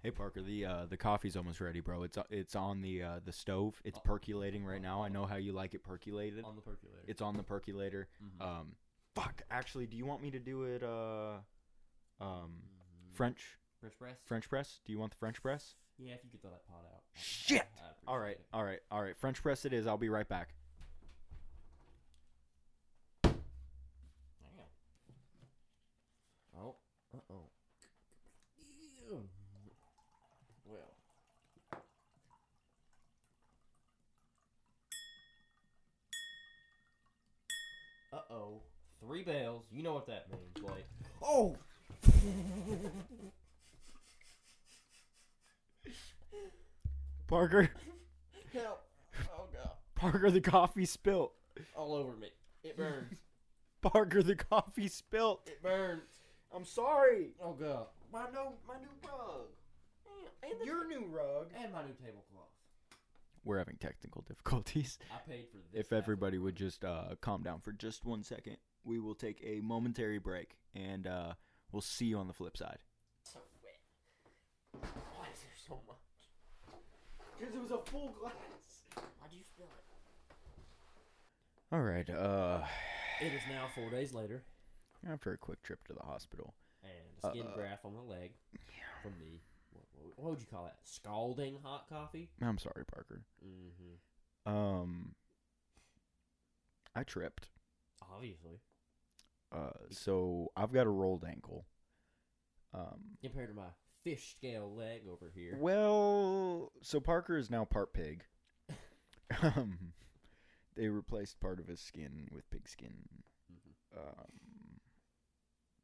Hey 0.04 0.12
Parker, 0.12 0.42
the 0.42 0.66
uh, 0.66 0.86
the 0.89 0.98
coffee's 0.98 1.38
almost 1.38 1.62
ready, 1.62 1.80
bro. 1.80 2.04
It's 2.04 2.18
uh, 2.18 2.24
it's 2.30 2.58
on 2.58 2.82
the 2.82 3.02
uh, 3.04 3.20
the 3.24 3.32
stove. 3.32 3.82
It's 3.86 3.98
Oh. 3.98 4.02
percolating 4.04 4.66
right 4.66 4.82
now. 4.82 5.02
I 5.02 5.08
know 5.08 5.26
how 5.26 5.38
you 5.38 5.54
like 5.54 5.74
it 5.74 5.82
percolated. 5.82 6.44
On 6.44 6.58
the 6.58 6.62
percolator. 6.62 7.00
It's 7.08 7.22
on 7.22 7.38
the 7.38 7.44
percolator. 7.44 8.10
Mhm. 8.22 8.42
Um, 8.46 8.76
fuck. 9.16 9.44
Actually, 9.50 9.88
do 9.88 9.96
you 9.96 10.06
want 10.06 10.22
me 10.22 10.30
to 10.32 10.39
do 10.39 10.63
it? 10.66 10.84
Uh, 10.84 11.38
um, 12.20 12.63
Mhm. 13.12 13.13
French 13.16 13.58
French 13.80 13.98
press. 13.98 14.18
French 14.26 14.50
press. 14.50 14.82
Do 14.84 14.92
you 14.92 15.00
want 15.00 15.13
the 15.13 15.18
French 15.18 15.42
press? 15.42 15.76
Yeah, 15.98 16.16
if 16.16 16.24
you 16.26 16.30
could 16.32 16.42
throw 16.42 16.52
that 16.52 16.68
pot 16.68 16.84
out. 16.94 17.04
Shit! 17.13 17.66
All 18.06 18.20
right, 18.20 18.32
it. 18.38 18.46
all 18.52 18.66
right, 18.66 18.82
all 18.92 19.02
right. 19.02 19.16
French 19.16 19.42
press 19.42 19.63
it 19.63 19.72
is. 19.72 19.88
I'll 19.88 19.98
be 19.98 20.10
right 20.10 20.28
back. 20.28 20.54
Damn. 23.24 23.34
Oh. 26.58 26.76
Uh 27.13 27.20
oh. 27.30 27.50
Well. 30.66 30.96
Uh 38.12 38.20
oh. 38.34 38.62
Three 39.00 39.24
bells. 39.24 39.65
You 39.72 39.84
know 39.84 39.93
what 39.93 40.08
that 40.08 40.28
means, 40.32 40.54
Blake. 40.62 40.86
Oh. 41.22 41.58
Parker, 47.28 47.69
Help. 48.54 48.84
Oh 49.36 49.46
god. 49.52 49.72
Parker, 49.96 50.30
the 50.30 50.41
coffee 50.41 50.86
spilt. 50.86 51.34
All 51.76 51.96
over 51.96 52.15
me. 52.15 52.28
It 52.63 52.78
burns. 52.78 53.13
Parker, 53.82 54.22
the 54.22 54.36
coffee 54.36 54.88
spilt. 54.88 55.41
it 55.48 55.62
burns. 55.63 56.04
I'm 56.56 56.65
sorry. 56.65 57.30
Oh 57.43 57.54
god. 57.54 57.88
My 58.12 58.26
new 58.32 58.52
my 58.67 58.76
new 58.76 59.10
rug. 59.10 59.48
And, 60.43 60.62
the 60.62 60.65
Your 60.65 60.88
new 60.88 61.06
rug. 61.08 61.48
and 61.58 61.72
my 61.72 61.82
new 61.82 61.93
tablecloth. 61.93 62.33
We're 63.43 63.58
having 63.58 63.77
technical 63.77 64.21
difficulties. 64.27 64.97
I 65.13 65.29
paid 65.29 65.47
for 65.51 65.58
this. 65.58 65.79
If 65.86 65.93
everybody 65.93 66.38
the 66.38 66.43
would 66.43 66.56
just 66.56 66.84
uh, 66.86 67.15
calm 67.21 67.43
down 67.43 67.60
for 67.62 67.71
just 67.71 68.06
one 68.06 68.23
second, 68.23 68.58
we 68.86 68.99
will 68.99 69.15
take 69.15 69.41
a 69.43 69.60
momentary 69.62 70.17
break 70.19 70.58
and 70.75 71.06
uh, 71.08 71.34
we'll 71.71 71.82
see 71.82 72.06
you 72.06 72.17
on 72.17 72.27
the 72.27 72.34
flip 72.34 72.56
side. 72.58 72.79
so 73.23 73.39
wet. 73.63 74.82
Why 75.17 75.25
is 75.34 75.39
there 75.41 75.51
so 75.67 75.79
much? 75.88 75.97
Because 77.38 77.53
it 77.56 77.62
was 77.62 77.71
a 77.71 77.79
full 77.89 78.10
glass. 78.19 78.34
Why'd 79.19 79.32
you 79.34 79.43
spill 79.43 79.65
it? 79.65 79.84
All 81.75 81.82
right. 81.82 82.10
Uh, 82.10 82.62
It 83.21 83.34
is 83.34 83.41
now 83.49 83.67
four 83.75 83.89
days 83.89 84.13
later, 84.13 84.43
after 85.10 85.32
a 85.34 85.38
quick 85.38 85.62
trip 85.63 85.84
to 85.88 85.93
the 85.93 86.03
hospital. 86.03 86.53
and 86.84 86.91
a 87.23 87.29
skin 87.29 87.47
Uh, 87.47 87.56
graft 87.56 87.86
on 87.86 87.93
the 87.93 88.01
leg 88.01 88.32
from 89.01 89.13
the 89.19 89.39
what, 90.16 90.32
would 90.32 90.39
you 90.42 90.48
call 90.48 90.63
that? 90.66 90.78
Scalding 90.84 91.58
hot 91.63 91.88
coffee. 91.89 92.30
I'm 92.42 92.58
sorry, 92.58 92.84
Parker. 92.86 93.22
Mm-hmm. 93.46 94.52
Um, 94.54 95.16
I 96.96 97.04
tripped. 97.04 97.48
Obviously, 98.13 98.60
Uh, 99.52 99.70
so 99.89 100.52
I've 100.56 100.74
got 100.74 100.86
a 100.88 100.89
rolled 100.89 101.24
ankle. 101.26 101.66
Um, 102.74 103.18
compared 103.22 103.50
to 103.50 103.56
my 103.56 103.68
fish 104.04 104.32
scale 104.32 104.74
leg 104.76 105.04
over 105.12 105.32
here. 105.34 105.56
well, 105.60 106.72
so 106.82 107.00
Parker 107.00 107.38
is 107.38 107.50
now 107.50 107.63
part 107.66 107.94
pig. 107.94 108.26
um, 109.42 109.94
they 110.76 110.89
replaced 110.89 111.39
part 111.39 111.60
of 111.60 111.68
his 111.68 111.80
skin 111.80 112.28
with 112.34 112.50
pig 112.50 112.68
skin. 112.68 112.94
Mm-hmm. 113.52 114.00
Um, 114.00 114.28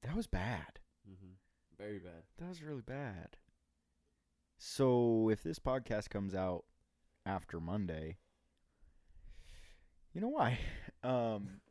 that 0.03 0.15
was 0.15 0.27
bad. 0.27 0.79
Mm-hmm. 1.09 1.33
Very 1.77 1.99
bad. 1.99 2.23
That 2.39 2.49
was 2.49 2.61
really 2.61 2.81
bad. 2.81 3.37
So 4.61 5.29
if 5.29 5.41
this 5.41 5.57
podcast 5.57 6.09
comes 6.09 6.35
out 6.35 6.65
after 7.25 7.61
Monday, 7.61 8.17
you 10.13 10.21
know 10.21 10.27
why? 10.29 10.59
Um, 11.01 11.61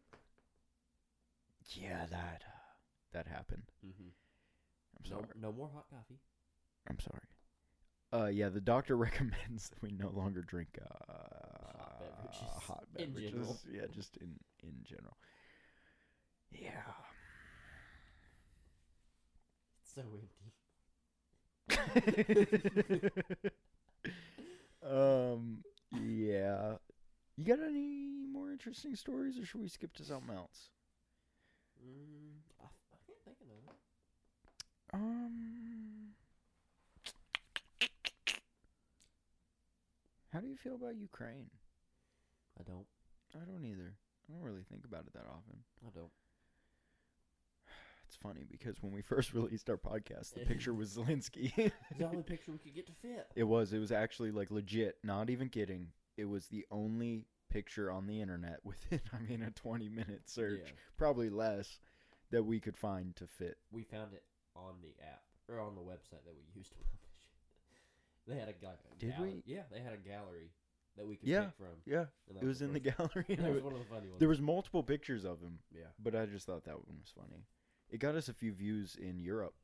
yeah, 1.75 2.07
that 2.11 2.43
uh, 2.47 2.61
that 3.13 3.27
happened. 3.27 3.65
Mm-hmm. 3.87 4.09
I'm 4.99 5.05
sorry. 5.05 5.25
no 5.39 5.53
more 5.53 5.69
hot 5.75 5.85
coffee. 5.91 6.19
I'm 6.89 6.99
sorry. 6.99 7.21
Uh, 8.11 8.29
yeah, 8.29 8.49
the 8.49 8.63
doctor 8.63 8.97
recommends 9.07 9.69
that 9.69 9.83
we 9.83 9.91
no 9.91 10.09
longer 10.09 10.41
drink 10.41 10.79
uh, 10.81 11.05
Hot 11.77 11.99
beverages 12.01 12.49
Hot 12.69 12.85
in 12.97 13.11
beverages. 13.11 13.31
general. 13.33 13.59
Yeah, 13.71 13.83
just 13.95 14.17
in 14.17 14.31
in 14.63 14.73
general. 14.83 15.19
Yeah. 16.51 16.71
It's 19.83 19.95
so 19.95 20.01
empty. 20.01 20.48
um. 24.83 25.63
Yeah. 25.93 26.75
You 27.37 27.45
got 27.45 27.61
any 27.61 28.09
more 28.33 28.51
interesting 28.51 28.97
stories, 28.97 29.39
or 29.39 29.47
should 29.47 29.61
we 29.61 29.69
skip 29.69 29.93
to 29.95 30.05
something 30.05 30.35
else? 30.35 30.71
Mm, 31.83 32.41
I, 32.61 32.65
I 32.67 32.97
can't 33.07 33.19
think 33.25 33.37
of 33.41 33.47
none. 33.67 33.77
Um. 34.93 36.15
How 40.33 40.41
do 40.41 40.47
you 40.47 40.57
feel 40.57 40.75
about 40.75 40.97
Ukraine? 40.97 41.51
I 42.61 42.63
don't. 42.65 42.87
I 43.35 43.45
don't 43.45 43.65
either. 43.65 43.95
I 44.29 44.33
don't 44.33 44.43
really 44.43 44.65
think 44.71 44.85
about 44.85 45.07
it 45.07 45.13
that 45.15 45.27
often. 45.27 45.65
I 45.87 45.91
don't. 45.95 46.13
Funny 48.23 48.45
because 48.51 48.83
when 48.83 48.93
we 48.93 49.01
first 49.13 49.33
released 49.33 49.71
our 49.71 49.77
podcast, 49.77 50.35
the 50.35 50.41
picture 50.41 50.75
was 50.75 50.91
Zelensky. 50.97 51.53
It's 51.57 51.75
the 51.99 52.05
only 52.07 52.23
picture 52.25 52.53
we 52.53 52.59
could 52.59 52.75
get 52.75 52.87
to 52.87 52.93
fit. 52.93 53.27
it 53.37 53.45
was. 53.45 53.73
It 53.73 53.79
was 53.79 53.93
actually 53.93 54.31
like 54.33 54.51
legit. 54.51 54.97
Not 55.05 55.31
even 55.31 55.49
kidding. 55.49 55.89
It 56.17 56.25
was 56.29 56.47
the 56.49 56.67
only 56.71 57.27
picture 57.51 57.91
on 57.91 58.07
the 58.07 58.21
internet 58.21 58.59
within, 58.65 59.01
I 59.13 59.21
mean, 59.21 59.43
a 59.43 59.51
20 59.53 59.89
minute 59.89 60.23
search, 60.27 60.61
Yeah. 60.65 60.73
probably 60.97 61.31
less, 61.31 61.79
that 62.31 62.43
we 62.45 62.61
could 62.61 62.77
find 62.77 63.15
to 63.17 63.27
fit. 63.27 63.57
We 63.71 63.85
found 63.85 64.13
it 64.13 64.25
on 64.57 64.75
the 64.83 64.95
app 65.05 65.23
or 65.49 65.61
on 65.61 65.75
the 65.77 65.81
website 65.81 66.25
that 66.27 66.35
we 66.37 66.43
used 66.55 66.71
to 66.71 66.77
publish 66.77 67.01
it. 67.05 68.31
They 68.31 68.35
had 68.39 68.49
a, 68.49 68.67
like, 68.67 68.79
a 68.93 68.99
Did 68.99 69.13
gallery. 69.13 69.43
we? 69.47 69.55
Yeah, 69.55 69.63
they 69.73 69.81
had 69.81 69.95
a 69.95 69.97
gallery 69.97 70.51
that 70.99 71.07
we 71.07 71.17
could 71.17 71.29
Yeah. 71.29 71.45
pick 71.47 71.57
from. 71.57 71.67
Yeah, 71.87 72.07
and 72.29 72.37
that 72.37 72.43
it 72.43 72.47
was 72.47 72.61
in 72.61 72.73
the 72.75 72.81
first- 72.81 72.97
gallery. 72.99 73.25
and 73.29 73.39
That 73.47 73.53
was 73.55 73.63
one 73.63 73.73
of 73.73 73.79
the 73.79 73.85
funny 73.87 74.09
ones. 74.09 74.19
there 74.19 74.29
was 74.29 74.41
multiple 74.43 74.83
pictures 74.83 75.25
of 75.25 75.41
him, 75.41 75.61
yeah. 75.75 75.85
but 76.03 76.15
I 76.17 76.27
just 76.27 76.45
thought 76.47 76.65
that 76.65 76.85
one 76.87 76.99
was 76.99 77.11
funny. 77.17 77.47
It 77.91 78.01
got 78.01 78.15
us 78.15 78.29
a 78.29 78.35
few 78.35 78.53
views 78.53 78.97
in 79.01 79.19
Europe. 79.19 79.55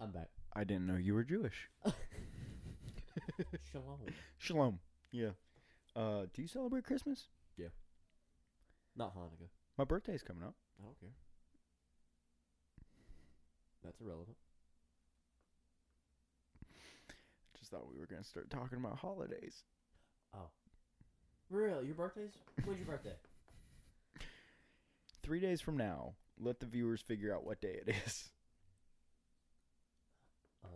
I'm 0.00 0.10
back. 0.12 0.28
I 0.54 0.64
didn't 0.64 0.86
know 0.86 0.96
you 0.96 1.14
were 1.14 1.24
Jewish. 1.24 1.68
Shalom. 3.70 4.00
Shalom. 4.38 4.78
Yeah. 5.12 5.30
Uh, 5.94 6.22
do 6.32 6.42
you 6.42 6.48
celebrate 6.48 6.84
Christmas? 6.84 7.28
Yeah. 7.56 7.68
Not 8.96 9.14
Hanukkah. 9.14 9.50
My 9.76 9.84
birthday's 9.84 10.22
coming 10.22 10.42
up. 10.42 10.54
I 10.80 10.84
don't 10.84 10.98
care. 10.98 11.10
That's 13.84 14.00
irrelevant. 14.00 14.36
Just 17.70 17.82
thought 17.82 17.92
we 17.92 17.98
were 18.00 18.06
gonna 18.06 18.24
start 18.24 18.50
talking 18.50 18.78
about 18.78 18.98
holidays. 18.98 19.62
Oh. 20.34 20.48
Real? 21.50 21.82
Your 21.84 21.94
birthday's? 21.94 22.32
When's 22.64 22.78
your 22.78 22.86
birthday? 22.88 23.14
Three 25.22 25.40
days 25.40 25.60
from 25.60 25.76
now, 25.76 26.14
let 26.38 26.58
the 26.60 26.66
viewers 26.66 27.00
figure 27.00 27.32
out 27.34 27.44
what 27.44 27.60
day 27.60 27.80
it 27.86 27.94
is. 28.06 28.30
Oh. 30.64 30.68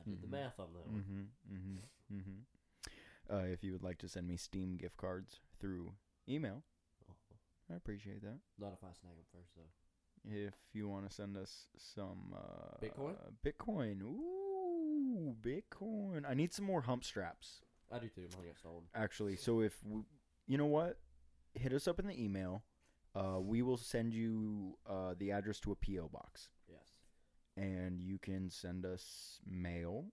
I 0.00 0.04
did 0.04 0.18
Mhm. 0.18 0.22
the 0.22 0.28
math 0.28 0.58
on 0.60 0.72
that 0.74 0.86
one. 0.86 1.02
Mm-hmm. 1.02 1.54
Mm-hmm. 1.56 2.16
Mm-hmm. 2.18 3.34
Uh, 3.34 3.42
if 3.52 3.64
you 3.64 3.72
would 3.72 3.82
like 3.82 3.98
to 3.98 4.08
send 4.08 4.28
me 4.28 4.36
Steam 4.36 4.76
gift 4.76 4.96
cards 4.96 5.40
through 5.58 5.92
email, 6.28 6.62
Oh. 7.10 7.14
I 7.72 7.76
appreciate 7.76 8.22
that. 8.22 8.38
Not 8.58 8.72
if 8.72 8.84
I 8.84 8.92
snag 8.92 9.14
them 9.16 9.24
first, 9.32 9.50
though. 9.56 10.30
If 10.30 10.54
you 10.72 10.88
want 10.88 11.08
to 11.08 11.14
send 11.14 11.36
us 11.36 11.66
some 11.76 12.34
uh, 12.36 12.78
Bitcoin? 12.82 13.16
Bitcoin, 13.44 14.02
ooh, 14.02 14.45
Bitcoin. 15.40 16.24
I 16.28 16.34
need 16.34 16.52
some 16.52 16.64
more 16.64 16.82
hump 16.82 17.04
straps. 17.04 17.60
I 17.92 17.98
do 17.98 18.08
too. 18.08 18.22
Mine 18.36 18.46
got 18.48 18.58
stolen. 18.58 18.82
actually. 18.94 19.36
So 19.36 19.60
if 19.60 19.80
w 19.82 20.04
you 20.46 20.58
know 20.58 20.66
what, 20.66 20.98
hit 21.54 21.72
us 21.72 21.86
up 21.88 21.98
in 21.98 22.06
the 22.06 22.20
email. 22.22 22.62
Uh, 23.14 23.40
we 23.40 23.62
will 23.62 23.76
send 23.78 24.12
you 24.12 24.76
uh, 24.88 25.14
the 25.18 25.32
address 25.32 25.58
to 25.60 25.72
a 25.72 25.74
PO 25.74 26.08
box, 26.12 26.50
Yes. 26.68 26.88
and 27.56 27.98
you 28.00 28.18
can 28.18 28.50
send 28.50 28.84
us 28.84 29.40
mail 29.46 30.04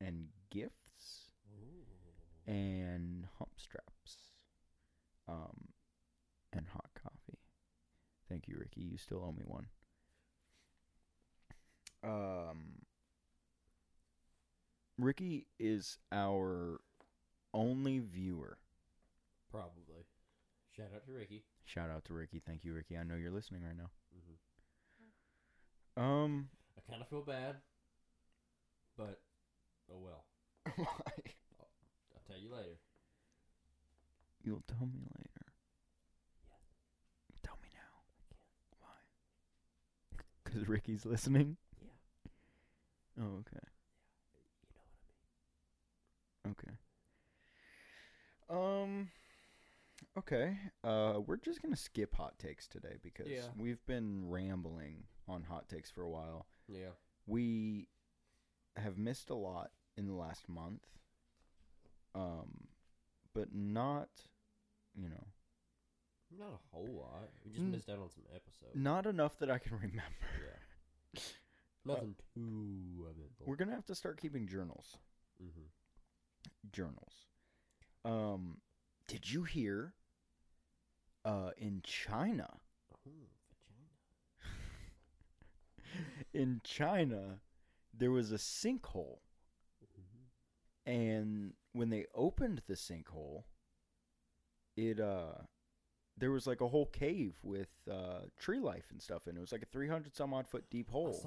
and 0.00 0.26
gifts 0.50 1.30
Ooh. 1.54 2.50
and 2.52 3.28
hump 3.38 3.52
straps, 3.56 4.16
um, 5.28 5.68
and 6.52 6.66
hot 6.72 6.90
coffee. 7.00 7.38
Thank 8.28 8.48
you, 8.48 8.56
Ricky. 8.58 8.80
You 8.80 8.96
still 8.98 9.22
owe 9.24 9.32
me 9.32 9.44
one. 9.46 9.66
Um, 12.02 12.82
Ricky 15.02 15.46
is 15.58 15.98
our 16.12 16.80
only 17.54 17.98
viewer. 17.98 18.58
Probably. 19.50 20.06
Shout 20.76 20.88
out 20.94 21.04
to 21.06 21.12
Ricky. 21.12 21.44
Shout 21.64 21.90
out 21.90 22.04
to 22.06 22.14
Ricky. 22.14 22.40
Thank 22.44 22.64
you, 22.64 22.72
Ricky. 22.74 22.96
I 22.96 23.02
know 23.02 23.16
you're 23.16 23.30
listening 23.30 23.62
right 23.64 23.76
now. 23.76 23.90
hmm 25.96 26.02
Um, 26.02 26.48
I 26.78 26.90
kind 26.90 27.02
of 27.02 27.08
feel 27.08 27.22
bad, 27.22 27.56
but 28.96 29.20
oh 29.92 29.98
well. 29.98 30.24
why? 30.76 30.86
I'll 30.86 32.22
tell 32.26 32.38
you 32.38 32.50
later. 32.52 32.78
You'll 34.42 34.62
tell 34.66 34.86
me 34.86 35.00
later. 35.18 35.52
Yes. 36.48 36.60
Tell 37.42 37.58
me 37.62 37.68
now. 37.74 38.02
Why? 38.80 38.96
Because 40.44 40.68
Ricky's 40.68 41.04
listening. 41.04 41.56
Yeah. 41.80 41.88
Oh, 43.22 43.40
okay. 43.40 43.66
You 44.32 44.40
know 44.40 44.40
what 44.40 44.86
I 44.86 45.02
mean. 45.04 45.18
Okay. 46.48 46.72
Um. 48.48 49.10
Okay. 50.18 50.56
Uh, 50.82 51.20
we're 51.26 51.36
just 51.36 51.62
gonna 51.62 51.76
skip 51.76 52.14
hot 52.14 52.38
takes 52.38 52.66
today 52.66 52.96
because 53.02 53.28
Yeah. 53.28 53.48
we've 53.56 53.84
been 53.86 54.28
rambling 54.28 55.04
on 55.28 55.44
hot 55.44 55.68
takes 55.68 55.90
for 55.90 56.02
a 56.02 56.10
while. 56.10 56.46
Yeah. 56.66 56.90
We 57.26 57.88
have 58.76 58.96
missed 58.98 59.30
a 59.30 59.34
lot 59.34 59.72
in 59.96 60.06
the 60.06 60.14
last 60.14 60.48
month. 60.48 60.86
Um, 62.14 62.68
but 63.34 63.54
not, 63.54 64.08
you 64.94 65.08
know, 65.08 65.26
Not 66.32 66.52
a 66.54 66.58
whole 66.72 66.92
lot. 66.92 67.30
We 67.44 67.50
just 67.50 67.64
Mm. 67.64 67.70
missed 67.72 67.88
out 67.88 67.98
on 67.98 68.08
some 68.10 68.24
episodes. 68.34 68.74
not 68.76 69.04
enough 69.06 69.36
that 69.38 69.50
I 69.50 69.58
can 69.58 69.72
remember. 69.78 70.26
Yeah. 71.14 71.20
Nothing 71.84 72.14
too 72.34 73.06
eventful. 73.10 73.46
We're 73.46 73.56
gonna 73.56 73.74
have 73.74 73.86
to 73.86 73.94
start 73.94 74.20
keeping 74.20 74.46
journals. 74.48 74.96
mm-hmm. 75.42 75.66
Journals. 76.72 77.26
Um, 78.04 78.58
did 79.06 79.30
you 79.30 79.44
hear? 79.44 79.94
Uh, 81.24 81.50
in 81.58 81.82
China, 81.84 82.48
in 86.32 86.60
China, 86.64 87.40
there 87.92 88.10
was 88.10 88.32
a 88.32 88.36
sinkhole, 88.36 89.18
Mm-hmm. 89.84 90.90
and 90.90 91.52
when 91.72 91.90
they 91.90 92.06
opened 92.14 92.62
the 92.66 92.74
sinkhole, 92.74 93.44
it 94.76 94.98
uh, 94.98 95.42
there 96.16 96.30
was 96.30 96.46
like 96.46 96.62
a 96.62 96.68
whole 96.68 96.86
cave 96.86 97.34
with 97.42 97.68
uh 97.90 98.20
tree 98.38 98.60
life 98.60 98.86
and 98.90 99.02
stuff, 99.02 99.26
and 99.26 99.36
it 99.36 99.40
was 99.40 99.52
like 99.52 99.62
a 99.62 99.66
three 99.66 99.88
hundred 99.88 100.16
some 100.16 100.32
odd 100.32 100.48
foot 100.48 100.70
deep 100.70 100.86
I 100.88 100.92
hole. 100.92 101.20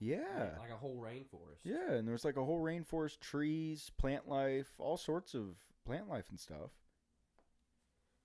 Yeah. 0.00 0.18
Like, 0.38 0.58
like 0.58 0.70
a 0.70 0.76
whole 0.76 0.96
rainforest. 0.96 1.64
Yeah, 1.64 1.92
and 1.92 2.06
there 2.06 2.12
was 2.12 2.24
like 2.24 2.36
a 2.36 2.44
whole 2.44 2.60
rainforest, 2.60 3.20
trees, 3.20 3.90
plant 3.98 4.28
life, 4.28 4.68
all 4.78 4.96
sorts 4.96 5.34
of 5.34 5.56
plant 5.84 6.08
life 6.08 6.26
and 6.30 6.38
stuff. 6.38 6.70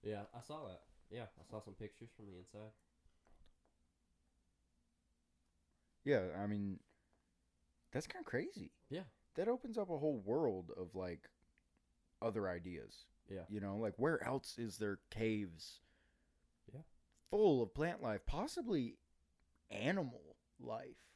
Yeah, 0.03 0.24
I 0.36 0.41
saw 0.41 0.65
that. 0.67 0.82
Yeah, 1.09 1.26
I 1.39 1.49
saw 1.49 1.59
some 1.59 1.74
pictures 1.74 2.09
from 2.15 2.26
the 2.26 2.38
inside. 2.38 2.71
Yeah, 6.03 6.21
I 6.41 6.47
mean, 6.47 6.80
that's 7.91 8.07
kind 8.07 8.21
of 8.21 8.30
crazy. 8.30 8.71
Yeah. 8.89 9.03
That 9.36 9.47
opens 9.47 9.78
up 9.78 9.89
a 9.89 9.97
whole 9.97 10.21
world 10.24 10.71
of 10.78 10.95
like 10.95 11.30
other 12.21 12.47
ideas. 12.47 13.05
Yeah. 13.30 13.43
You 13.49 13.61
know, 13.61 13.78
like 13.78 13.93
where 13.97 14.24
else 14.24 14.57
is 14.57 14.78
there 14.78 14.99
caves? 15.09 15.80
Yeah. 16.74 16.82
Full 17.32 17.63
of 17.63 17.74
plant 17.74 18.01
life, 18.03 18.21
possibly 18.26 18.97
animal 19.71 20.36
life. 20.59 21.12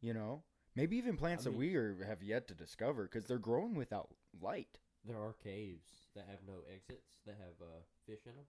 You 0.00 0.14
know, 0.14 0.42
maybe 0.76 0.96
even 0.96 1.16
plants 1.16 1.46
I 1.46 1.50
that 1.50 1.56
we 1.58 1.74
are, 1.76 1.96
have 2.06 2.22
yet 2.22 2.48
to 2.48 2.54
discover 2.54 3.04
because 3.04 3.26
they're 3.26 3.38
growing 3.38 3.74
without 3.74 4.08
light. 4.40 4.78
There 5.04 5.16
are 5.18 5.34
caves 5.42 5.88
that 6.14 6.26
have 6.28 6.40
no 6.46 6.60
exits 6.72 7.16
that 7.26 7.36
have 7.38 7.54
uh, 7.60 7.80
fish 8.06 8.20
in 8.26 8.32
them, 8.34 8.44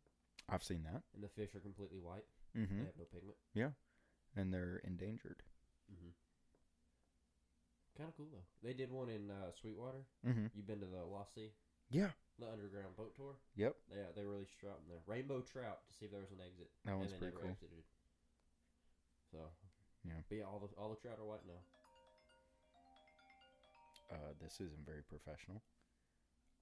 I've 0.49 0.63
seen 0.63 0.83
that. 0.83 1.01
and 1.15 1.23
the 1.23 1.29
fish 1.29 1.55
are 1.55 1.59
completely 1.59 1.99
white. 1.99 2.25
Mm-hmm. 2.57 2.79
They 2.79 2.85
have 2.85 2.97
no 2.97 3.05
pigment. 3.11 3.37
Yeah 3.53 3.69
and 4.35 4.53
they're 4.53 4.81
endangered. 4.83 5.41
Mm-hmm. 5.91 6.13
Kind 7.97 8.09
of 8.09 8.15
cool 8.17 8.29
though. 8.31 8.47
They 8.63 8.73
did 8.73 8.91
one 8.91 9.09
in 9.09 9.29
uh, 9.29 9.51
Sweetwater. 9.59 10.05
Mm-hmm. 10.27 10.47
You 10.55 10.63
been 10.63 10.79
to 10.79 10.85
the 10.85 11.03
Lost 11.03 11.35
Sea, 11.35 11.51
Yeah. 11.89 12.13
the 12.39 12.47
underground 12.47 12.95
boat 12.95 13.15
tour? 13.15 13.35
Yep. 13.55 13.75
Yeah, 13.91 14.09
they 14.15 14.23
released 14.23 14.57
trout 14.59 14.79
in 14.83 14.87
there. 14.89 15.01
Rainbow 15.07 15.41
trout 15.41 15.79
to 15.87 15.91
see 15.97 16.05
if 16.05 16.11
there 16.11 16.21
was 16.21 16.31
an 16.31 16.39
exit. 16.45 16.69
That 16.85 16.91
and 16.91 16.99
one's 16.99 17.11
they 17.11 17.17
pretty 17.17 17.35
never 17.35 17.47
cool. 17.47 17.57
exited. 17.57 17.83
So. 19.31 19.39
Yeah. 20.05 20.13
But 20.27 20.37
yeah, 20.37 20.43
all 20.45 20.59
the 20.59 20.81
all 20.81 20.89
the 20.89 20.95
trout 20.95 21.17
are 21.19 21.25
white 21.25 21.45
now. 21.47 21.61
Uh, 24.11 24.33
this 24.41 24.55
isn't 24.55 24.85
very 24.85 25.03
professional. 25.03 25.61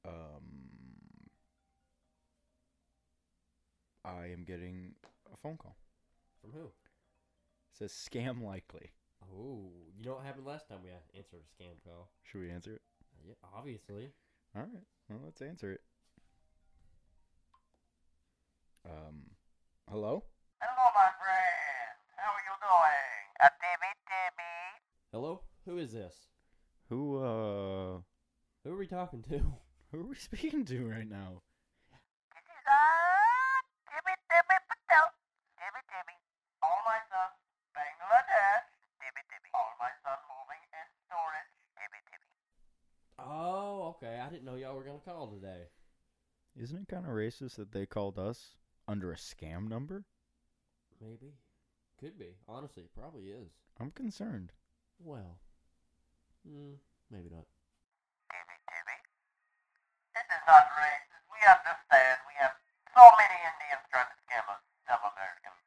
Um, 0.05 0.97
I 4.03 4.27
am 4.27 4.43
getting 4.45 4.95
a 5.33 5.38
phone 5.38 5.57
call. 5.57 5.77
From 6.41 6.51
who? 6.51 6.65
It 6.67 6.71
says 7.73 7.91
scam 7.91 8.43
likely. 8.43 8.91
Oh, 9.23 9.71
you 9.97 10.05
know 10.05 10.15
what 10.15 10.25
happened 10.25 10.45
last 10.45 10.67
time 10.69 10.79
we 10.83 10.89
answered 11.17 11.39
a 11.41 11.63
scam 11.63 11.75
call? 11.83 12.09
Should 12.23 12.41
we 12.41 12.51
answer 12.51 12.73
it? 12.73 12.81
Yeah, 13.25 13.33
obviously. 13.55 14.11
All 14.55 14.61
right. 14.61 14.83
Well, 15.09 15.19
let's 15.23 15.41
answer 15.41 15.73
it. 15.73 15.81
Um, 18.85 19.31
hello? 19.89 20.23
Hello, 20.61 20.85
my 20.95 21.11
friend. 21.19 21.95
How 22.15 22.31
are 22.31 22.43
you 22.47 22.55
doing? 22.63 23.07
A 25.08 25.16
Timmy 25.16 25.22
Timmy? 25.22 25.28
Hello, 25.28 25.41
who 25.66 25.78
is 25.78 25.91
this? 25.93 26.16
Who 26.89 27.18
uh 27.18 28.01
Who 28.64 28.74
are 28.74 28.78
we 28.78 28.88
talking 28.88 29.22
to? 29.24 29.39
who 29.91 29.99
are 29.99 30.08
we 30.08 30.16
speaking 30.16 30.66
to 30.66 30.88
right 30.88 31.08
now? 31.08 31.41
This 32.36 32.43
is 32.43 32.66
uh 32.68 33.64
Timmy 33.88 34.16
Timmy 34.28 34.58
Patel. 34.68 35.08
Timmy 35.55 35.84
Timmy. 35.88 36.18
All 36.64 36.82
my 36.84 36.99
son, 37.08 37.32
Bangladesh. 37.72 38.68
Timmy 38.99 39.24
Timmy. 39.32 39.49
All 39.53 39.72
my 39.80 39.91
son 40.03 40.20
moving 40.28 40.64
in 40.76 40.88
storage. 41.08 41.51
Timmy 41.78 42.01
Timmy. 42.12 42.28
Oh, 43.20 43.95
okay. 43.95 44.20
I 44.20 44.30
didn't 44.30 44.45
know 44.45 44.55
y'all 44.55 44.76
were 44.76 44.84
gonna 44.84 44.99
call 44.99 45.28
today. 45.28 45.72
Isn't 46.55 46.84
it 46.84 46.88
kind 46.88 47.05
of 47.05 47.12
racist 47.12 47.55
that 47.55 47.72
they 47.72 47.86
called 47.86 48.20
us 48.20 48.55
under 48.88 49.12
a 49.12 49.16
scam 49.16 49.70
number? 49.70 50.05
Maybe. 50.99 51.36
Could 51.99 52.18
be. 52.18 52.38
Honestly, 52.47 52.84
it 52.84 52.93
probably 52.93 53.30
is. 53.30 53.51
I'm 53.80 53.91
concerned. 53.91 54.51
Well. 55.04 55.38
Hmm. 56.48 56.76
Maybe 57.12 57.30
not. 57.32 57.45
Timmy 58.32 58.58
Timmy. 58.68 58.98
This 60.16 60.28
is 60.28 60.43
not 60.48 60.66
racist. 60.76 61.24
We 61.32 61.39
understand. 61.48 62.18
We 62.28 62.34
have 62.41 62.56
so 62.95 63.04
many 63.18 63.38
Indians 63.48 63.84
trying 63.91 64.10
to 64.12 64.18
scam 64.26 64.43
us, 64.52 64.62
some 64.88 65.04
Americans. 65.06 65.62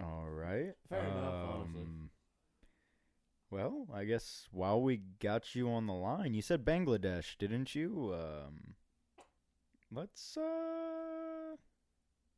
All 0.00 0.28
right. 0.30 0.74
Fair 0.88 1.04
enough, 1.04 1.34
honestly. 1.52 1.82
Um, 1.82 2.10
Well, 3.50 3.88
I 3.92 4.04
guess 4.04 4.46
while 4.52 4.80
we 4.80 5.02
got 5.20 5.54
you 5.54 5.68
on 5.70 5.86
the 5.86 5.92
line, 5.92 6.34
you 6.34 6.42
said 6.42 6.64
Bangladesh, 6.64 7.36
didn't 7.38 7.74
you? 7.74 8.14
Um, 8.14 8.74
let's 9.92 10.36
uh, 10.36 11.56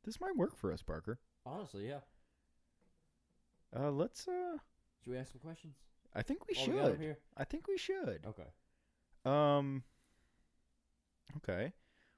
this 0.03 0.19
might 0.19 0.35
work 0.35 0.57
for 0.57 0.73
us, 0.73 0.81
Parker. 0.81 1.19
Honestly, 1.45 1.87
yeah. 1.87 1.99
Uh, 3.77 3.91
let's 3.91 4.27
uh, 4.27 4.57
Should 5.03 5.11
we 5.11 5.17
ask 5.17 5.31
some 5.31 5.39
questions? 5.41 5.75
I 6.15 6.21
think 6.21 6.47
we 6.47 6.55
While 6.55 6.65
should. 6.95 7.17
I 7.37 7.43
think 7.43 7.67
we 7.67 7.77
should. 7.77 8.25
Okay. 8.27 8.49
Um. 9.25 9.83
Okay. 11.37 11.73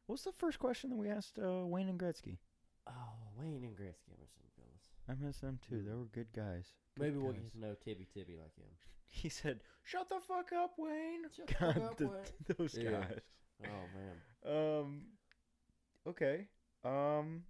What's 0.07 0.23
the 0.23 0.31
first 0.31 0.59
question 0.59 0.89
that 0.91 0.97
we 0.97 1.09
asked 1.09 1.39
uh, 1.39 1.65
Wayne 1.65 1.89
and 1.89 1.99
Gretzky? 1.99 2.37
Oh, 2.87 2.91
Wayne 3.39 3.63
and 3.63 3.75
Gretzky, 3.75 4.11
I 4.11 4.21
miss 4.21 4.33
them 4.33 4.45
fellas. 4.55 4.89
I 5.09 5.25
miss 5.25 5.37
them 5.39 5.59
too. 5.67 5.81
They 5.87 5.95
were 5.95 6.05
good 6.05 6.27
guys. 6.35 6.73
Good 6.97 7.03
Maybe 7.05 7.17
we'll 7.17 7.31
guys. 7.31 7.41
get 7.41 7.51
to 7.53 7.59
know 7.59 7.75
Tibby 7.83 8.07
Tibby 8.13 8.35
like 8.35 8.55
him. 8.55 8.65
He 9.07 9.29
said, 9.29 9.61
"Shut 9.83 10.09
the 10.09 10.19
fuck 10.27 10.51
up, 10.51 10.73
Wayne." 10.77 11.21
Shut 11.35 11.47
the 11.47 11.53
fuck 11.73 11.77
up, 11.77 12.01
Wayne. 12.01 12.09
Those 12.57 12.77
Yeah. 12.77 12.91
guys. 12.91 13.19
Oh 13.63 13.85
man. 13.95 14.79
Um. 14.81 15.01
Okay. 16.07 16.47
Um. 16.83 17.43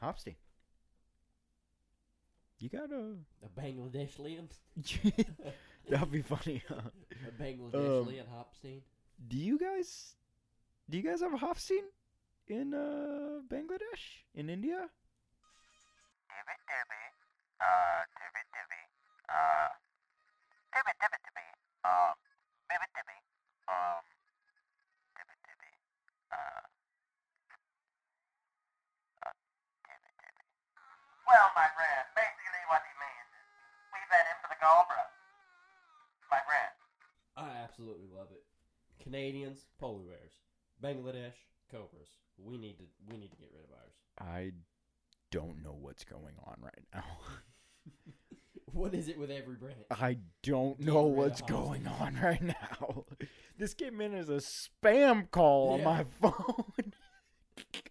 Hopstein. 0.00 0.36
You 2.58 2.68
got 2.68 2.90
a. 2.90 3.14
A 3.44 3.48
Bangladesh 3.60 4.18
Liam? 4.18 4.48
That'd 5.88 6.10
be 6.10 6.22
funny. 6.22 6.62
Huh? 6.68 6.90
a 7.26 7.42
Bangladesh 7.42 7.74
Um, 7.74 8.06
Liam 8.06 8.28
Hopstein? 8.28 8.82
Do 9.28 9.36
you 9.36 9.58
guys? 9.58 10.14
Do 10.90 10.96
you 10.98 11.04
guys 11.04 11.20
have 11.20 11.32
a 11.32 11.36
Hopstein 11.38 11.84
in 12.48 12.74
uh 12.74 13.40
Bangladesh 13.48 14.24
in 14.34 14.50
India? 14.50 14.88
Uh. 17.60 18.04
Uh. 19.28 19.70
Um. 21.84 22.14
Um. 23.68 24.02
Uh, 26.32 26.62
uh. 29.26 29.32
Well, 31.28 31.48
my 31.52 31.68
friend, 31.76 32.04
basically 32.16 32.64
what 32.72 32.80
he 32.88 32.92
means 32.96 33.28
is 33.36 33.48
we've 34.08 34.16
had 34.16 34.24
him 34.24 34.38
for 34.40 34.48
the 34.48 34.56
Cobra. 34.60 35.04
My 36.32 36.40
friend. 36.48 36.72
I 37.36 37.62
absolutely 37.62 38.08
love 38.08 38.28
it. 38.32 38.42
Canadians, 39.02 39.66
polar 39.78 40.02
bears. 40.04 40.32
Bangladesh, 40.82 41.36
cobras. 41.70 42.08
We 42.38 42.56
need 42.56 42.78
to 42.78 42.84
we 43.10 43.16
need 43.18 43.30
to 43.30 43.36
get 43.36 43.50
rid 43.54 43.64
of 43.64 43.70
ours. 43.72 43.94
I 44.18 44.52
don't 45.30 45.62
know 45.62 45.76
what's 45.78 46.04
going 46.04 46.34
on 46.46 46.56
right 46.62 46.84
now. 46.94 47.04
What 48.72 48.92
is 48.94 49.08
it 49.08 49.18
with 49.18 49.30
every 49.30 49.54
brand? 49.56 49.76
I 49.90 50.18
don't 50.42 50.76
Get 50.78 50.86
know 50.86 51.04
rid 51.04 51.10
of 51.10 51.16
what's 51.16 51.40
Hopstein. 51.40 51.56
going 51.56 51.86
on 51.86 52.18
right 52.22 52.42
now. 52.42 53.04
This 53.58 53.72
came 53.74 54.00
in 54.02 54.14
as 54.14 54.28
a 54.28 54.34
spam 54.36 55.28
call 55.32 55.70
on 55.72 55.78
Yeah. 55.80 55.84
my 55.84 56.04
phone. 56.20 56.92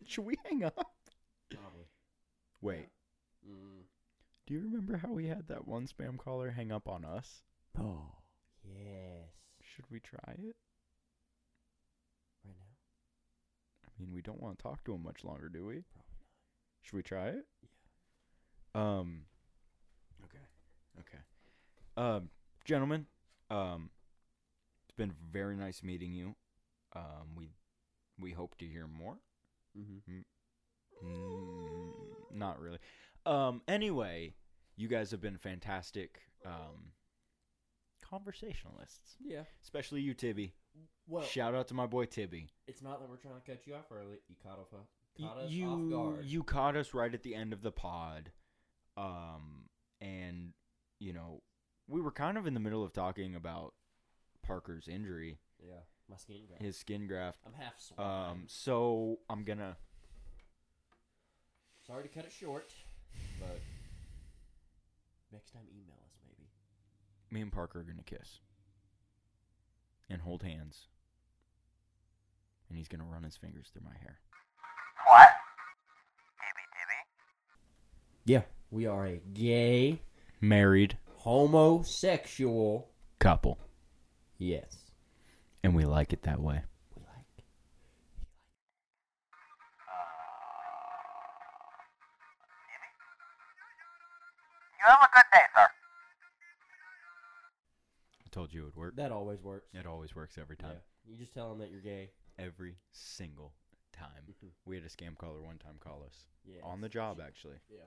Should 0.06 0.26
we 0.26 0.36
hang 0.46 0.64
up? 0.64 0.94
Probably. 1.50 1.88
Wait. 2.62 2.88
Do 4.48 4.54
you 4.54 4.62
remember 4.62 4.98
how 4.98 5.12
we 5.12 5.28
had 5.28 5.48
that 5.50 5.68
one 5.68 5.88
spam 5.88 6.18
caller 6.18 6.52
hang 6.52 6.72
up 6.72 6.88
on 6.88 7.04
us? 7.04 7.42
Oh. 7.78 8.14
Yes. 8.64 9.30
Should 9.62 9.86
we 9.92 10.00
try 10.00 10.34
it? 10.34 10.56
Right 12.46 12.56
now? 12.58 12.76
I 13.86 13.90
mean, 14.00 14.14
we 14.14 14.22
don't 14.22 14.42
want 14.42 14.58
to 14.58 14.64
talk 14.64 14.86
to 14.86 14.94
him 14.94 15.04
much 15.04 15.26
longer, 15.26 15.50
do 15.50 15.66
we? 15.66 15.84
Probably 15.94 16.16
not. 16.16 16.28
Should 16.82 16.96
we 16.96 17.04
try 17.04 17.28
it? 17.28 17.46
Yeah. 18.74 18.82
Um. 18.82 19.26
Okay. 20.24 20.46
Okay. 21.02 21.24
Um, 21.98 22.30
gentlemen, 22.64 23.08
um, 23.50 23.90
it's 24.88 24.96
been 24.96 25.14
very 25.32 25.58
nice 25.58 25.84
meeting 25.84 26.14
you. 26.14 26.36
Um, 26.96 27.36
we 27.36 27.50
we 28.18 28.32
hope 28.32 28.58
to 28.60 28.66
hear 28.66 28.88
more. 28.88 29.18
Mm-hmm. 29.78 30.20
Mm, 31.06 31.92
not 32.34 32.60
really. 32.60 32.80
Um. 33.28 33.62
Anyway, 33.68 34.36
you 34.76 34.88
guys 34.88 35.12
have 35.12 35.22
been 35.22 35.38
fantastic. 35.38 36.22
Um, 36.46 36.92
conversationalists, 38.02 39.18
Yeah. 39.20 39.44
especially 39.62 40.02
you, 40.02 40.14
Tibby. 40.14 40.54
Well, 41.08 41.24
Shout 41.24 41.56
out 41.56 41.68
to 41.70 41.74
my 41.74 41.86
boy 41.88 42.06
Tibby. 42.06 42.50
it's 42.68 42.82
not 42.82 43.00
that 43.00 43.10
we're 43.10 43.18
trying 43.18 43.36
to 43.42 43.46
cut 43.46 43.66
you 43.68 43.76
off 43.76 43.92
early. 43.92 44.18
You 44.28 44.36
caught 44.42 44.60
off, 44.60 44.74
uh, 44.74 44.78
caught 45.20 45.38
us 45.40 45.52
off 45.52 45.90
guard. 45.90 46.26
you 46.26 46.44
caught 46.44 46.76
us 46.78 46.94
right 46.94 47.14
at 47.14 47.24
the 47.24 47.34
end 47.36 47.52
of 47.54 47.62
the 47.62 47.72
pod, 47.72 48.32
um, 48.96 49.70
and 50.00 50.54
you 51.00 51.12
know 51.14 51.42
we 51.88 52.00
were 52.02 52.12
kind 52.12 52.38
of 52.38 52.46
in 52.48 52.54
the 52.54 52.60
middle 52.60 52.84
of 52.84 52.94
talking 52.94 53.36
about 53.36 53.74
Parker's 54.44 54.88
injury, 54.88 55.40
yeah. 55.60 55.80
My 56.10 56.16
skin 56.18 56.46
graft. 56.48 56.62
his 56.62 56.78
skin 56.78 57.08
graft. 57.08 57.40
I'm 57.46 57.54
half. 57.54 58.00
Um, 58.00 58.44
so 58.48 59.20
I'm 59.30 59.44
gonna 59.44 59.76
Sorry 61.86 62.04
to 62.04 62.10
cut 62.10 62.26
it 62.26 62.32
short, 62.34 62.74
but 63.40 63.60
next 65.32 65.52
time 65.52 65.64
email 65.72 65.98
us 66.06 66.14
maybe. 66.26 66.50
me 67.32 67.42
and 67.42 67.52
Parker 67.52 67.80
are 67.80 67.84
gonna 67.84 68.04
kiss 68.04 68.40
and 70.10 70.22
hold 70.22 70.44
hands, 70.44 70.88
and 72.70 72.78
he's 72.78 72.88
gonna 72.88 73.04
run 73.04 73.24
his 73.24 73.36
fingers 73.38 73.68
through 73.72 73.84
my 73.84 73.98
hair. 74.00 74.20
What? 75.10 75.30
Tibby 76.40 76.66
Tibby. 76.74 78.34
Yeah, 78.34 78.42
we 78.72 78.86
are 78.86 79.06
a 79.06 79.22
gay 79.34 80.02
Married 80.40 80.98
homosexual. 81.16 82.90
couple, 83.20 83.58
Yes, 84.38 84.78
and 85.64 85.76
we 85.76 85.84
like 85.84 86.14
it 86.14 86.22
that 86.24 86.40
way. 86.40 86.62
You 94.80 94.86
have 94.86 95.00
a 95.02 95.10
good 95.14 95.24
day, 95.34 95.40
sir. 95.56 95.68
I 98.26 98.30
told 98.32 98.54
you 98.54 98.62
it 98.62 98.66
would 98.66 98.76
work. 98.76 98.96
That 98.96 99.12
always 99.12 99.42
works. 99.42 99.68
It 99.74 99.86
always 99.86 100.16
works 100.16 100.38
every 100.38 100.58
Yeah, 100.60 100.68
time. 100.68 100.78
you 101.06 101.18
just 101.18 101.34
tell 101.34 101.50
them 101.50 101.60
that 101.60 101.72
you're 101.72 101.82
gay. 101.82 102.12
Every 102.38 102.78
single 102.92 103.54
time. 103.94 104.26
Mhm. 104.28 104.52
We 104.66 104.76
had 104.76 104.86
a 104.86 104.90
scam 104.90 105.18
caller 105.18 105.42
one 105.42 105.58
time 105.58 105.78
call 105.80 106.04
us 106.04 106.28
Yeah, 106.44 106.62
on 106.64 106.82
the 106.82 106.90
job 106.90 107.20
actually, 107.20 107.60
Yeah, 107.70 107.86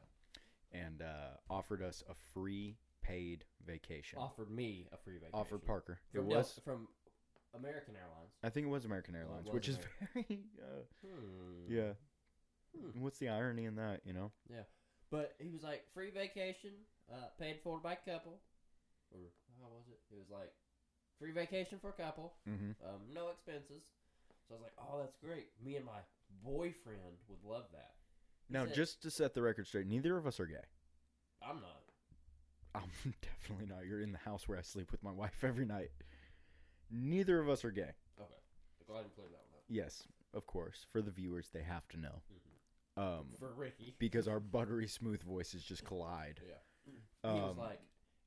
and 0.73 1.03
uh, 1.03 1.37
offered 1.49 1.83
us 1.83 2.03
a 2.09 2.15
free 2.15 2.79
paid 3.03 3.45
vacation. 3.65 4.19
offered 4.19 4.51
me 4.51 4.89
a 4.93 4.97
free 4.97 5.19
vacation. 5.19 5.39
Offered 5.39 5.65
Parker. 5.65 6.01
from 6.11 6.25
it 6.27 6.29
Del- 6.29 6.39
was. 6.39 6.59
from 6.65 6.89
American 7.55 7.95
Airlines. 7.97 8.33
I 8.43 8.51
think 8.51 8.67
it 8.67 8.71
was 8.71 8.85
American 8.85 9.15
it 9.15 9.19
Airlines, 9.19 9.47
was 9.47 9.55
which 9.55 9.69
is 9.69 9.79
very. 10.15 10.43
Uh, 10.61 10.83
Hmm. 11.07 11.67
yeah. 11.73 11.93
Hmm. 12.77 13.01
What's 13.01 13.19
the 13.19 13.29
irony 13.29 13.67
in 13.67 13.77
that? 13.77 14.05
You 14.05 14.13
know. 14.15 14.33
But 15.11 15.35
he 15.41 15.51
was 15.51 15.63
like 15.63 15.85
free 15.93 16.11
vacation, 16.11 16.71
uh, 17.13 17.29
paid 17.39 17.59
for 17.65 17.79
by 17.81 17.95
couple, 17.97 18.39
or 19.13 19.19
how 19.61 19.69
was 19.69 19.85
it? 19.89 19.99
It 20.15 20.19
was 20.19 20.31
like 20.31 20.53
free 21.19 21.33
vacation 21.33 21.79
for 21.81 21.91
a 21.91 21.93
couple, 21.93 22.35
Mm-hmm. 22.49 22.71
um, 22.89 23.01
no 23.13 23.29
expenses. 23.29 23.83
So 24.49 24.55
I 24.55 24.59
was 24.59 24.63
like, 24.63 24.75
oh, 24.79 24.99
that's 25.01 25.17
great. 25.23 25.49
Me 25.65 25.77
and 25.77 25.85
my 25.85 26.01
boyfriend 26.45 27.01
would 27.29 27.43
love 27.45 27.65
that. 27.73 27.93
Now, 28.49 28.67
just 28.67 29.03
to 29.03 29.11
set 29.11 29.35
the 29.35 29.43
record 29.43 29.67
straight, 29.67 29.87
neither 29.87 30.17
of 30.17 30.27
us 30.27 30.41
are 30.41 30.47
gay. 30.47 30.65
I'm 31.43 31.61
not. 31.61 31.83
I'm 32.75 32.91
definitely 33.23 33.67
not. 33.67 33.87
You're 33.87 34.01
in 34.03 34.13
the 34.13 34.19
house 34.19 34.49
where 34.49 34.59
I 34.59 34.63
sleep 34.63 34.91
with 34.93 35.03
my 35.03 35.11
wife 35.13 35.43
every 35.45 35.67
night. 35.67 35.91
Neither 36.91 37.41
of 37.41 37.49
us 37.49 37.65
are 37.65 37.71
gay. 37.71 37.93
Okay, 38.21 38.41
go 38.87 38.95
ahead 38.95 39.05
and 39.07 39.15
clear 39.15 39.27
that 39.29 39.43
one 39.51 39.59
up. 39.59 39.65
Yes, 39.69 40.05
of 40.35 40.47
course. 40.47 40.87
For 40.93 41.01
the 41.03 41.11
viewers, 41.11 41.49
they 41.53 41.63
have 41.63 41.87
to 41.89 41.97
know. 42.01 42.23
Mhm. 42.33 42.50
Um, 42.97 43.27
For 43.39 43.53
Ricky, 43.55 43.95
because 43.99 44.29
our 44.29 44.41
buttery 44.41 44.87
smooth 44.89 45.23
voices 45.23 45.63
just 45.63 45.85
collide. 45.85 46.41
yeah, 46.47 46.95
Um, 47.31 47.35
he 47.37 47.41
was 47.43 47.57
like, 47.59 47.81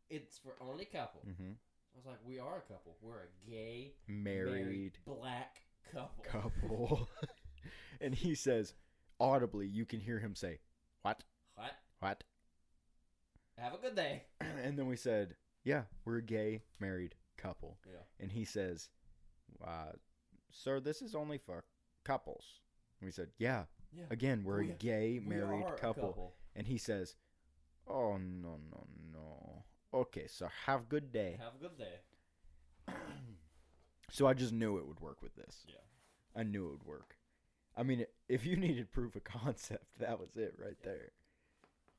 it's 0.10 0.38
for 0.40 0.54
only 0.62 0.86
couple. 0.86 1.22
hmm 1.22 1.52
I 1.52 1.98
was 1.98 2.06
like, 2.08 2.20
we 2.26 2.40
are 2.40 2.58
a 2.58 2.74
couple. 2.74 2.98
We're 3.02 3.20
a 3.20 3.50
gay 3.50 3.94
married 4.08 4.98
black 5.06 5.58
couple. 5.92 6.24
couple. 6.28 7.10
and 8.02 8.16
he 8.16 8.34
says, 8.34 8.74
audibly, 9.20 9.68
you 9.68 9.86
can 9.86 10.00
hear 10.00 10.18
him 10.20 10.34
say, 10.36 10.60
What? 11.04 11.24
What? 11.56 11.72
What? 12.00 12.24
Have 13.60 13.74
a 13.76 13.78
good 13.78 13.96
day. 13.96 14.24
And 14.64 14.78
then 14.80 14.88
we 14.88 14.96
said, 14.96 15.36
Yeah, 15.64 15.84
we're 16.04 16.18
a 16.18 16.22
gay 16.24 16.64
married 16.80 17.14
couple. 17.38 17.78
Yeah. 17.86 18.00
And 18.20 18.32
he 18.32 18.44
says, 18.44 18.90
uh, 19.64 19.92
Sir, 20.52 20.80
this 20.80 21.02
is 21.04 21.14
only 21.14 21.38
for 21.38 21.64
couples. 22.04 22.44
And 23.00 23.08
we 23.08 23.12
said, 23.12 23.30
Yeah, 23.38 23.66
Yeah. 23.96 24.06
again, 24.10 24.44
we're 24.44 24.60
We- 24.64 24.72
a 24.72 24.74
gay 24.74 25.20
married 25.24 25.66
a 25.66 25.74
couple. 25.74 26.36
And 26.56 26.68
he 26.68 26.78
says, 26.78 27.16
Oh, 27.88 28.18
no, 28.18 28.58
no, 28.72 28.88
no. 29.12 29.64
Okay, 29.94 30.28
so 30.28 30.48
have 30.66 30.82
a 30.82 30.86
good 30.86 31.12
day. 31.12 31.38
Have 31.40 31.56
a 31.56 31.58
good 31.58 31.78
day. 31.78 32.00
so 34.12 34.28
I 34.28 34.34
just 34.34 34.54
knew 34.54 34.78
it 34.78 34.88
would 34.88 35.00
work 35.00 35.22
with 35.22 35.36
this. 35.36 35.66
Yeah. 35.68 35.76
I 36.36 36.44
knew 36.44 36.68
it 36.68 36.72
would 36.72 36.84
work. 36.86 37.18
I 37.76 37.84
mean, 37.84 38.06
if 38.30 38.46
you 38.46 38.56
needed 38.56 38.92
proof 38.92 39.16
of 39.16 39.24
concept, 39.26 40.00
that 40.00 40.20
was 40.20 40.36
it 40.36 40.56
right 40.58 40.78
there. 40.84 41.12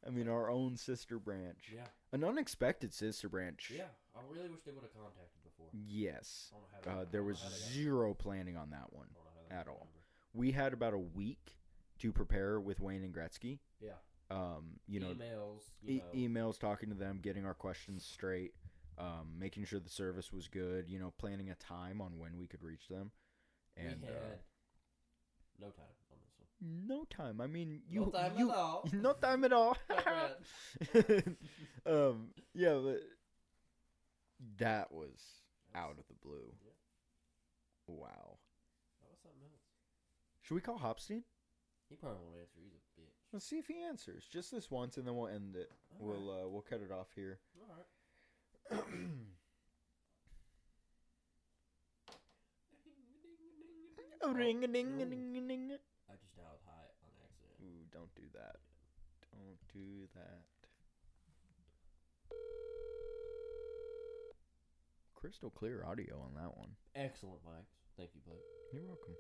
I 0.07 0.11
mean, 0.11 0.29
our 0.29 0.51
own 0.51 0.77
sister 0.77 1.19
branch, 1.19 1.73
Yeah, 1.75 1.87
an 2.13 2.25
unexpected 2.25 2.93
sister 2.93 3.29
branch. 3.29 3.73
yeah. 3.75 3.85
I 4.15 4.21
really 4.33 4.49
wish 4.49 4.61
they 4.65 4.71
would 4.71 4.83
have 4.85 4.93
contacted 4.95 5.43
before. 5.43 5.67
Yes. 5.73 6.53
I 6.53 6.55
don't 6.57 6.63
know 6.63 6.91
how 6.93 6.95
they- 6.97 7.01
Uh, 7.03 7.11
there 7.11 7.21
know 7.23 7.27
was 7.29 7.43
how 7.43 7.49
they 7.49 7.55
got- 7.55 7.69
zero 7.73 8.15
planning 8.15 8.57
on 8.57 8.71
that 8.71 8.93
one. 8.93 9.09
I 9.11 9.15
don't 9.15 9.25
know 9.25 9.31
how 9.35 9.49
they 9.49 9.55
at 9.57 9.67
got 9.67 9.73
all. 9.73 9.79
the 9.79 9.85
number. 9.87 10.01
We 10.35 10.53
had 10.53 10.73
about 10.73 10.95
a 10.95 10.99
week 10.99 11.57
to 12.01 12.13
prepare 12.13 12.61
with 12.61 12.81
Wayne 12.81 13.03
and 13.03 13.15
Gretzky. 13.15 13.59
Yeah. 13.81 13.93
Um, 14.31 14.81
you 14.87 15.01
know, 15.01 15.09
emails. 15.09 15.61
You 15.83 16.03
e- 16.13 16.31
know, 16.33 16.43
emails 16.43 16.59
talking 16.59 16.89
to 16.89 16.95
them, 16.95 17.21
getting 17.23 17.45
our 17.47 17.55
questions 17.55 18.05
straight, 18.05 18.53
um, 18.99 19.29
making 19.39 19.65
sure 19.67 19.81
the 19.81 19.91
service 19.91 20.33
was 20.33 20.49
good. 20.49 20.89
You 20.89 20.99
know, 20.99 21.13
planning 21.19 21.51
a 21.51 21.55
time 21.57 22.01
on 22.01 22.19
when 22.19 22.39
we 22.39 22.47
could 22.47 22.63
reach 22.63 22.89
them. 22.89 23.11
And 23.77 24.03
we 24.03 24.09
uh, 24.09 24.37
no 25.61 25.67
time 25.69 25.85
on 26.11 26.19
this 26.23 26.35
one. 26.39 26.87
no 26.87 27.05
time. 27.11 27.41
I 27.41 27.47
mean, 27.47 27.83
you 27.89 28.01
no 28.01 28.07
time 28.11 28.33
you 28.39 28.51
at 28.51 28.57
all. 28.57 28.89
no 28.93 29.13
time 29.13 29.45
at 29.45 29.53
all. 29.53 29.77
Um, 31.87 32.29
yeah, 32.55 32.79
but 32.83 33.01
that 34.59 34.91
was 34.91 35.21
out 35.75 35.99
of 35.99 36.07
the 36.09 36.15
blue. 36.23 36.51
Yeah. 36.65 36.73
Wow. 37.87 38.39
That 39.03 39.11
was 39.11 39.21
something 39.23 39.43
else. 39.43 39.61
Should 40.43 40.55
we 40.55 40.61
call 40.63 40.79
Hopstein? 40.79 41.25
He 41.95 42.01
probably 42.01 42.19
won't 42.27 42.43
answer. 42.43 42.59
He's 42.59 42.75
a 42.75 42.83
bitch. 42.99 43.15
Let's 43.33 43.47
see 43.47 43.59
if 43.59 43.69
he 43.69 43.85
answers. 43.85 44.27
Just 44.27 44.51
this 44.51 44.69
once, 44.69 44.97
and 44.97 45.07
then 45.07 45.15
we'll 45.15 45.29
end 45.29 45.55
it. 45.55 45.71
We'll 46.01 46.29
uh, 46.29 46.49
we'll 46.49 46.67
cut 46.69 46.81
it 46.83 46.91
off 46.91 47.07
here. 47.15 47.39
All 47.63 47.69
right. 47.71 48.85
Ring 54.35 54.65
a 54.65 54.67
ding 54.67 55.01
a 55.01 55.05
ding 55.05 55.37
a 55.37 55.41
ding. 55.47 55.71
I 56.11 56.15
just 56.19 56.35
dialed 56.35 56.59
high 56.67 56.91
on 57.07 57.13
accident. 57.23 57.63
Ooh, 57.63 57.87
don't 57.93 58.13
do 58.17 58.23
that. 58.35 58.57
Don't 59.31 59.59
do 59.73 60.09
that. 60.17 60.43
Crystal 65.15 65.51
clear 65.51 65.85
audio 65.87 66.17
on 66.17 66.35
that 66.43 66.57
one. 66.57 66.71
Excellent, 66.97 67.39
Mike. 67.47 67.69
Thank 67.97 68.11
you, 68.17 68.21
Blake. 68.27 68.43
You're 68.73 68.83
welcome. 68.83 69.15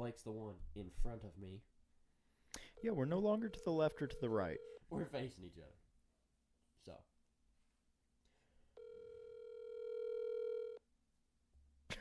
Blake's 0.00 0.22
the 0.22 0.30
one 0.32 0.54
in 0.76 0.86
front 1.02 1.22
of 1.24 1.36
me. 1.38 1.60
Yeah, 2.82 2.92
we're 2.92 3.04
no 3.04 3.18
longer 3.18 3.50
to 3.50 3.60
the 3.66 3.70
left 3.70 4.00
or 4.00 4.06
to 4.06 4.16
the 4.18 4.30
right. 4.30 4.56
We're 4.88 5.04
facing 5.04 5.44
each 5.44 5.58
other. 5.58 5.66
So. 6.86 6.92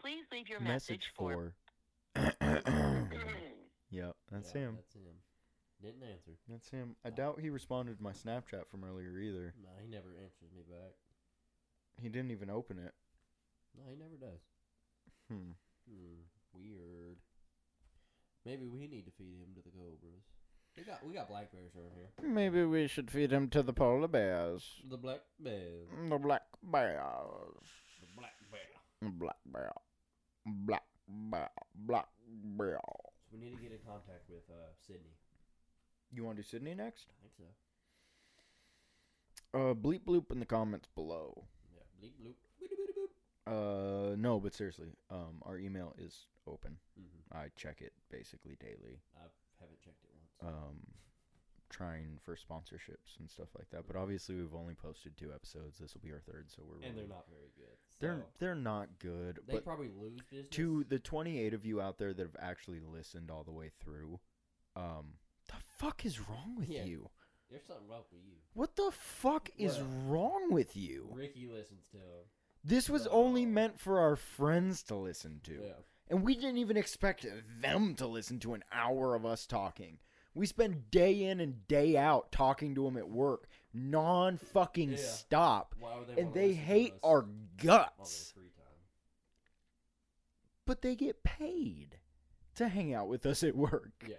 Please 0.00 0.24
leave 0.32 0.48
your 0.48 0.60
Message 0.60 0.72
message, 0.88 1.12
for. 1.14 1.52
for. 2.14 2.32
yep, 3.90 4.16
that's 4.32 4.54
yeah, 4.54 4.60
him. 4.62 4.76
That's 4.76 4.94
him. 4.94 5.02
Didn't 5.80 6.02
answer. 6.02 6.32
That's 6.48 6.68
him. 6.70 6.96
I 7.04 7.10
doubt 7.10 7.40
he 7.40 7.50
responded 7.50 7.98
to 7.98 8.02
my 8.02 8.10
Snapchat 8.10 8.66
from 8.68 8.82
earlier 8.84 9.18
either. 9.18 9.54
No, 9.62 9.70
he 9.80 9.88
never 9.88 10.08
answers 10.20 10.50
me 10.54 10.62
back. 10.68 10.94
He 12.00 12.08
didn't 12.08 12.32
even 12.32 12.50
open 12.50 12.78
it. 12.78 12.94
No, 13.76 13.84
he 13.88 13.96
never 13.96 14.16
does. 14.16 14.40
Hmm. 15.28 15.52
Hmm. 15.88 16.26
Weird. 16.52 17.18
Maybe 18.44 18.66
we 18.66 18.88
need 18.88 19.04
to 19.06 19.12
feed 19.12 19.38
him 19.38 19.54
to 19.54 19.62
the 19.62 19.70
cobras. 19.70 20.24
We 20.76 20.84
got 20.84 21.06
we 21.06 21.14
got 21.14 21.28
black 21.28 21.52
bears 21.52 21.72
around 21.76 21.90
here. 21.96 22.08
Maybe 22.22 22.64
we 22.64 22.86
should 22.86 23.10
feed 23.10 23.32
him 23.32 23.48
to 23.50 23.62
the 23.62 23.72
polar 23.72 24.08
bears. 24.08 24.64
The 24.88 24.96
black 24.96 25.20
bears. 25.38 25.88
The 26.08 26.18
black 26.18 26.42
bears. 26.62 27.66
The 28.00 28.06
black 28.16 28.34
bear. 28.50 29.10
Black 29.18 29.36
bear. 29.46 29.72
Black 30.46 30.84
bear. 31.08 31.50
Black 31.74 32.08
bear. 32.56 32.80
So 33.30 33.36
we 33.36 33.38
need 33.38 33.56
to 33.56 33.62
get 33.62 33.72
in 33.72 33.78
contact 33.86 34.28
with 34.28 34.42
uh 34.50 34.70
Sydney. 34.86 35.18
You 36.12 36.24
want 36.24 36.36
to 36.36 36.42
do 36.42 36.48
Sydney 36.48 36.74
next? 36.74 37.06
I 37.10 37.16
think 37.22 37.32
so. 37.36 37.44
Uh, 39.58 39.74
bleep 39.74 40.04
bloop 40.04 40.30
in 40.30 40.40
the 40.40 40.46
comments 40.46 40.88
below. 40.94 41.44
Yeah. 41.74 41.82
Bleep 42.02 42.12
bloop. 42.22 42.34
Uh, 43.48 44.14
no, 44.16 44.38
but 44.38 44.54
seriously, 44.54 44.88
um, 45.10 45.40
our 45.42 45.58
email 45.58 45.94
is 45.98 46.26
open. 46.46 46.76
Mm-hmm. 47.00 47.38
I 47.38 47.46
check 47.56 47.80
it 47.80 47.94
basically 48.10 48.56
daily. 48.60 49.00
I 49.16 49.24
haven't 49.60 49.80
checked 49.80 50.04
it 50.04 50.10
once. 50.12 50.54
Um, 50.54 50.76
trying 51.70 52.18
for 52.22 52.34
sponsorships 52.34 53.18
and 53.18 53.30
stuff 53.30 53.48
like 53.56 53.70
that. 53.70 53.86
But 53.86 53.96
obviously, 53.96 54.34
we've 54.36 54.54
only 54.54 54.74
posted 54.74 55.16
two 55.16 55.32
episodes. 55.34 55.78
This 55.78 55.94
will 55.94 56.02
be 56.02 56.12
our 56.12 56.20
third, 56.20 56.50
so 56.50 56.62
we're 56.66 56.86
and 56.86 56.96
they're 56.96 57.06
not 57.06 57.24
very 57.30 57.50
good. 57.56 57.76
they're 58.00 58.24
they're 58.38 58.54
not 58.54 58.88
good. 58.98 59.40
they 59.46 59.58
probably 59.60 59.90
lose 59.98 60.20
business. 60.30 60.50
to 60.50 60.84
the 60.88 60.98
28 60.98 61.54
of 61.54 61.64
you 61.64 61.80
out 61.80 61.98
there 61.98 62.12
that 62.12 62.22
have 62.22 62.36
actually 62.40 62.80
listened 62.80 63.30
all 63.30 63.44
the 63.44 63.52
way 63.52 63.70
through, 63.82 64.20
um, 64.76 65.14
the 65.48 65.56
fuck 65.78 66.04
is 66.06 66.20
wrong 66.28 66.54
with 66.56 66.68
Yeah. 66.68 66.84
you? 66.84 67.10
There's 67.50 67.64
something 67.64 67.88
wrong 67.88 68.04
with 68.12 68.22
you. 68.24 68.36
What 68.54 68.76
the 68.76 68.90
fuck 68.92 69.50
is 69.56 69.78
Well, 69.78 69.86
wrong 70.06 70.52
with 70.52 70.76
you? 70.76 71.08
Ricky 71.12 71.46
listens 71.46 71.88
to 71.90 71.96
him. 71.98 72.24
This 72.64 72.88
was 72.90 73.06
only 73.06 73.46
meant 73.46 73.78
for 73.80 74.00
our 74.00 74.16
friends 74.16 74.82
to 74.84 74.96
listen 74.96 75.40
to. 75.44 75.62
Yeah. 75.62 75.72
And 76.08 76.24
we 76.24 76.34
didn't 76.34 76.58
even 76.58 76.76
expect 76.76 77.26
them 77.60 77.94
to 77.96 78.06
listen 78.06 78.38
to 78.40 78.54
an 78.54 78.64
hour 78.72 79.14
of 79.14 79.24
us 79.24 79.46
talking. 79.46 79.98
We 80.34 80.46
spend 80.46 80.90
day 80.90 81.24
in 81.24 81.40
and 81.40 81.66
day 81.66 81.96
out 81.96 82.30
talking 82.32 82.74
to 82.74 82.84
them 82.84 82.96
at 82.96 83.08
work, 83.08 83.48
non 83.72 84.36
fucking 84.36 84.92
Yeah. 84.92 84.96
stop. 84.98 85.74
Why 85.78 85.98
would 85.98 86.08
they 86.08 86.12
And 86.20 86.26
wanna 86.28 86.34
they 86.40 86.48
listen 86.48 86.60
to 86.60 86.66
hate 86.66 86.92
us 86.94 86.98
our 87.02 87.22
on 87.22 87.48
their 87.56 87.66
guts. 87.66 88.32
free 88.32 88.50
time? 88.50 88.64
But 90.66 90.82
they 90.82 90.94
get 90.96 91.22
paid 91.22 91.98
to 92.56 92.68
hang 92.68 92.92
out 92.92 93.08
with 93.08 93.24
us 93.24 93.42
at 93.42 93.56
work. 93.56 94.04
Yeah. 94.06 94.16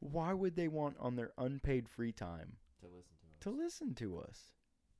Why 0.00 0.32
would 0.32 0.54
they 0.56 0.68
want 0.68 0.96
on 1.00 1.16
their 1.16 1.32
unpaid 1.38 1.88
free 1.88 2.12
time 2.12 2.56
To 2.80 2.86
listen 2.86 3.16
to 3.20 3.26
us. 3.26 3.40
to 3.40 3.50
listen 3.50 3.94
to 3.96 4.18
us? 4.20 4.52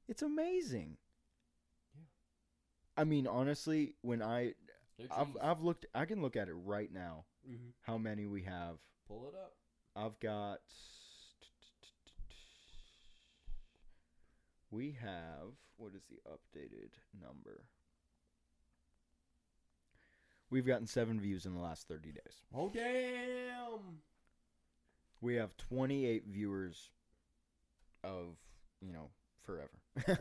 It's 0.09 0.23
amazing. 0.23 0.97
Yeah. 1.95 2.03
I 2.97 3.05
mean, 3.05 3.27
honestly, 3.27 3.95
when 4.03 4.23
I 4.23 4.55
I've. 5.11 5.37
I've 5.41 5.61
looked 5.61 5.87
I 5.95 6.05
can 6.07 6.21
look 6.23 6.35
at 6.37 6.49
it 6.49 6.55
right 6.55 6.93
now 6.93 7.25
Mhm. 7.49 7.73
how 7.83 7.99
many 7.99 8.27
we 8.27 8.43
have. 8.43 8.79
Pull 9.07 9.29
it 9.29 9.35
up. 9.35 9.57
I've 9.95 10.19
got 10.21 10.61
we 14.71 14.93
have 15.01 15.53
what 15.77 15.95
is 15.95 16.03
the 16.07 16.21
updated 16.29 16.91
number? 17.21 17.65
We've 20.51 20.67
gotten 20.67 20.87
7 20.87 21.21
views 21.21 21.45
in 21.47 21.55
the 21.55 21.61
last 21.61 21.87
30 21.89 22.11
days. 22.11 22.43
Oh 22.55 22.69
damn! 22.71 24.03
We 25.21 25.35
have 25.37 25.57
28 25.57 26.25
viewers 26.29 26.91
of, 28.05 28.37
you 28.81 28.93
know, 28.93 29.11
forever. 29.43 29.71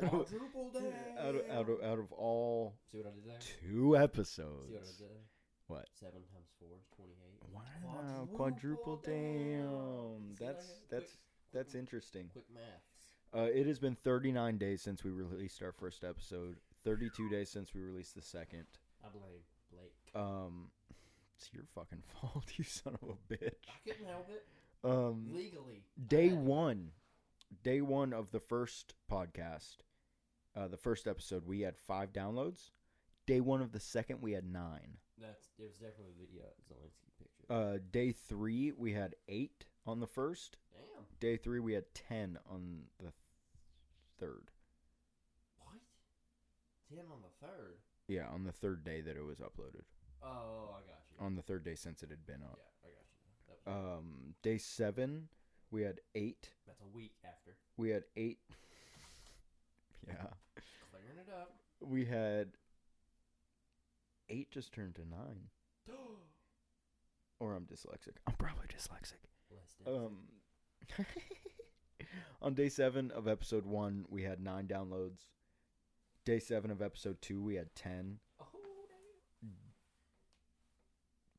Quadruple 0.10 0.72
damn! 0.74 0.84
out 1.20 1.36
of 1.36 1.42
out 1.52 1.70
of 1.70 1.84
out 1.84 2.00
of 2.00 2.12
all 2.14 2.74
See 2.92 2.98
what 2.98 3.08
I 3.08 3.12
did 3.12 3.26
there? 3.26 3.38
two 3.70 3.96
episodes. 3.96 4.68
See 4.70 4.74
what 4.74 4.82
I 4.84 4.86
did 4.86 5.00
there? 5.00 5.18
What? 5.68 5.86
Seven 6.00 6.22
times 6.34 6.48
four 6.60 6.70
is 6.80 6.88
twenty-eight. 6.96 7.42
Wow, 7.54 8.28
quadruple 8.34 9.00
damn. 9.04 10.34
See 10.36 10.44
what 10.44 10.50
I 10.50 10.54
That's 10.54 10.66
did? 10.68 10.76
that's 10.90 11.06
Quick- 11.12 11.20
that's 11.54 11.76
interesting. 11.76 12.30
Quick 12.34 12.46
maths. 12.54 13.14
Uh, 13.36 13.50
it 13.54 13.68
has 13.68 13.78
been 13.80 13.96
39 13.96 14.58
days 14.58 14.82
since 14.82 15.04
we 15.04 15.12
released 15.12 15.62
our 15.62 15.72
first 15.74 16.04
episode. 16.04 16.56
32 16.86 17.30
days 17.30 17.50
since 17.50 17.74
we 17.74 17.82
released 17.82 18.16
the 18.16 18.22
second. 18.22 18.66
I 19.06 19.10
blame 19.10 19.44
Blake. 19.72 19.94
Um, 20.16 20.72
it's 21.38 21.50
your 21.54 21.66
fucking 21.76 22.04
fault, 22.22 22.46
you 22.56 22.64
son 22.64 22.96
of 23.02 23.10
a 23.10 23.34
bitch. 23.34 23.52
I 23.68 23.90
couldn't 23.90 24.08
help 24.08 24.30
it. 24.30 24.46
Um, 24.84 25.28
Legally. 25.34 25.84
Day 26.08 26.30
one, 26.30 26.92
day 27.64 27.82
one 27.82 28.14
of 28.14 28.32
the 28.32 28.40
first 28.40 28.94
podcast, 29.12 29.78
uh, 30.56 30.68
the 30.68 30.78
first 30.78 31.08
episode, 31.08 31.46
we 31.46 31.62
had 31.62 31.78
five 31.78 32.14
downloads. 32.14 32.72
Day 33.26 33.42
one 33.42 33.62
of 33.62 33.72
the 33.72 33.80
second, 33.80 34.22
we 34.22 34.32
had 34.34 34.46
nine. 34.46 34.98
That's 35.20 35.48
it 35.60 35.64
was 35.64 35.78
definitely 35.78 36.14
a 36.16 36.26
video. 36.26 36.44
Zelensky 36.72 37.10
picture. 37.18 37.52
Uh, 37.54 37.78
day 37.92 38.12
three, 38.12 38.72
we 38.72 38.94
had 38.94 39.16
eight 39.28 39.66
on 39.86 40.00
the 40.00 40.08
first. 40.08 40.58
Damn. 40.74 41.04
Day 41.20 41.38
three, 41.38 41.60
we 41.60 41.74
had 41.74 41.94
ten 41.94 42.38
on 42.50 42.84
the 43.04 43.12
third. 44.20 44.52
What? 45.60 45.82
Ten 46.90 47.06
on 47.12 47.20
the 47.22 47.46
third. 47.48 47.78
Yeah, 48.08 48.28
on 48.32 48.44
the 48.46 48.52
third 48.52 48.86
day 48.86 49.02
that 49.02 49.18
it 49.18 49.26
was 49.26 49.40
uploaded. 49.40 49.84
Oh, 50.24 50.70
I 50.72 50.82
got 50.88 51.04
you. 51.12 51.26
On 51.26 51.36
the 51.36 51.42
third 51.42 51.66
day 51.66 51.76
since 51.76 52.04
it 52.04 52.10
had 52.10 52.26
been 52.26 52.42
on. 52.44 52.56
yeah, 52.56 52.64
up. 52.64 52.74
I 52.86 52.88
got 52.88 53.06
you. 53.12 53.18
That 53.48 53.56
was, 53.56 53.57
Um, 53.68 54.34
day 54.44 54.58
seven, 54.58 55.28
we 55.72 55.82
had 55.82 56.00
eight. 56.16 56.50
that's 56.66 56.80
a 56.82 56.96
week 56.96 57.14
after. 57.26 57.56
We 57.76 57.90
had 57.90 58.04
eight. 58.16 58.40
yeah, 60.08 60.14
Clearing 60.90 61.18
it 61.20 61.30
up. 61.32 61.52
we 61.82 62.06
had 62.06 62.50
eight. 64.30 64.50
Just 64.52 64.72
turned 64.74 64.96
to 64.96 65.02
nine. 65.02 65.50
Or 67.40 67.54
I'm 67.54 67.66
dyslexic. 67.66 68.16
I'm 68.26 68.34
probably 68.34 68.66
dyslexic. 68.66 69.20
Um, 69.86 70.18
On 72.42 72.56
day 72.56 72.68
seven 72.68 73.12
of 73.12 73.28
episode 73.28 73.64
one, 73.64 74.06
we 74.10 74.24
had 74.24 74.40
nine 74.42 74.66
downloads. 74.66 75.20
Day 76.26 76.40
seven 76.40 76.72
of 76.72 76.82
episode 76.82 77.22
two, 77.22 77.40
we 77.44 77.54
had 77.54 77.76
ten. 77.76 78.18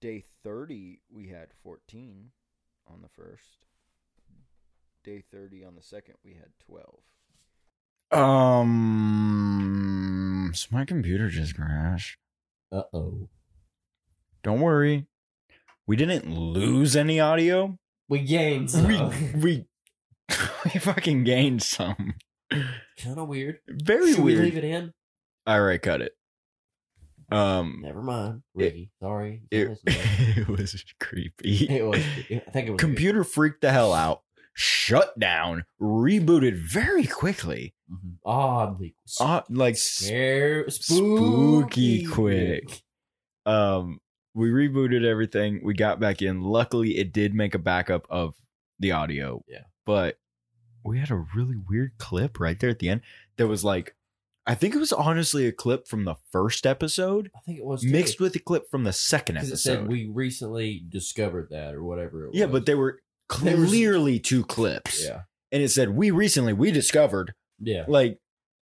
Day 0.01 0.22
thirty, 0.44 1.01
we 1.11 1.26
had 1.28 1.49
fourteen 1.62 2.30
on 2.86 3.03
the 3.03 3.09
first. 3.09 3.66
Day 5.03 5.24
thirty 5.32 5.64
on 5.64 5.74
the 5.74 5.82
second, 5.82 6.14
we 6.24 6.34
had 6.34 6.51
twelve. 6.64 7.01
Um, 8.11 8.72
so 10.55 10.68
my 10.70 10.84
computer 10.84 11.28
just 11.28 11.57
crashed. 11.57 12.16
Uh 12.70 12.82
oh. 12.92 13.28
Don't 14.44 14.61
worry, 14.61 15.07
we 15.86 15.96
didn't 15.96 16.32
lose 16.32 16.94
any 16.96 17.18
audio. 17.20 17.78
We 18.09 18.20
gained 18.20 18.70
We 18.86 18.96
some. 18.96 19.40
we 19.40 19.66
we 20.64 20.70
fucking 20.80 21.24
gained 21.24 21.62
some. 21.62 22.14
kind 22.51 23.18
of 23.18 23.28
weird. 23.28 23.59
Very 23.68 24.14
Should 24.14 24.22
weird. 24.24 24.38
we 24.38 24.44
leave 24.44 24.57
it 24.59 24.64
in? 24.64 24.92
All 25.46 25.61
right, 25.62 25.80
cut 25.82 26.01
it. 26.03 26.12
Um, 27.31 27.81
Never 27.85 28.03
mind. 28.03 28.43
It- 28.57 28.64
Ricky, 28.64 28.91
sorry. 29.01 29.43
it, 29.51 29.68
listen 29.68 29.85
to 29.87 30.41
it 30.43 30.49
was 30.49 30.85
creepy. 31.01 31.64
it. 31.66 31.70
It 31.70 31.83
was. 31.85 32.01
I 32.01 32.51
think 32.53 32.68
it 32.68 32.70
was. 32.72 32.81
Computer 32.81 33.22
freaked 33.24 33.61
the 33.61 33.70
hell 33.72 33.93
out. 33.93 34.22
Shut 34.55 35.16
down. 35.18 35.64
Rebooted 35.81 36.55
very 36.57 37.07
quickly. 37.07 37.74
Mhm. 37.93 38.14
Oddly. 38.24 38.95
Uh, 39.20 39.43
like 39.51 39.76
Scare, 39.76 40.68
spooky 40.70 42.05
quick. 42.05 42.83
um, 43.47 44.01
we 44.35 44.51
rebooted 44.51 45.05
everything. 45.05 45.61
We 45.62 45.74
got 45.74 46.01
back 46.01 46.22
in. 46.22 46.43
Luckily, 46.43 46.97
it 46.99 47.12
did 47.12 47.35
make 47.35 47.55
a 47.55 47.59
backup 47.59 48.07
of 48.11 48.35
the 48.81 48.93
audio. 48.93 49.43
Yeah. 49.49 49.62
but 49.85 50.18
we 50.85 50.99
had 50.99 51.11
a 51.11 51.24
really 51.35 51.57
weird 51.68 51.93
clip 51.99 52.39
right 52.41 52.59
there 52.61 52.70
at 52.70 52.79
the 52.79 52.89
end. 52.89 53.01
That 53.37 53.49
was 53.49 53.64
like, 53.64 53.95
I 54.51 54.55
think 54.55 54.74
it 54.74 54.78
was 54.78 54.92
honestly 54.94 55.46
a 55.46 55.53
clip 55.53 55.86
from 55.86 56.05
the 56.05 56.14
first 56.32 56.66
episode 56.66 57.30
I 57.36 57.40
think 57.40 57.59
it 57.59 57.64
was 57.64 57.84
mixed 57.84 58.18
with 58.18 58.34
a 58.34 58.38
clip 58.38 58.70
from 58.70 58.84
the 58.84 58.92
second 58.94 59.36
episode. 59.36 59.53
it 59.53 59.57
said 59.59 59.86
we 59.88 60.07
recently 60.07 60.82
discovered 60.88 61.49
that 61.51 61.74
or 61.74 61.84
whatever. 61.84 62.26
It 62.28 62.34
yeah, 62.34 62.46
was. 62.46 62.53
but 62.53 62.66
they 62.66 62.74
were 62.74 63.01
They 63.42 63.55
were- 63.55 63.66
clearly 63.66 64.18
two 64.18 64.44
clips. 64.44 65.05
yeah, 65.05 65.22
and 65.53 65.62
it 65.62 65.68
said 65.68 65.90
we 65.90 66.11
recently 66.11 66.55
we 66.55 66.70
discovered. 66.70 67.34
yeah, 67.61 67.84
Like, 67.86 68.18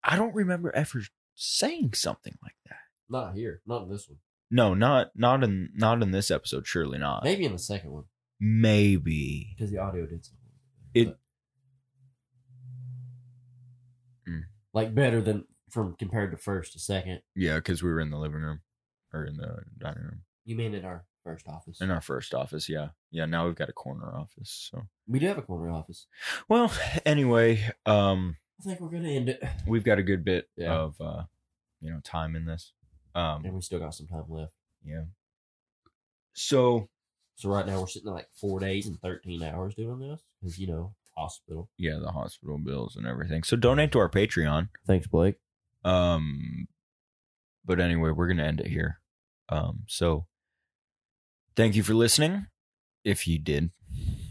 I 0.03 0.15
don't 0.17 0.35
remember 0.35 0.75
ever 0.75 1.01
saying 1.35 1.93
something 1.93 2.37
like 2.43 2.55
that. 2.67 2.75
not 3.09 3.33
here, 3.35 3.61
not 3.65 3.83
in 3.83 3.89
this 3.89 4.07
one. 4.09 4.17
No, 4.51 4.73
not 4.73 5.11
not 5.15 5.43
in 5.45 5.69
not 5.75 6.01
in 6.03 6.11
this 6.11 6.29
episode. 6.29 6.67
Surely 6.67 6.97
not. 6.97 7.23
Maybe 7.23 7.45
in 7.45 7.53
the 7.53 7.57
second 7.59 7.91
one 7.91 8.03
Maybe. 8.39 9.55
because 9.57 9.71
the 9.71 9.77
audio 9.77 10.05
did 10.05 10.25
something. 10.25 10.49
It- 10.93 11.05
But- 11.05 11.19
Mm. 14.27 14.41
like 14.73 14.93
better 14.95 15.21
than 15.21 15.45
from 15.71 15.95
compared 15.97 16.31
to 16.31 16.37
first 16.37 16.73
to 16.73 16.79
second. 16.79 17.21
Yeah, 17.35 17.55
because 17.55 17.81
we 17.83 17.89
were 17.89 17.99
in 17.99 18.09
the 18.11 18.17
living 18.17 18.41
room 18.41 18.61
or 19.13 19.25
in 19.25 19.37
the 19.37 19.59
dining 19.77 20.03
room 20.03 20.21
You 20.45 20.55
mean 20.55 20.73
in 20.73 20.85
our 20.85 21.05
first 21.23 21.47
office? 21.47 21.79
in 21.81 21.91
our 21.91 22.01
first 22.01 22.33
office. 22.33 22.67
Yeah, 22.69 22.89
yeah. 23.11 23.25
Now 23.25 23.45
we've 23.45 23.55
got 23.55 23.69
a 23.69 23.73
corner 23.73 24.13
office. 24.15 24.69
So, 24.71 24.83
we 25.07 25.19
do 25.19 25.27
have 25.27 25.37
a 25.37 25.41
corner 25.41 25.69
office. 25.71 26.07
well, 26.47 26.71
anyway, 27.05 27.63
um, 27.85 28.37
I 28.59 28.63
think 28.63 28.79
we're 28.81 28.89
gonna 28.89 29.09
end 29.09 29.29
it, 29.29 29.43
we've 29.67 29.83
got 29.83 29.99
a 29.99 30.03
good 30.03 30.23
bit 30.25 30.49
Yeah. 30.57 30.73
of 30.73 30.95
uh, 31.01 31.23
you 31.81 31.91
know, 31.91 31.99
time 32.03 32.35
in 32.35 32.45
this. 32.45 32.73
Um, 33.15 33.43
and 33.45 33.53
we 33.55 33.61
still 33.61 33.79
got 33.79 33.95
some 33.95 34.07
time 34.07 34.25
left. 34.29 34.53
yeah. 34.85 35.03
So 36.33 36.89
So 37.35 37.49
right 37.49 37.65
now 37.65 37.79
we're 37.81 37.87
sitting 37.87 38.07
at 38.09 38.13
like 38.13 38.29
four 38.33 38.59
days 38.59 38.87
and 38.87 38.99
thirteen 39.01 39.43
hours 39.43 39.75
doing 39.75 39.99
this 39.99 40.21
because 40.41 40.59
you 40.59 40.67
know 40.67 40.93
hospital. 41.17 41.69
yeah, 41.77 41.97
the 42.01 42.11
hospital 42.11 42.57
bills 42.57 42.95
and 42.95 43.05
everything. 43.07 43.43
So 43.43 43.57
donate 43.57 43.91
to 43.93 43.99
our 43.99 44.09
Patreon. 44.09 44.69
Thanks, 44.87 45.07
Blake. 45.07 45.35
Um, 45.83 46.67
but 47.65 47.79
anyway, 47.79 48.11
we're 48.11 48.27
gonna 48.27 48.43
end 48.43 48.59
it 48.61 48.67
here. 48.67 48.99
Um, 49.49 49.83
so 49.87 50.25
thank 51.55 51.75
you 51.75 51.83
for 51.83 51.93
listening. 51.93 52.47
If 53.03 53.27
you 53.27 53.39
did, 53.39 53.71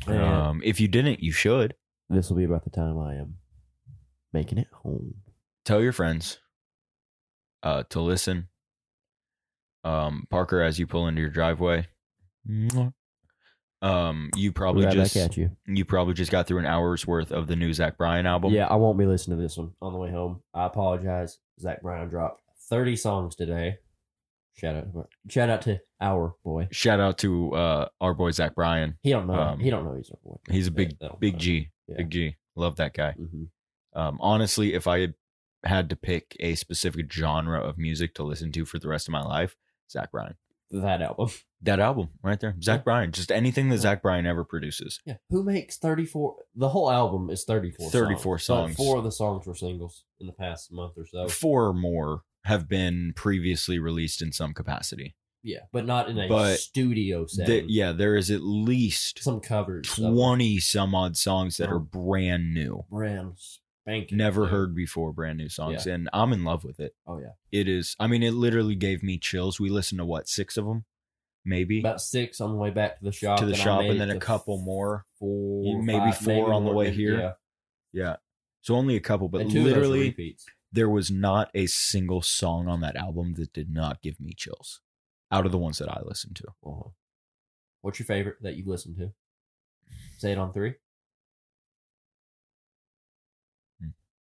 um, 0.07 0.61
if 0.65 0.81
you 0.81 0.89
didn't, 0.89 1.23
you 1.23 1.33
should 1.33 1.75
This 2.11 2.29
will 2.29 2.37
be 2.37 2.45
about 2.45 2.65
the 2.65 2.71
time 2.71 2.99
I 2.99 3.15
am 3.15 3.37
making 4.33 4.59
it 4.59 4.69
home. 4.73 5.15
tell 5.65 5.81
your 5.83 5.93
friends 5.93 6.39
uh 7.63 7.83
to 7.91 8.01
listen. 8.01 8.49
Um, 9.85 10.27
Parker, 10.31 10.61
as 10.61 10.79
you 10.79 10.87
pull 10.87 11.09
into 11.09 11.21
your 11.21 11.31
driveway, 11.31 11.89
mwah. 12.49 12.93
Um, 13.83 14.31
you 14.35 14.53
probably 14.53 14.85
right 14.85 14.93
just 14.95 15.15
back 15.15 15.25
at 15.27 15.37
you. 15.37 15.51
you 15.67 15.85
probably 15.85 16.15
just 16.15 16.31
got 16.31 16.47
through 16.47 16.59
an 16.59 16.67
hour's 16.67 17.07
worth 17.07 17.31
of 17.31 17.47
the 17.47 17.57
new 17.57 17.73
Zach 17.73 17.97
Bryan 17.97 18.27
album. 18.27 18.53
Yeah, 18.53 18.67
I 18.67 18.75
won't 18.77 18.99
be 18.99 19.07
listening 19.07 19.39
to 19.39 19.43
this 19.43 19.57
one 19.57 19.71
on 19.81 19.93
the 19.93 19.99
way 19.99 20.11
home. 20.11 20.43
I 20.53 20.67
apologize. 20.67 21.39
Zach 21.61 21.83
Bryan 21.83 22.09
dropped 22.09 22.43
30 22.69 22.97
songs 22.97 23.35
today. 23.37 23.79
Shout 24.57 24.75
out, 24.75 25.09
shout 25.29 25.49
out 25.49 25.63
to 25.63 25.79
our 26.01 26.35
boy. 26.45 26.67
Shout 26.73 26.99
out 26.99 27.19
to 27.19 27.55
uh 27.55 27.89
our 28.01 28.13
boy 28.15 28.33
Zach 28.33 28.57
Bryan. 28.57 28.99
He 29.03 29.11
don't 29.11 29.29
know. 29.29 29.35
Um, 29.35 29.61
he 29.61 29.71
don't 29.71 29.85
know 29.85 29.95
he's 29.95 30.11
our 30.11 30.19
boy. 30.25 30.39
He's 30.51 30.67
a 30.67 30.73
big 30.73 30.97
big. 31.21 31.39
G. 31.39 31.71
Yeah. 31.87 31.95
Big 31.99 32.11
G. 32.11 32.37
Love 32.57 32.75
that 32.77 32.93
guy. 32.95 33.13
hmm 33.13 33.45
Um, 33.95 34.19
honestly, 34.21 34.75
if 34.75 34.89
I 34.89 35.09
had 35.65 35.89
to 35.91 35.97
pick 35.97 36.37
a 36.41 36.57
specific 36.57 37.13
genre 37.13 37.61
of 37.61 37.79
music 37.79 38.15
to 38.15 38.25
listen 38.25 38.51
to 38.53 38.65
for 38.65 38.81
the 38.81 38.89
rest 38.89 39.07
of 39.07 39.13
my 39.13 39.23
life, 39.23 39.55
Zach 39.91 40.11
Bryan. 40.11 40.35
That 40.71 41.03
album. 41.03 41.29
That 41.63 41.81
album 41.81 42.11
right 42.23 42.39
there, 42.39 42.55
Zach. 42.63 42.85
Bryan. 42.85 43.11
Just 43.11 43.33
anything 43.33 43.69
that. 43.71 43.79
Zach 43.79 44.01
Bryan 44.01 44.27
ever 44.27 44.45
produces. 44.45 45.01
Yeah. 45.05 45.17
Who 45.31 45.43
makes 45.43 45.77
34? 45.77 46.37
The 46.55 46.69
whole 46.69 46.89
album 46.89 47.31
is 47.31 47.43
34 47.45 47.91
34 47.91 48.39
songs. 48.39 48.77
songs. 48.77 48.77
Four 48.77 48.99
of 48.99 49.03
the 49.03 49.11
songs 49.11 49.45
were 49.45 49.57
singles 49.57 50.05
in 50.21 50.29
the 50.29 50.33
past 50.33 50.71
month 50.71 50.93
or 50.97 51.05
so. 51.05 51.27
Four 51.27 51.67
or 51.67 51.73
more 51.75 52.23
have 52.45 52.69
been 52.69 53.13
previously 53.17 53.81
released 53.81 54.23
in 54.23 54.31
some 54.31 54.55
capacity. 54.55 55.17
Yeah. 55.43 55.63
But 55.73 55.85
not 55.85 56.09
in 56.09 56.17
a 56.17 56.29
But 56.29 56.59
studio 56.61 57.27
setting. 57.27 57.67
yeah, 57.69 57.91
there 57.91 58.15
is 58.15 58.31
at 58.31 58.43
least 58.43 59.21
Some 59.25 59.41
covers. 59.41 59.99
of 59.99 60.13
twenty 60.15 60.61
some 60.61 60.95
odd 60.95 61.17
songs 61.17 61.57
that 61.57 61.71
are 61.71 61.81
brand 61.81 62.55
new, 62.55 62.85
brand 62.89 63.33
spanking. 63.89 64.19
never 64.19 64.43
new. 64.43 64.49
heard 64.49 64.75
before, 64.75 65.13
brand 65.13 65.39
new 65.39 65.49
songs, 65.49 65.87
Yeah. 65.87 65.95
and 65.95 66.11
I'm 66.13 66.33
in 66.33 66.45
love 66.45 66.65
with 66.65 66.81
it. 66.81 66.95
Oh, 67.07 67.19
yeah. 67.19 67.33
It 67.53 67.69
is. 67.69 67.97
I 67.99 68.07
mean, 68.07 68.23
it 68.23 68.33
literally 68.35 68.75
gave 68.75 69.03
me 69.03 69.19
chills. 69.19 69.59
We 69.59 69.71
listened 69.71 69.99
to 69.99 70.05
what 70.05 70.29
six 70.29 70.57
of 70.57 70.65
them, 70.67 70.85
maybe 71.45 71.81
About 71.81 72.01
six 72.01 72.41
on 72.41 72.51
the 72.53 72.59
way 72.59 72.71
back 72.71 72.99
to 72.99 73.05
the 73.05 73.13
shop. 73.13 73.39
to 73.41 73.45
the 73.47 73.53
and 73.53 73.61
shop, 73.61 73.81
and 73.83 74.01
then 74.01 74.11
a 74.11 74.19
couple 74.21 74.61
more. 74.63 75.05
four, 75.19 75.83
maybe 75.83 76.13
five, 76.13 76.19
four 76.19 76.53
on 76.53 76.65
the 76.65 76.73
way 76.73 76.91
here. 76.93 77.19
Yeah, 77.19 77.33
Yeah. 77.93 78.17
So 78.61 78.75
only 78.75 78.97
a 78.97 79.01
couple, 79.01 79.29
but 79.29 79.43
and 79.43 79.51
two 79.51 79.59
of 79.61 79.65
those 79.67 79.75
were 79.75 79.81
literally 79.89 80.37
there 80.73 80.91
was 80.91 81.11
not 81.11 81.51
a 81.55 81.67
single 81.67 82.21
song 82.21 82.69
on 82.69 82.81
that 82.83 82.97
album 82.97 83.35
that 83.35 83.53
did 83.55 83.71
not 83.73 84.03
give 84.03 84.21
me 84.21 84.35
chills. 84.37 84.81
Out 85.31 85.47
of 85.47 85.53
the 85.53 85.59
ones 85.59 85.79
that 85.79 85.89
I 85.91 86.03
listened 86.05 86.37
to. 86.37 86.49
Uh-huh. 86.65 86.91
What's 87.83 87.99
your 87.99 88.07
favorite 88.07 88.37
that 88.43 88.57
you've 88.57 88.67
listened 88.67 88.97
to? 88.99 89.13
Say 90.19 90.33
it 90.33 90.39
on 90.39 90.53
three. 90.53 90.75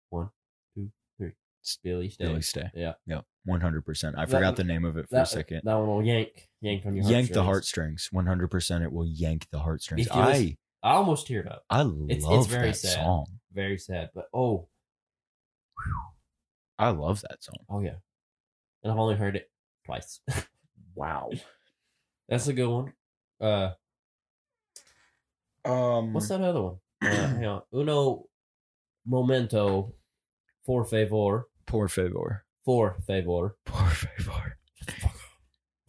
One, 0.10 0.30
two, 0.76 0.90
three. 1.18 1.32
Billy 1.84 2.10
Stay. 2.10 2.26
Billy 2.26 2.42
Stay. 2.42 2.70
Yeah. 2.74 2.94
Yep. 3.08 3.26
One 3.46 3.62
hundred 3.62 3.86
percent. 3.86 4.16
I 4.18 4.26
That- 4.26 4.32
forgot 4.32 4.56
the 4.56 4.64
name 4.64 4.86
of 4.86 4.98
it 4.98 5.08
for 5.10 5.16
that, 5.16 5.24
a 5.24 5.26
second. 5.26 5.62
That 5.64 5.76
one 5.76 5.88
will 5.88 6.04
yank, 6.04 6.48
yank 6.62 6.86
on 6.86 6.96
your 6.96 7.06
yank 7.06 7.32
the 7.32 7.44
heartstrings. 7.44 8.02
heartstrings. 8.04 8.10
One 8.12 8.26
hundred 8.28 8.50
percent 8.52 8.84
it 8.84 8.92
will 8.92 9.06
yank 9.08 9.48
the 9.52 9.60
heartstrings. 9.60 10.08
I 10.10 10.58
I 10.84 10.92
almost 10.92 11.28
teared 11.28 11.50
up. 11.52 11.64
I 11.70 11.82
It's- 11.82 12.24
love 12.24 12.40
it's 12.40 12.48
very 12.48 12.68
that 12.70 12.76
sad. 12.78 12.96
song. 13.04 13.26
Very 13.54 13.78
sad, 13.78 14.10
but 14.14 14.26
oh, 14.34 14.68
I 16.80 16.90
love 16.90 17.22
that 17.22 17.44
song. 17.44 17.58
oh 17.70 17.80
yeah. 17.82 17.96
And 18.84 18.92
I've 18.92 19.00
only 19.00 19.16
heard 19.16 19.36
it 19.36 19.50
twice. 19.86 20.20
Wow. 20.96 21.30
That's 22.28 22.48
a 22.48 22.54
good 22.54 22.68
one. 22.70 22.94
Uh, 23.40 23.74
Um 25.64 26.14
what's 26.14 26.28
that 26.30 26.42
other 26.42 26.62
one? 26.62 26.78
Uh, 27.04 27.08
hang 27.28 27.46
on. 27.46 27.62
Uno 27.72 28.26
momento 29.06 29.94
for 30.68 30.86
favor. 30.86 31.48
Poor 31.66 31.88
favor. 31.88 32.46
For 32.64 32.96
favor. 33.08 33.56
Poor 33.66 33.88
favor. 33.90 34.58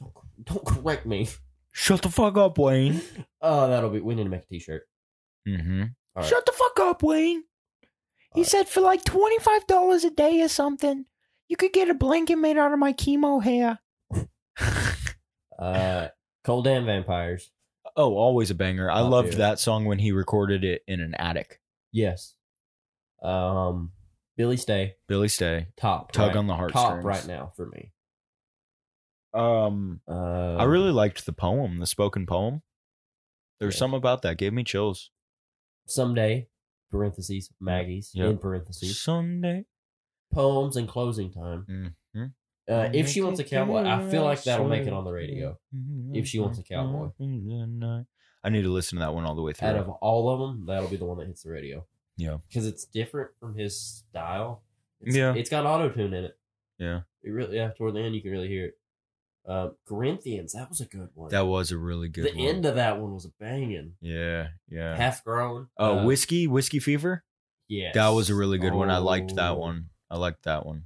Don't, 0.01 0.13
don't 0.45 0.65
correct 0.67 1.05
me. 1.05 1.29
Shut 1.73 2.01
the 2.03 2.09
fuck 2.09 2.39
up, 2.39 2.57
Wayne. 2.57 3.03
Oh, 3.43 3.69
that'll 3.69 3.91
be. 3.91 4.01
We 4.01 4.15
need 4.15 4.25
to 4.25 4.31
make 4.31 4.45
a 4.45 4.47
T-shirt. 4.47 4.83
Mm-hmm. 5.47 5.83
Right. 6.17 6.25
Shut 6.27 6.47
the 6.47 6.53
fuck 6.53 6.81
up, 6.81 7.03
Wayne. 7.03 7.43
He 8.35 8.41
All 8.41 8.43
right. 8.43 8.47
said 8.47 8.69
for 8.69 8.81
like 8.81 9.05
twenty 9.05 9.39
five 9.41 9.67
dollars 9.67 10.05
a 10.05 10.11
day 10.11 10.41
or 10.43 10.49
something, 10.49 11.05
you 11.49 11.57
could 11.57 11.73
get 11.73 11.89
a 11.91 11.95
blanket 11.95 12.37
made 12.37 12.57
out 12.59 12.73
of 12.73 12.79
my 12.79 12.93
chemo 12.95 13.43
hair. 13.43 13.79
Uh, 15.59 16.09
Cold 16.45 16.65
Damn 16.65 16.87
Vampires. 16.87 17.51
oh, 17.97 18.15
always 18.15 18.51
a 18.51 18.55
banger. 18.55 18.89
I 18.91 19.01
Oh, 19.01 19.09
loved 19.09 19.31
dude. 19.33 19.41
that 19.41 19.59
song 19.59 19.87
when 19.87 19.99
he 19.99 20.13
recorded 20.13 20.63
it 20.63 20.83
in 20.87 21.01
an 21.01 21.15
attic. 21.17 21.61
Yes. 21.91 22.35
Um, 23.23 23.91
Billy 24.39 24.57
Stay. 24.57 24.95
Billy 25.09 25.29
Stay. 25.29 25.67
Top. 25.77 26.13
Tug 26.13 26.29
right, 26.29 26.37
on 26.37 26.47
the 26.47 26.55
heartstrings, 26.55 26.87
Top 26.89 27.05
right 27.05 27.27
now 27.27 27.53
for 27.57 27.67
me. 27.67 27.93
Um, 29.35 30.01
I 30.09 30.63
really 30.65 30.93
liked 30.93 31.27
the 31.27 31.33
poem, 31.33 31.79
the 31.79 31.87
spoken 31.87 32.25
poem. 32.25 32.63
There's 33.61 33.75
Yeah. 33.75 33.79
something 33.81 33.99
about 33.99 34.23
that 34.23 34.39
gave 34.39 34.53
me 34.55 34.65
chills. 34.65 35.11
someday 35.87 36.47
parentheses 36.91 37.51
Maggie's 37.61 38.11
Yep. 38.15 38.31
in 38.31 38.39
parentheses 38.39 39.01
Sunday. 39.03 39.65
poems 40.33 40.77
and 40.77 40.87
closing 40.89 41.31
time. 41.33 41.95
Mm-hmm. 42.15 42.25
Uh, 42.71 42.91
if 42.93 43.09
she 43.09 43.23
wants 43.23 43.41
a 43.41 43.45
cowboy, 43.45 43.83
I 43.85 44.09
feel 44.11 44.23
like 44.23 44.43
that'll 44.45 44.69
make 44.69 44.87
it 44.87 44.93
on 44.93 45.05
the 45.05 45.13
radio. 45.13 45.59
If 46.13 46.29
she 46.29 46.39
wants 46.39 46.59
a 46.59 46.63
cowboy. 46.63 47.11
I 48.45 48.51
need 48.51 48.63
to 48.63 48.69
listen 48.71 48.99
to 48.99 49.05
that 49.05 49.15
one 49.15 49.25
all 49.25 49.35
the 49.35 49.43
way 49.43 49.53
through. 49.53 49.69
Out 49.69 49.77
of 49.77 49.89
all 49.89 50.31
of 50.31 50.39
them, 50.41 50.67
that'll 50.67 50.89
be 50.89 50.97
the 50.97 51.07
one 51.07 51.19
that 51.19 51.27
hits 51.27 51.43
the 51.43 51.51
radio. 51.51 51.87
Yeah. 52.19 52.39
because 52.49 52.67
it's 52.67 52.85
different 52.85 53.31
from 53.41 53.55
his 53.55 53.81
style. 53.81 54.63
It's, 55.01 55.17
Yeah. 55.17 55.33
it's 55.35 55.49
got 55.49 55.65
auto 55.65 55.89
tune 55.89 56.13
in 56.13 56.25
it. 56.25 56.37
Yeah. 56.79 57.01
It 57.23 57.31
really, 57.31 57.57
yeah. 57.57 57.71
Toward 57.71 57.95
the 57.95 58.01
end, 58.01 58.15
you 58.15 58.21
can 58.21 58.31
really 58.33 58.49
hear 58.49 58.67
it. 58.67 58.75
Uh, 59.47 59.71
Corinthians, 59.87 60.53
that 60.53 60.69
was 60.69 60.81
a 60.83 60.85
good 60.85 61.09
one. 61.15 61.31
That 61.31 61.47
was 61.47 61.73
a 61.73 61.79
really 61.79 62.09
good 62.11 62.27
the 62.27 62.37
one. 62.39 62.47
end 62.49 62.67
of 62.67 62.75
that 62.75 62.99
one 63.01 63.15
was 63.15 63.25
a 63.25 63.31
banging. 63.41 63.95
yeah, 64.03 64.49
yeah. 64.69 64.95
Half 64.97 65.25
grown. 65.25 65.69
Uh, 65.79 66.03
whiskey, 66.05 66.47
whiskey 66.47 66.81
fever. 66.81 67.25
Yeah, 67.69 67.93
That 67.95 68.09
was 68.11 68.29
a 68.31 68.35
really 68.35 68.59
good 68.59 68.75
one. 68.75 68.91
I 68.91 68.99
liked 68.99 69.33
Oh. 69.33 69.37
that 69.37 69.57
one. 69.57 69.89
I 70.11 70.17
liked 70.19 70.43
that 70.45 70.67
one. 70.67 70.85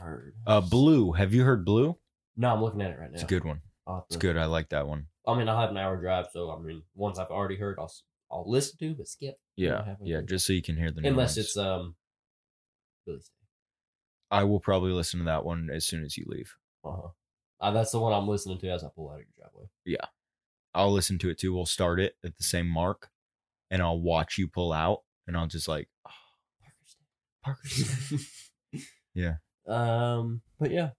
Word. 0.00 0.34
Uh, 0.46 0.60
blue. 0.60 1.12
Have 1.12 1.32
you 1.34 1.44
heard 1.44 1.64
blue? 1.64 1.96
No, 2.36 2.52
I'm 2.54 2.60
looking 2.62 2.80
at 2.82 2.90
it 2.90 2.98
right 2.98 3.10
now. 3.10 3.14
It's 3.14 3.22
a 3.22 3.26
good 3.26 3.44
one. 3.44 3.60
It's 4.08 4.16
good. 4.16 4.36
I 4.36 4.44
like 4.44 4.68
that 4.70 4.86
one. 4.86 5.06
I 5.26 5.36
mean, 5.36 5.48
I'll 5.48 5.60
have 5.60 5.70
an 5.70 5.76
hour 5.76 5.96
drive, 5.96 6.26
so 6.32 6.50
I 6.50 6.58
mean, 6.60 6.82
once 6.94 7.18
I've 7.18 7.30
already 7.30 7.56
heard, 7.56 7.78
I'll 7.78 7.92
I'll 8.30 8.48
listen 8.48 8.78
to, 8.78 8.94
but 8.94 9.08
skip. 9.08 9.38
Yeah, 9.56 9.96
yeah. 10.02 10.20
Just 10.20 10.46
so 10.46 10.52
you 10.52 10.62
can 10.62 10.76
hear 10.76 10.90
the 10.90 11.06
unless 11.06 11.36
it's 11.36 11.56
um, 11.56 11.96
Billy 13.06 13.20
Stay. 13.20 13.32
I 14.30 14.44
will 14.44 14.60
probably 14.60 14.92
listen 14.92 15.20
to 15.20 15.24
that 15.24 15.44
one 15.44 15.70
as 15.72 15.86
soon 15.86 16.04
as 16.04 16.16
you 16.18 16.24
leave. 16.28 16.54
Uh-huh. 16.84 17.08
Uh, 17.60 17.70
that's 17.70 17.90
the 17.90 17.98
one 17.98 18.12
I'm 18.12 18.28
listening 18.28 18.58
to 18.58 18.68
as 18.68 18.84
I 18.84 18.88
pull 18.94 19.08
out 19.08 19.14
of 19.14 19.20
your 19.20 19.26
driveway. 19.36 19.68
Yeah, 19.84 20.06
I'll 20.74 20.92
listen 20.92 21.18
to 21.20 21.30
it 21.30 21.38
too. 21.38 21.54
We'll 21.54 21.66
start 21.66 22.00
it 22.00 22.16
at 22.24 22.36
the 22.36 22.44
same 22.44 22.68
mark, 22.68 23.10
and 23.70 23.82
I'll 23.82 24.00
watch 24.00 24.38
you 24.38 24.46
pull 24.46 24.72
out, 24.72 25.02
and 25.26 25.36
I'll 25.36 25.46
just 25.46 25.68
like, 25.68 25.88
Parker. 27.42 27.60
Yeah. 29.14 29.34
Um, 29.68 30.40
but 30.58 30.70
yeah, 30.70 30.92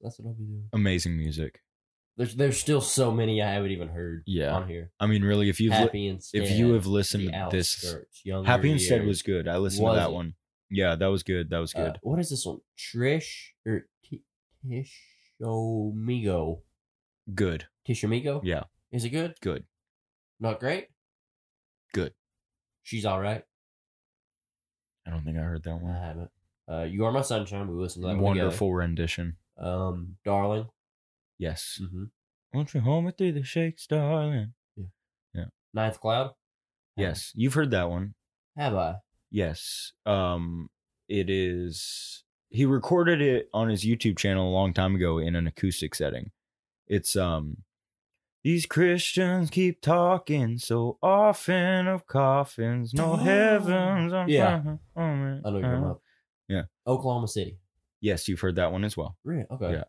that's 0.00 0.20
what 0.20 0.28
I'll 0.28 0.34
be 0.34 0.44
doing. 0.44 0.68
Amazing 0.72 1.16
music. 1.16 1.60
There's 2.20 2.34
there's 2.36 2.58
still 2.60 2.82
so 2.82 3.10
many 3.10 3.40
I 3.40 3.50
haven't 3.50 3.70
even 3.70 3.88
heard. 3.88 4.24
Yeah. 4.26 4.50
on 4.54 4.68
here. 4.68 4.90
I 5.00 5.06
mean, 5.06 5.22
really, 5.24 5.48
if 5.48 5.58
you've 5.58 5.72
li- 5.94 6.08
instead. 6.08 6.42
if 6.42 6.50
you 6.50 6.74
have 6.74 6.84
listened 6.86 7.32
to 7.32 7.48
this, 7.50 7.96
Happy 8.44 8.70
Instead 8.72 9.06
was 9.06 9.22
good. 9.22 9.48
I 9.48 9.56
listened 9.56 9.84
Was 9.86 9.94
to 9.96 10.00
that 10.00 10.10
it? 10.10 10.12
one. 10.12 10.34
Yeah, 10.70 10.96
that 10.96 11.06
was 11.06 11.22
good. 11.22 11.48
That 11.48 11.60
was 11.60 11.74
Uh, 11.74 11.84
good. 11.84 11.98
what 12.02 12.18
is 12.18 12.28
this 12.28 12.44
one? 12.44 12.58
Trish 12.76 13.52
or 13.64 13.86
T- 14.04 14.22
Tishomingo? 14.68 16.62
good. 17.34 17.64
Tishomingo? 17.86 18.42
Yeah, 18.44 18.64
Is 18.92 19.06
it 19.06 19.10
good? 19.10 19.34
good. 19.40 19.64
Not 20.38 20.60
great. 20.60 20.88
Good. 21.94 22.12
She's 22.82 23.06
all 23.06 23.20
right. 23.20 23.44
I 25.06 25.10
don't 25.10 25.24
think 25.24 25.38
I 25.38 25.40
heard 25.40 25.62
that 25.64 25.70
I 25.70 25.74
one. 25.74 25.94
haven't. 25.94 26.30
Uh, 26.70 26.82
you 26.82 27.04
are 27.06 27.12
my 27.12 27.22
sunshine. 27.22 27.66
We 27.68 27.74
listened 27.80 28.02
to 28.04 28.08
that 28.08 28.14
one 28.16 28.36
Wonderful 28.36 28.72
rendition. 28.74 29.36
Um, 29.58 30.16
darling. 30.24 30.68
Yes. 31.40 31.80
Mm-hmm. 31.82 32.04
Won't 32.52 32.74
you 32.74 32.80
hold 32.82 33.06
me 33.06 33.12
through 33.16 33.32
the 33.32 33.42
shakes, 33.42 33.86
darling? 33.86 34.52
Yeah. 34.76 34.84
yeah. 35.34 35.44
Ninth 35.72 35.98
cloud. 36.00 36.32
Yes, 36.96 37.32
you've 37.34 37.54
heard 37.54 37.70
that 37.70 37.88
one. 37.88 38.12
Have 38.58 38.74
I? 38.74 38.96
Yes. 39.30 39.92
Um, 40.04 40.68
it 41.08 41.30
is. 41.30 42.24
He 42.50 42.66
recorded 42.66 43.22
it 43.22 43.48
on 43.54 43.70
his 43.70 43.84
YouTube 43.84 44.18
channel 44.18 44.48
a 44.48 44.52
long 44.52 44.74
time 44.74 44.94
ago 44.94 45.16
in 45.18 45.34
an 45.34 45.46
acoustic 45.46 45.94
setting. 45.94 46.30
It's 46.88 47.16
um, 47.16 47.58
these 48.44 48.66
Christians 48.66 49.48
keep 49.48 49.80
talking 49.80 50.58
so 50.58 50.98
often 51.02 51.86
of 51.86 52.06
coffins, 52.06 52.92
no 52.92 53.12
Oh. 53.12 53.16
heavens. 53.16 54.12
on 54.12 54.28
Yeah. 54.28 54.62
fire. 54.62 54.78
Oh. 54.96 55.00
I 55.00 55.04
know 55.04 55.40
you're 55.52 55.62
talking 55.62 55.78
about. 55.78 56.00
Yeah. 56.48 56.62
Oklahoma 56.86 57.28
City. 57.28 57.58
Yes, 58.02 58.28
you've 58.28 58.40
heard 58.40 58.56
that 58.56 58.72
one 58.72 58.84
as 58.84 58.94
well. 58.96 59.16
Really? 59.24 59.46
Okay. 59.50 59.72
Yeah. 59.72 59.84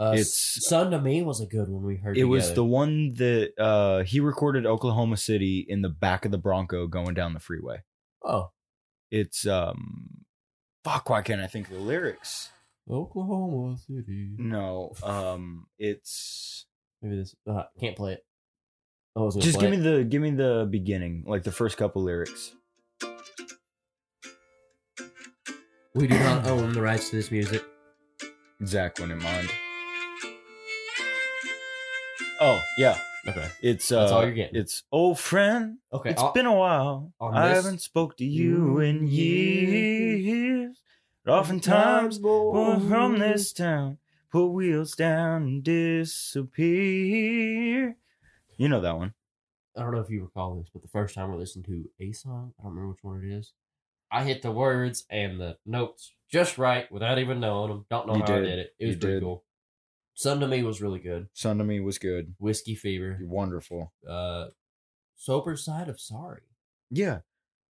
Uh, 0.00 0.12
It's- 0.14 0.64
Sun 0.64 0.92
to 0.92 1.00
Me 1.00 1.20
was 1.22 1.40
a 1.42 1.46
good 1.46 1.68
one 1.68 1.82
we 1.84 1.96
heard. 1.96 2.16
It 2.16 2.24
was 2.24 2.54
the 2.54 2.64
one 2.64 3.12
that 3.14 3.52
uh 3.60 4.02
he 4.04 4.18
recorded 4.18 4.64
Oklahoma 4.64 5.18
City 5.18 5.66
in 5.68 5.82
the 5.82 5.90
back 5.90 6.24
of 6.24 6.30
the 6.30 6.38
Bronco 6.38 6.86
going 6.86 7.12
down 7.14 7.34
the 7.34 7.40
freeway. 7.40 7.82
oh 8.24 8.50
It's 9.10 9.46
um, 9.46 10.24
fuck. 10.84 11.10
Why 11.10 11.20
can't 11.20 11.42
I 11.42 11.46
think 11.48 11.68
of 11.68 11.74
the 11.74 11.80
lyrics? 11.80 12.48
Oklahoma 12.90 13.76
City. 13.76 14.30
No, 14.38 14.94
um, 15.02 15.66
it's 15.78 16.64
Maybe 17.02 17.16
this 17.16 17.36
uh, 17.46 17.64
can't 17.78 17.96
play 17.96 18.12
it. 18.14 18.24
I 19.16 19.28
just 19.38 19.58
play 19.58 19.70
give 19.70 19.78
me 19.78 19.90
the 19.90 20.04
give 20.04 20.22
me 20.22 20.30
the 20.30 20.66
beginning, 20.70 21.24
like 21.26 21.42
the 21.42 21.52
first 21.52 21.76
couple 21.76 22.02
lyrics. 22.02 22.52
We 25.94 26.06
do 26.06 26.18
not 26.18 26.46
own 26.46 26.72
the 26.72 26.80
rights 26.80 27.10
to 27.10 27.16
this 27.16 27.30
music. 27.30 27.62
Zach 28.64 28.98
wouldn't 28.98 29.22
mind. 29.22 29.50
Yeah, 32.80 32.98
Okay. 33.28 33.46
it's 33.62 33.92
uh, 33.92 34.00
That's 34.00 34.12
all 34.12 34.22
you're 34.24 34.32
getting. 34.32 34.58
It's 34.60 34.82
old 34.90 35.18
friend. 35.18 35.78
Okay. 35.92 36.10
It's 36.10 36.22
I'll- 36.22 36.32
been 36.32 36.46
a 36.46 36.54
while. 36.54 37.12
on 37.20 37.34
I 37.36 37.48
this- 37.48 37.56
haven't 37.64 37.80
spoke 37.82 38.16
to 38.18 38.24
you 38.24 38.80
in 38.80 39.06
years. 39.06 40.80
But 41.24 41.32
oftentimes, 41.38 42.18
we're 42.20 42.80
from 42.80 43.18
this 43.18 43.52
town. 43.52 43.98
Put 44.32 44.46
wheels 44.46 44.94
down 44.94 45.42
and 45.42 45.62
disappear. 46.80 47.96
You 48.56 48.68
know 48.68 48.80
that 48.80 48.96
one. 48.96 49.12
I 49.76 49.82
don't 49.82 49.92
know 49.92 50.00
if 50.00 50.08
you 50.10 50.22
recall 50.22 50.56
this, 50.56 50.68
but 50.72 50.82
the 50.82 50.88
first 50.88 51.14
time 51.14 51.30
we 51.30 51.36
listened 51.38 51.64
to 51.66 51.84
a 52.00 52.12
song, 52.12 52.52
I 52.58 52.62
don't 52.62 52.72
remember 52.72 52.90
which 52.92 53.02
one 53.04 53.22
it 53.24 53.30
is. 53.32 53.52
I 54.10 54.24
hit 54.24 54.42
the 54.42 54.50
words 54.50 55.04
and 55.10 55.40
the 55.40 55.56
notes 55.64 56.12
just 56.30 56.58
right 56.58 56.90
without 56.90 57.18
even 57.18 57.38
knowing 57.40 57.70
them. 57.70 57.86
Don't 57.90 58.06
know 58.08 58.16
You 58.16 58.22
how 58.26 58.34
I 58.34 58.40
did. 58.40 58.46
did 58.46 58.58
it. 58.58 58.74
It 58.78 58.84
You 58.84 58.88
was 58.88 58.96
pretty 58.96 59.14
did. 59.16 59.22
cool. 59.22 59.44
Sun 60.20 60.40
to 60.40 60.46
Me 60.46 60.62
was 60.62 60.82
really 60.82 60.98
good. 60.98 61.28
Sun 61.32 61.56
to 61.58 61.64
Me 61.64 61.80
was 61.80 61.96
good. 61.98 62.34
Whiskey 62.38 62.74
Fever. 62.74 63.18
Wonderful. 63.22 63.90
Uh, 64.06 64.48
Sober 65.16 65.56
Side 65.56 65.88
of 65.88 65.98
Sorry. 65.98 66.42
Yeah. 66.90 67.20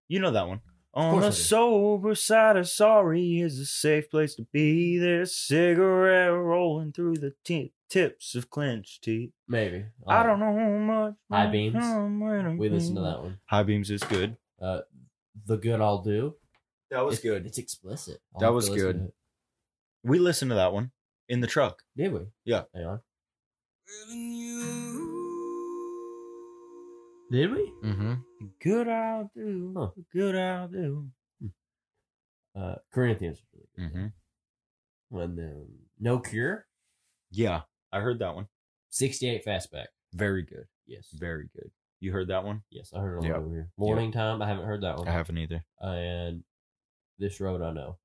You 0.09 0.20
know 0.20 0.30
that 0.30 0.47
one. 0.47 0.61
On 0.92 1.12
course 1.12 1.22
the 1.22 1.26
I 1.26 1.30
do. 1.30 1.36
sober 1.36 2.14
side 2.14 2.57
of 2.57 2.68
sorry 2.68 3.40
is 3.40 3.59
a 3.59 3.64
safe 3.64 4.11
place 4.11 4.34
to 4.36 4.47
be. 4.53 4.99
There's 4.99 5.34
cigarette 5.34 6.30
rolling 6.32 6.92
through 6.92 7.16
the 7.16 7.32
ti- 7.45 7.72
tips 7.88 8.34
of 8.34 8.51
clenched 8.51 9.03
teeth. 9.03 9.32
Maybe. 9.49 9.86
I 10.07 10.22
don't 10.22 10.38
know 10.38 10.55
how 10.55 10.68
much. 10.78 11.14
High 11.32 11.51
Beams. 11.51 11.76
I'm 11.82 12.20
waiting 12.20 12.59
We 12.59 12.68
listened 12.68 12.97
to 12.97 13.03
that 13.03 13.22
one. 13.22 13.38
High 13.47 13.62
beams 13.64 13.90
is 13.90 14.05
good. 14.05 14.36
Uh, 14.61 14.82
The 15.47 15.57
Good 15.57 15.80
I'll 15.80 16.03
Do. 16.03 16.36
That 16.90 17.05
was 17.07 17.18
It's- 17.18 17.22
good. 17.32 17.47
It's 17.47 17.59
explicit. 17.59 18.20
I'll 18.34 18.40
That 18.42 18.53
was 18.53 18.68
listen 18.70 18.86
good. 18.92 19.12
We 20.05 20.18
listened 20.20 20.51
to 20.51 20.57
that 20.57 20.72
one 20.74 20.92
in 21.29 21.41
the 21.41 21.47
truck. 21.47 21.83
Did 21.97 22.12
we? 22.12 22.20
Yeah. 22.45 22.62
Hang 22.75 22.85
on. 22.87 23.01
Did 27.31 27.51
we? 27.53 27.72
Mm-hmm. 27.83 28.14
Good 28.62 28.89
I'll 28.89 29.31
do. 29.35 29.75
Huh. 29.77 29.89
Good 30.12 30.37
I'll 30.37 30.68
do. 30.68 31.09
Uh, 32.57 32.77
Corinthians. 32.93 33.39
was 33.39 33.47
really 33.77 33.91
good. 33.91 33.97
Mm-hmm. 35.11 35.16
And 35.18 35.39
then 35.39 35.66
No 35.99 36.18
Cure. 36.18 36.66
Yeah, 37.31 37.62
I 37.93 38.01
heard 38.01 38.20
that 38.20 38.35
one. 38.35 38.47
68 38.91 39.45
Fastback. 39.45 39.87
Very 40.12 40.43
good. 40.43 40.66
Yes. 40.87 41.09
Very 41.14 41.49
good. 41.55 41.70
You 42.01 42.12
heard 42.12 42.29
that 42.29 42.45
one? 42.45 42.62
Yes, 42.70 42.93
I 42.95 43.01
heard 43.01 43.16
it 43.16 43.18
on 43.20 43.25
Yep. 43.25 43.37
over 43.37 43.49
here. 43.55 43.70
Morning 43.79 44.12
Time. 44.12 44.43
I 44.43 44.47
haven't 44.47 44.66
heard 44.66 44.83
that 44.83 44.99
one. 44.99 45.09
I 45.09 45.12
haven't 45.12 45.39
either. 45.39 45.64
And 45.81 46.45
This 47.18 47.41
Road 47.41 47.62
I 47.62 47.72
Know. 47.72 47.99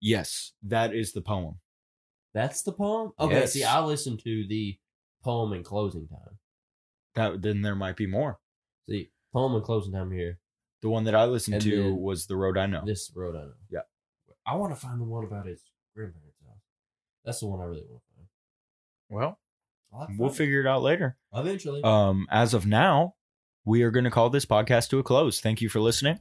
Yes, 0.00 0.52
that 0.62 0.94
is 0.94 1.12
the 1.12 1.22
poem. 1.22 1.58
That's 2.34 2.62
the 2.62 2.72
poem? 2.72 3.12
Okay, 3.18 3.46
see, 3.46 3.64
I 3.64 3.80
listened 3.84 4.20
to 4.24 4.46
the 4.48 4.78
poem 5.24 5.52
and 5.52 5.64
closing 5.64 6.06
time. 6.06 6.38
That 7.14 7.42
then 7.42 7.62
there 7.62 7.74
might 7.74 7.96
be 7.96 8.06
more. 8.06 8.38
See, 8.88 9.10
poem 9.32 9.54
and 9.54 9.64
closing 9.64 9.92
time 9.92 10.10
here. 10.12 10.38
The 10.82 10.88
one 10.88 11.04
that 11.04 11.14
I 11.14 11.24
listened 11.24 11.54
And 11.54 11.64
to 11.64 11.82
then 11.82 11.96
was 11.96 12.26
the 12.26 12.36
road 12.36 12.56
I 12.56 12.66
know. 12.66 12.82
This 12.86 13.10
road 13.14 13.36
I 13.36 13.40
know. 13.40 13.52
Yeah. 13.70 13.80
I 14.46 14.54
want 14.56 14.74
to 14.74 14.80
find 14.80 14.98
the 15.00 15.04
one 15.04 15.24
about 15.24 15.46
his 15.46 15.60
grandparents' 15.94 16.38
house. 16.46 16.56
That's 17.24 17.40
the 17.40 17.48
one 17.48 17.60
I 17.60 17.64
really 17.64 17.84
want 17.88 18.00
to 18.02 18.14
find. 18.16 18.28
well, 19.10 19.38
I'll 19.92 20.00
have 20.00 20.08
to 20.08 20.14
we'll 20.18 20.28
find 20.30 20.34
it. 20.36 20.38
figure 20.38 20.60
it 20.60 20.66
out 20.66 20.82
later. 20.82 21.16
eventually. 21.34 21.82
Um, 21.82 22.26
as 22.30 22.54
of 22.54 22.64
now, 22.66 23.14
we 23.64 23.82
are 23.82 23.90
going 23.90 24.04
to 24.04 24.10
call 24.10 24.30
this 24.30 24.46
podcast 24.46 24.88
to 24.90 24.98
a 24.98 25.02
close. 25.02 25.40
Thank 25.40 25.60
you 25.60 25.68
for 25.68 25.80
listening. 25.80 26.18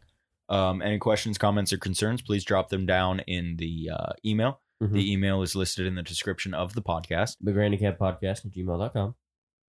Um, 0.49 0.81
any 0.81 0.97
questions, 0.97 1.37
comments, 1.37 1.71
or 1.71 1.77
concerns, 1.77 2.21
please 2.21 2.43
drop 2.43 2.69
them 2.69 2.85
down 2.85 3.19
in 3.21 3.55
the 3.57 3.91
uh, 3.93 4.13
email. 4.25 4.59
Mhm. 4.81 4.93
The 4.93 5.11
email 5.11 5.41
is 5.41 5.55
listed 5.55 5.85
in 5.85 5.95
the 5.95 6.01
description 6.03 6.53
of 6.53 6.73
the 6.73 6.81
podcast. 6.81 7.35
the 7.41 7.51
Granny 7.51 7.77
Cab 7.77 7.97
Podcast 7.97 8.45
at 8.45 8.51
gmail.com. 8.53 9.15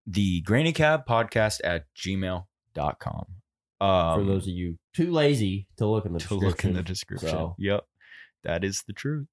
The 0.08 0.42
Granny 0.42 0.72
Cab 0.74 1.06
Podcast 1.06 1.60
at 1.64 1.86
gmail.com. 1.96 3.26
Um, 3.82 4.20
For 4.20 4.24
those 4.26 4.44
of 4.48 4.54
you 4.54 4.78
too 4.94 5.12
lazy 5.12 5.68
to 5.78 5.86
look 5.86 6.06
in 6.06 6.14
the 6.14 6.20
to 6.20 6.28
description. 6.28 6.48
look 6.48 6.64
in 6.66 6.74
the 6.74 6.84
description. 6.84 7.30
So- 7.30 7.56
Yep. 7.58 7.84
That 8.44 8.64
is 8.64 8.84
the 8.88 8.94
truth. 8.94 9.28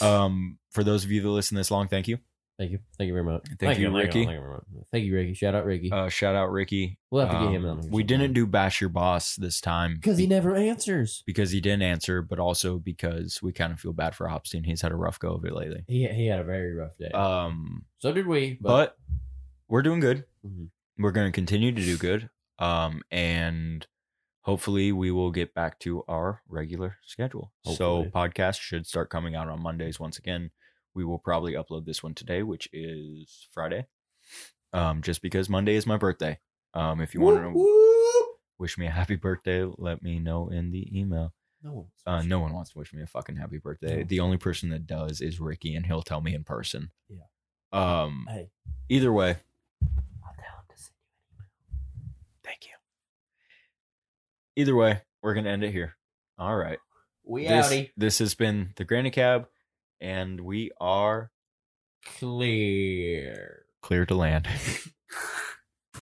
Um, 0.00 0.58
for 0.70 0.82
those 0.84 1.04
of 1.04 1.10
you 1.10 1.20
that 1.22 1.28
listen 1.28 1.56
this 1.56 1.70
long, 1.70 1.88
thank 1.88 2.08
you. 2.08 2.18
Thank 2.58 2.72
you. 2.72 2.80
Thank 2.98 3.06
you 3.06 3.14
very 3.14 3.24
much. 3.24 3.46
Thank 3.60 3.78
you, 3.78 3.88
Ricky. 3.94 4.24
Thank 4.24 4.30
you 4.32 4.40
very 4.40 4.50
much. 4.52 4.64
Thank 4.90 5.04
you, 5.04 5.14
Ricky. 5.14 5.34
Shout 5.34 5.54
out 5.54 5.64
Ricky. 5.64 5.92
Uh, 5.92 6.08
shout 6.08 6.34
out 6.34 6.50
Ricky. 6.50 6.98
we'll 7.12 7.24
have 7.24 7.38
to 7.38 7.46
get 7.46 7.54
him 7.54 7.64
Um, 7.64 7.78
on. 7.78 7.82
here 7.84 7.92
we 7.92 8.02
didn't 8.02 8.32
do 8.32 8.46
bash 8.48 8.80
your 8.80 8.90
boss 8.90 9.36
this 9.36 9.60
time 9.60 9.94
because 9.94 10.18
he 10.18 10.26
never 10.26 10.56
answers. 10.56 11.22
because 11.24 11.52
he 11.52 11.60
didn't 11.60 11.82
answer, 11.82 12.20
but 12.20 12.40
also 12.40 12.78
because 12.78 13.40
we 13.40 13.52
kind 13.52 13.72
of 13.72 13.78
feel 13.78 13.92
bad 13.92 14.16
for 14.16 14.26
Hopstein. 14.26 14.64
He's 14.64 14.82
had 14.82 14.90
a 14.90 14.96
rough 14.96 15.20
go 15.20 15.34
of 15.34 15.44
it 15.44 15.52
lately. 15.52 15.84
He 15.86 16.08
he 16.08 16.26
had 16.26 16.40
a 16.40 16.44
very 16.44 16.74
rough 16.74 16.98
day. 16.98 17.10
Um, 17.10 17.84
so 18.00 18.12
did 18.12 18.26
we. 18.26 18.58
But, 18.60 18.68
but 18.68 18.96
we're 19.68 19.82
doing 19.82 20.00
good. 20.00 20.24
Mhm. 20.44 20.70
We're 20.98 21.12
going 21.12 21.28
to 21.28 21.32
continue 21.34 21.70
to 21.70 21.80
do 21.80 21.96
good. 21.96 22.28
Um, 22.58 23.02
and 23.12 23.86
hopefully 24.40 24.90
we 24.90 25.12
will 25.12 25.30
get 25.30 25.54
back 25.54 25.78
to 25.80 26.02
our 26.08 26.42
regular 26.48 26.96
schedule. 27.04 27.52
So 27.64 28.02
Hopefully. 28.02 28.10
podcasts 28.30 28.58
should 28.60 28.84
start 28.84 29.10
coming 29.10 29.36
out 29.36 29.46
on 29.48 29.62
Mondays 29.62 30.00
once 30.00 30.18
again. 30.18 30.50
We 30.98 31.04
will 31.04 31.20
probably 31.20 31.52
upload 31.52 31.84
this 31.86 32.02
one 32.02 32.12
today, 32.14 32.42
which 32.42 32.68
is 32.72 33.46
Friday. 33.52 33.86
Um, 34.72 35.00
just 35.00 35.22
because 35.22 35.48
Monday 35.48 35.76
is 35.76 35.86
my 35.86 35.96
birthday. 35.96 36.40
Um, 36.74 37.00
if 37.00 37.14
you 37.14 37.20
want 37.20 37.36
to 37.40 37.50
Whoop, 37.50 37.54
whoop. 37.56 38.28
wish 38.58 38.76
me 38.76 38.86
a 38.86 38.90
happy 38.90 39.14
birthday, 39.14 39.62
let 39.78 40.02
me 40.02 40.18
know 40.18 40.48
in 40.48 40.72
the 40.72 40.88
email. 40.98 41.32
No, 41.62 41.86
Uh, 42.04 42.22
no 42.22 42.40
one 42.40 42.52
wants 42.52 42.72
to 42.72 42.78
wish 42.80 42.92
me 42.92 43.02
a 43.02 43.06
fucking 43.06 43.36
happy 43.36 43.58
birthday. 43.58 43.98
No. 43.98 44.04
The 44.08 44.18
only 44.18 44.38
person 44.38 44.70
that 44.70 44.88
does 44.88 45.20
is 45.20 45.38
Ricky, 45.38 45.76
and 45.76 45.86
he'll 45.86 46.02
tell 46.02 46.20
me 46.20 46.34
in 46.34 46.42
person. 46.42 46.90
Yeah. 47.08 47.22
Um. 47.70 48.26
Hey, 48.28 48.50
Either 48.88 49.12
way, 49.12 49.36
I'll 49.80 50.34
tell 50.34 50.56
him 50.58 50.64
to 50.68 50.76
send 50.76 50.94
you 51.30 51.44
thank 52.42 52.64
you. 52.66 52.72
Either 54.56 54.74
way, 54.74 55.02
we're 55.22 55.34
gonna 55.34 55.50
end 55.50 55.62
it 55.62 55.70
here. 55.70 55.94
All 56.38 56.56
right. 56.56 56.80
We 57.22 57.46
This, 57.46 57.68
outie. 57.70 57.90
this 57.96 58.18
has 58.18 58.34
been 58.34 58.72
the 58.74 58.84
Granny 58.84 59.10
Cab, 59.12 59.46
and 60.00 60.40
we 60.40 60.70
are 60.80 61.30
Clear. 62.04 63.64
clear 63.82 64.06
to 64.06 64.14
land. 64.14 64.48